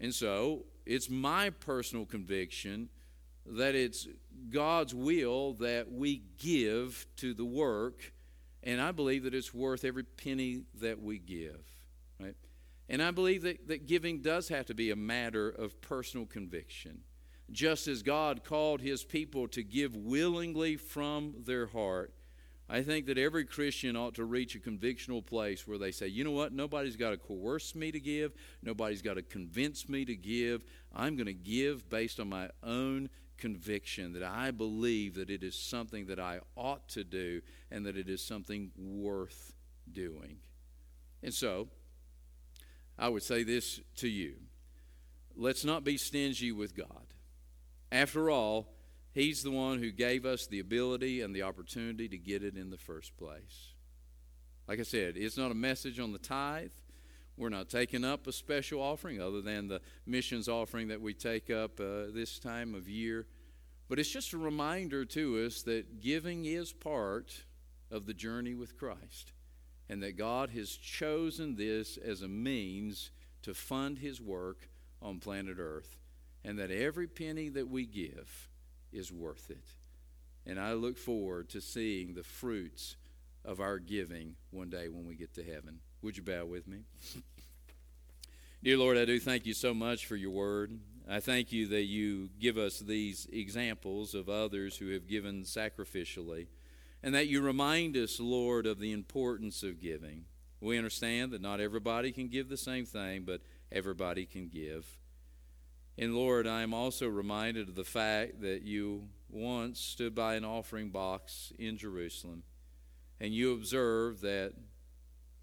And 0.00 0.14
so, 0.14 0.64
it's 0.90 1.08
my 1.08 1.50
personal 1.50 2.04
conviction 2.04 2.88
that 3.46 3.76
it's 3.76 4.08
God's 4.48 4.92
will 4.92 5.54
that 5.54 5.92
we 5.92 6.22
give 6.36 7.06
to 7.18 7.32
the 7.32 7.44
work, 7.44 8.12
and 8.64 8.80
I 8.80 8.90
believe 8.90 9.22
that 9.22 9.32
it's 9.32 9.54
worth 9.54 9.84
every 9.84 10.02
penny 10.02 10.64
that 10.80 11.00
we 11.00 11.20
give. 11.20 11.64
Right? 12.18 12.34
And 12.88 13.00
I 13.00 13.12
believe 13.12 13.42
that, 13.42 13.68
that 13.68 13.86
giving 13.86 14.20
does 14.20 14.48
have 14.48 14.66
to 14.66 14.74
be 14.74 14.90
a 14.90 14.96
matter 14.96 15.48
of 15.48 15.80
personal 15.80 16.26
conviction. 16.26 17.02
Just 17.52 17.86
as 17.86 18.02
God 18.02 18.42
called 18.42 18.80
his 18.80 19.04
people 19.04 19.46
to 19.48 19.62
give 19.62 19.94
willingly 19.94 20.74
from 20.74 21.34
their 21.46 21.66
heart, 21.66 22.12
I 22.72 22.82
think 22.82 23.06
that 23.06 23.18
every 23.18 23.44
Christian 23.44 23.96
ought 23.96 24.14
to 24.14 24.24
reach 24.24 24.54
a 24.54 24.60
convictional 24.60 25.26
place 25.26 25.66
where 25.66 25.76
they 25.76 25.90
say, 25.90 26.06
you 26.06 26.22
know 26.22 26.30
what, 26.30 26.52
nobody's 26.52 26.94
got 26.94 27.10
to 27.10 27.16
coerce 27.16 27.74
me 27.74 27.90
to 27.90 27.98
give, 27.98 28.32
nobody's 28.62 29.02
got 29.02 29.14
to 29.14 29.22
convince 29.22 29.88
me 29.88 30.04
to 30.04 30.14
give. 30.14 30.62
I'm 30.94 31.16
going 31.16 31.26
to 31.26 31.32
give 31.32 31.90
based 31.90 32.20
on 32.20 32.28
my 32.28 32.48
own 32.62 33.10
conviction 33.38 34.12
that 34.12 34.22
I 34.22 34.52
believe 34.52 35.16
that 35.16 35.30
it 35.30 35.42
is 35.42 35.58
something 35.58 36.06
that 36.06 36.20
I 36.20 36.40
ought 36.56 36.88
to 36.90 37.02
do 37.02 37.40
and 37.72 37.86
that 37.86 37.96
it 37.96 38.08
is 38.08 38.22
something 38.22 38.70
worth 38.76 39.52
doing. 39.92 40.36
And 41.24 41.34
so, 41.34 41.66
I 42.96 43.08
would 43.08 43.24
say 43.24 43.42
this 43.42 43.80
to 43.96 44.08
you 44.08 44.34
let's 45.34 45.64
not 45.64 45.82
be 45.82 45.96
stingy 45.96 46.52
with 46.52 46.76
God. 46.76 47.14
After 47.90 48.30
all, 48.30 48.68
He's 49.12 49.42
the 49.42 49.50
one 49.50 49.78
who 49.78 49.90
gave 49.90 50.24
us 50.24 50.46
the 50.46 50.60
ability 50.60 51.20
and 51.20 51.34
the 51.34 51.42
opportunity 51.42 52.08
to 52.08 52.18
get 52.18 52.44
it 52.44 52.56
in 52.56 52.70
the 52.70 52.78
first 52.78 53.16
place. 53.16 53.72
Like 54.68 54.78
I 54.78 54.84
said, 54.84 55.16
it's 55.16 55.36
not 55.36 55.50
a 55.50 55.54
message 55.54 55.98
on 55.98 56.12
the 56.12 56.18
tithe. 56.18 56.70
We're 57.36 57.48
not 57.48 57.68
taking 57.68 58.04
up 58.04 58.26
a 58.26 58.32
special 58.32 58.80
offering 58.80 59.20
other 59.20 59.40
than 59.40 59.66
the 59.66 59.80
missions 60.06 60.48
offering 60.48 60.88
that 60.88 61.00
we 61.00 61.14
take 61.14 61.50
up 61.50 61.80
uh, 61.80 62.12
this 62.12 62.38
time 62.38 62.74
of 62.74 62.88
year. 62.88 63.26
But 63.88 63.98
it's 63.98 64.10
just 64.10 64.32
a 64.32 64.38
reminder 64.38 65.04
to 65.06 65.44
us 65.44 65.62
that 65.62 66.00
giving 66.00 66.44
is 66.44 66.72
part 66.72 67.44
of 67.90 68.06
the 68.06 68.14
journey 68.14 68.54
with 68.54 68.78
Christ 68.78 69.32
and 69.88 70.00
that 70.04 70.16
God 70.16 70.50
has 70.50 70.70
chosen 70.70 71.56
this 71.56 71.96
as 71.96 72.22
a 72.22 72.28
means 72.28 73.10
to 73.42 73.54
fund 73.54 73.98
his 73.98 74.20
work 74.20 74.68
on 75.02 75.18
planet 75.18 75.56
Earth 75.58 75.98
and 76.44 76.58
that 76.60 76.70
every 76.70 77.08
penny 77.08 77.48
that 77.48 77.68
we 77.68 77.86
give 77.86 78.49
is 78.92 79.12
worth 79.12 79.50
it. 79.50 79.64
And 80.46 80.58
I 80.58 80.72
look 80.72 80.96
forward 80.96 81.48
to 81.50 81.60
seeing 81.60 82.14
the 82.14 82.22
fruits 82.22 82.96
of 83.44 83.60
our 83.60 83.78
giving 83.78 84.36
one 84.50 84.70
day 84.70 84.88
when 84.88 85.06
we 85.06 85.14
get 85.14 85.34
to 85.34 85.44
heaven. 85.44 85.80
Would 86.02 86.16
you 86.16 86.22
bow 86.22 86.44
with 86.44 86.66
me? 86.66 86.80
Dear 88.62 88.76
Lord, 88.76 88.98
I 88.98 89.04
do 89.04 89.18
thank 89.18 89.46
you 89.46 89.54
so 89.54 89.72
much 89.72 90.06
for 90.06 90.16
your 90.16 90.30
word. 90.30 90.78
I 91.08 91.20
thank 91.20 91.50
you 91.50 91.66
that 91.68 91.84
you 91.84 92.28
give 92.38 92.58
us 92.58 92.78
these 92.78 93.26
examples 93.32 94.14
of 94.14 94.28
others 94.28 94.76
who 94.76 94.92
have 94.92 95.08
given 95.08 95.42
sacrificially, 95.44 96.46
and 97.02 97.14
that 97.14 97.26
you 97.26 97.40
remind 97.40 97.96
us, 97.96 98.20
Lord, 98.20 98.66
of 98.66 98.78
the 98.78 98.92
importance 98.92 99.62
of 99.62 99.80
giving. 99.80 100.26
We 100.60 100.76
understand 100.76 101.32
that 101.32 101.40
not 101.40 101.60
everybody 101.60 102.12
can 102.12 102.28
give 102.28 102.48
the 102.48 102.56
same 102.56 102.84
thing, 102.84 103.22
but 103.26 103.40
everybody 103.72 104.26
can 104.26 104.48
give. 104.48 104.86
And 105.98 106.14
Lord, 106.14 106.46
I 106.46 106.62
am 106.62 106.72
also 106.72 107.08
reminded 107.08 107.68
of 107.68 107.74
the 107.74 107.84
fact 107.84 108.40
that 108.40 108.62
you 108.62 109.08
once 109.28 109.78
stood 109.80 110.14
by 110.14 110.34
an 110.34 110.44
offering 110.44 110.90
box 110.90 111.52
in 111.58 111.76
Jerusalem, 111.76 112.42
and 113.20 113.34
you 113.34 113.52
observed 113.52 114.22
that 114.22 114.54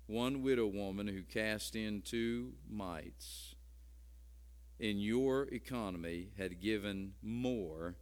one 0.07 0.41
widow 0.41 0.67
woman 0.67 1.07
who 1.07 1.21
cast 1.21 1.75
in 1.75 2.01
two 2.01 2.53
mites 2.69 3.55
in 4.79 4.99
your 4.99 5.43
economy 5.51 6.29
had 6.37 6.61
given 6.61 7.13
more 7.21 7.95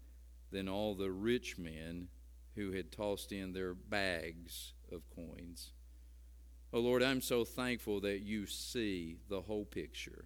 than 0.52 0.70
all 0.70 0.96
the 0.96 1.12
rich 1.12 1.58
men 1.58 2.08
who 2.56 2.72
had 2.72 2.92
tossed 2.92 3.32
in 3.32 3.54
their 3.54 3.74
bags 3.74 4.74
of 4.92 5.02
coins. 5.10 5.72
Oh 6.72 6.80
Lord, 6.80 7.04
I'm 7.04 7.22
so 7.22 7.44
thankful 7.46 8.02
that 8.02 8.22
you 8.22 8.46
see 8.46 9.18
the 9.30 9.42
whole 9.42 9.66
picture, 9.66 10.26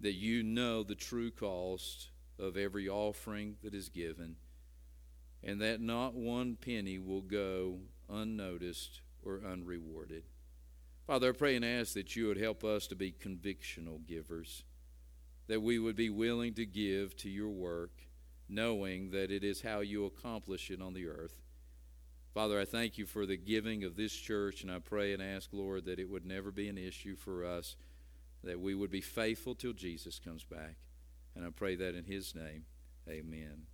that 0.00 0.14
you 0.14 0.42
know 0.42 0.82
the 0.82 0.94
true 0.94 1.30
cost 1.30 2.10
of 2.38 2.56
every 2.56 2.88
offering 2.88 3.56
that 3.62 3.74
is 3.74 3.88
given, 3.88 4.36
and 5.42 5.60
that 5.60 5.80
not 5.80 6.14
one 6.14 6.56
penny 6.56 6.98
will 6.98 7.22
go 7.22 7.78
unnoticed 8.08 9.00
or 9.22 9.40
unrewarded. 9.46 10.24
Father, 11.06 11.30
I 11.30 11.32
pray 11.32 11.56
and 11.56 11.64
ask 11.64 11.94
that 11.94 12.14
you 12.14 12.28
would 12.28 12.36
help 12.36 12.64
us 12.64 12.86
to 12.86 12.94
be 12.94 13.12
convictional 13.12 14.06
givers, 14.06 14.64
that 15.48 15.60
we 15.60 15.78
would 15.78 15.96
be 15.96 16.10
willing 16.10 16.54
to 16.54 16.64
give 16.64 17.16
to 17.18 17.28
your 17.28 17.50
work, 17.50 17.90
knowing 18.48 19.10
that 19.10 19.30
it 19.30 19.44
is 19.44 19.62
how 19.62 19.80
you 19.80 20.06
accomplish 20.06 20.70
it 20.70 20.80
on 20.80 20.94
the 20.94 21.06
earth. 21.06 21.42
Father, 22.32 22.60
I 22.60 22.64
thank 22.64 22.96
you 22.96 23.06
for 23.06 23.26
the 23.26 23.36
giving 23.36 23.82
of 23.82 23.96
this 23.96 24.12
church, 24.12 24.62
and 24.62 24.70
I 24.70 24.78
pray 24.78 25.12
and 25.12 25.22
ask, 25.22 25.50
Lord, 25.52 25.84
that 25.86 25.98
it 25.98 26.08
would 26.08 26.24
never 26.24 26.52
be 26.52 26.68
an 26.68 26.78
issue 26.78 27.16
for 27.16 27.44
us, 27.44 27.74
that 28.44 28.60
we 28.60 28.74
would 28.74 28.90
be 28.90 29.00
faithful 29.00 29.54
till 29.54 29.72
Jesus 29.72 30.18
comes 30.18 30.44
back. 30.44 30.76
And 31.34 31.44
I 31.44 31.50
pray 31.50 31.76
that 31.76 31.94
in 31.94 32.04
his 32.04 32.34
name, 32.34 32.64
amen. 33.08 33.66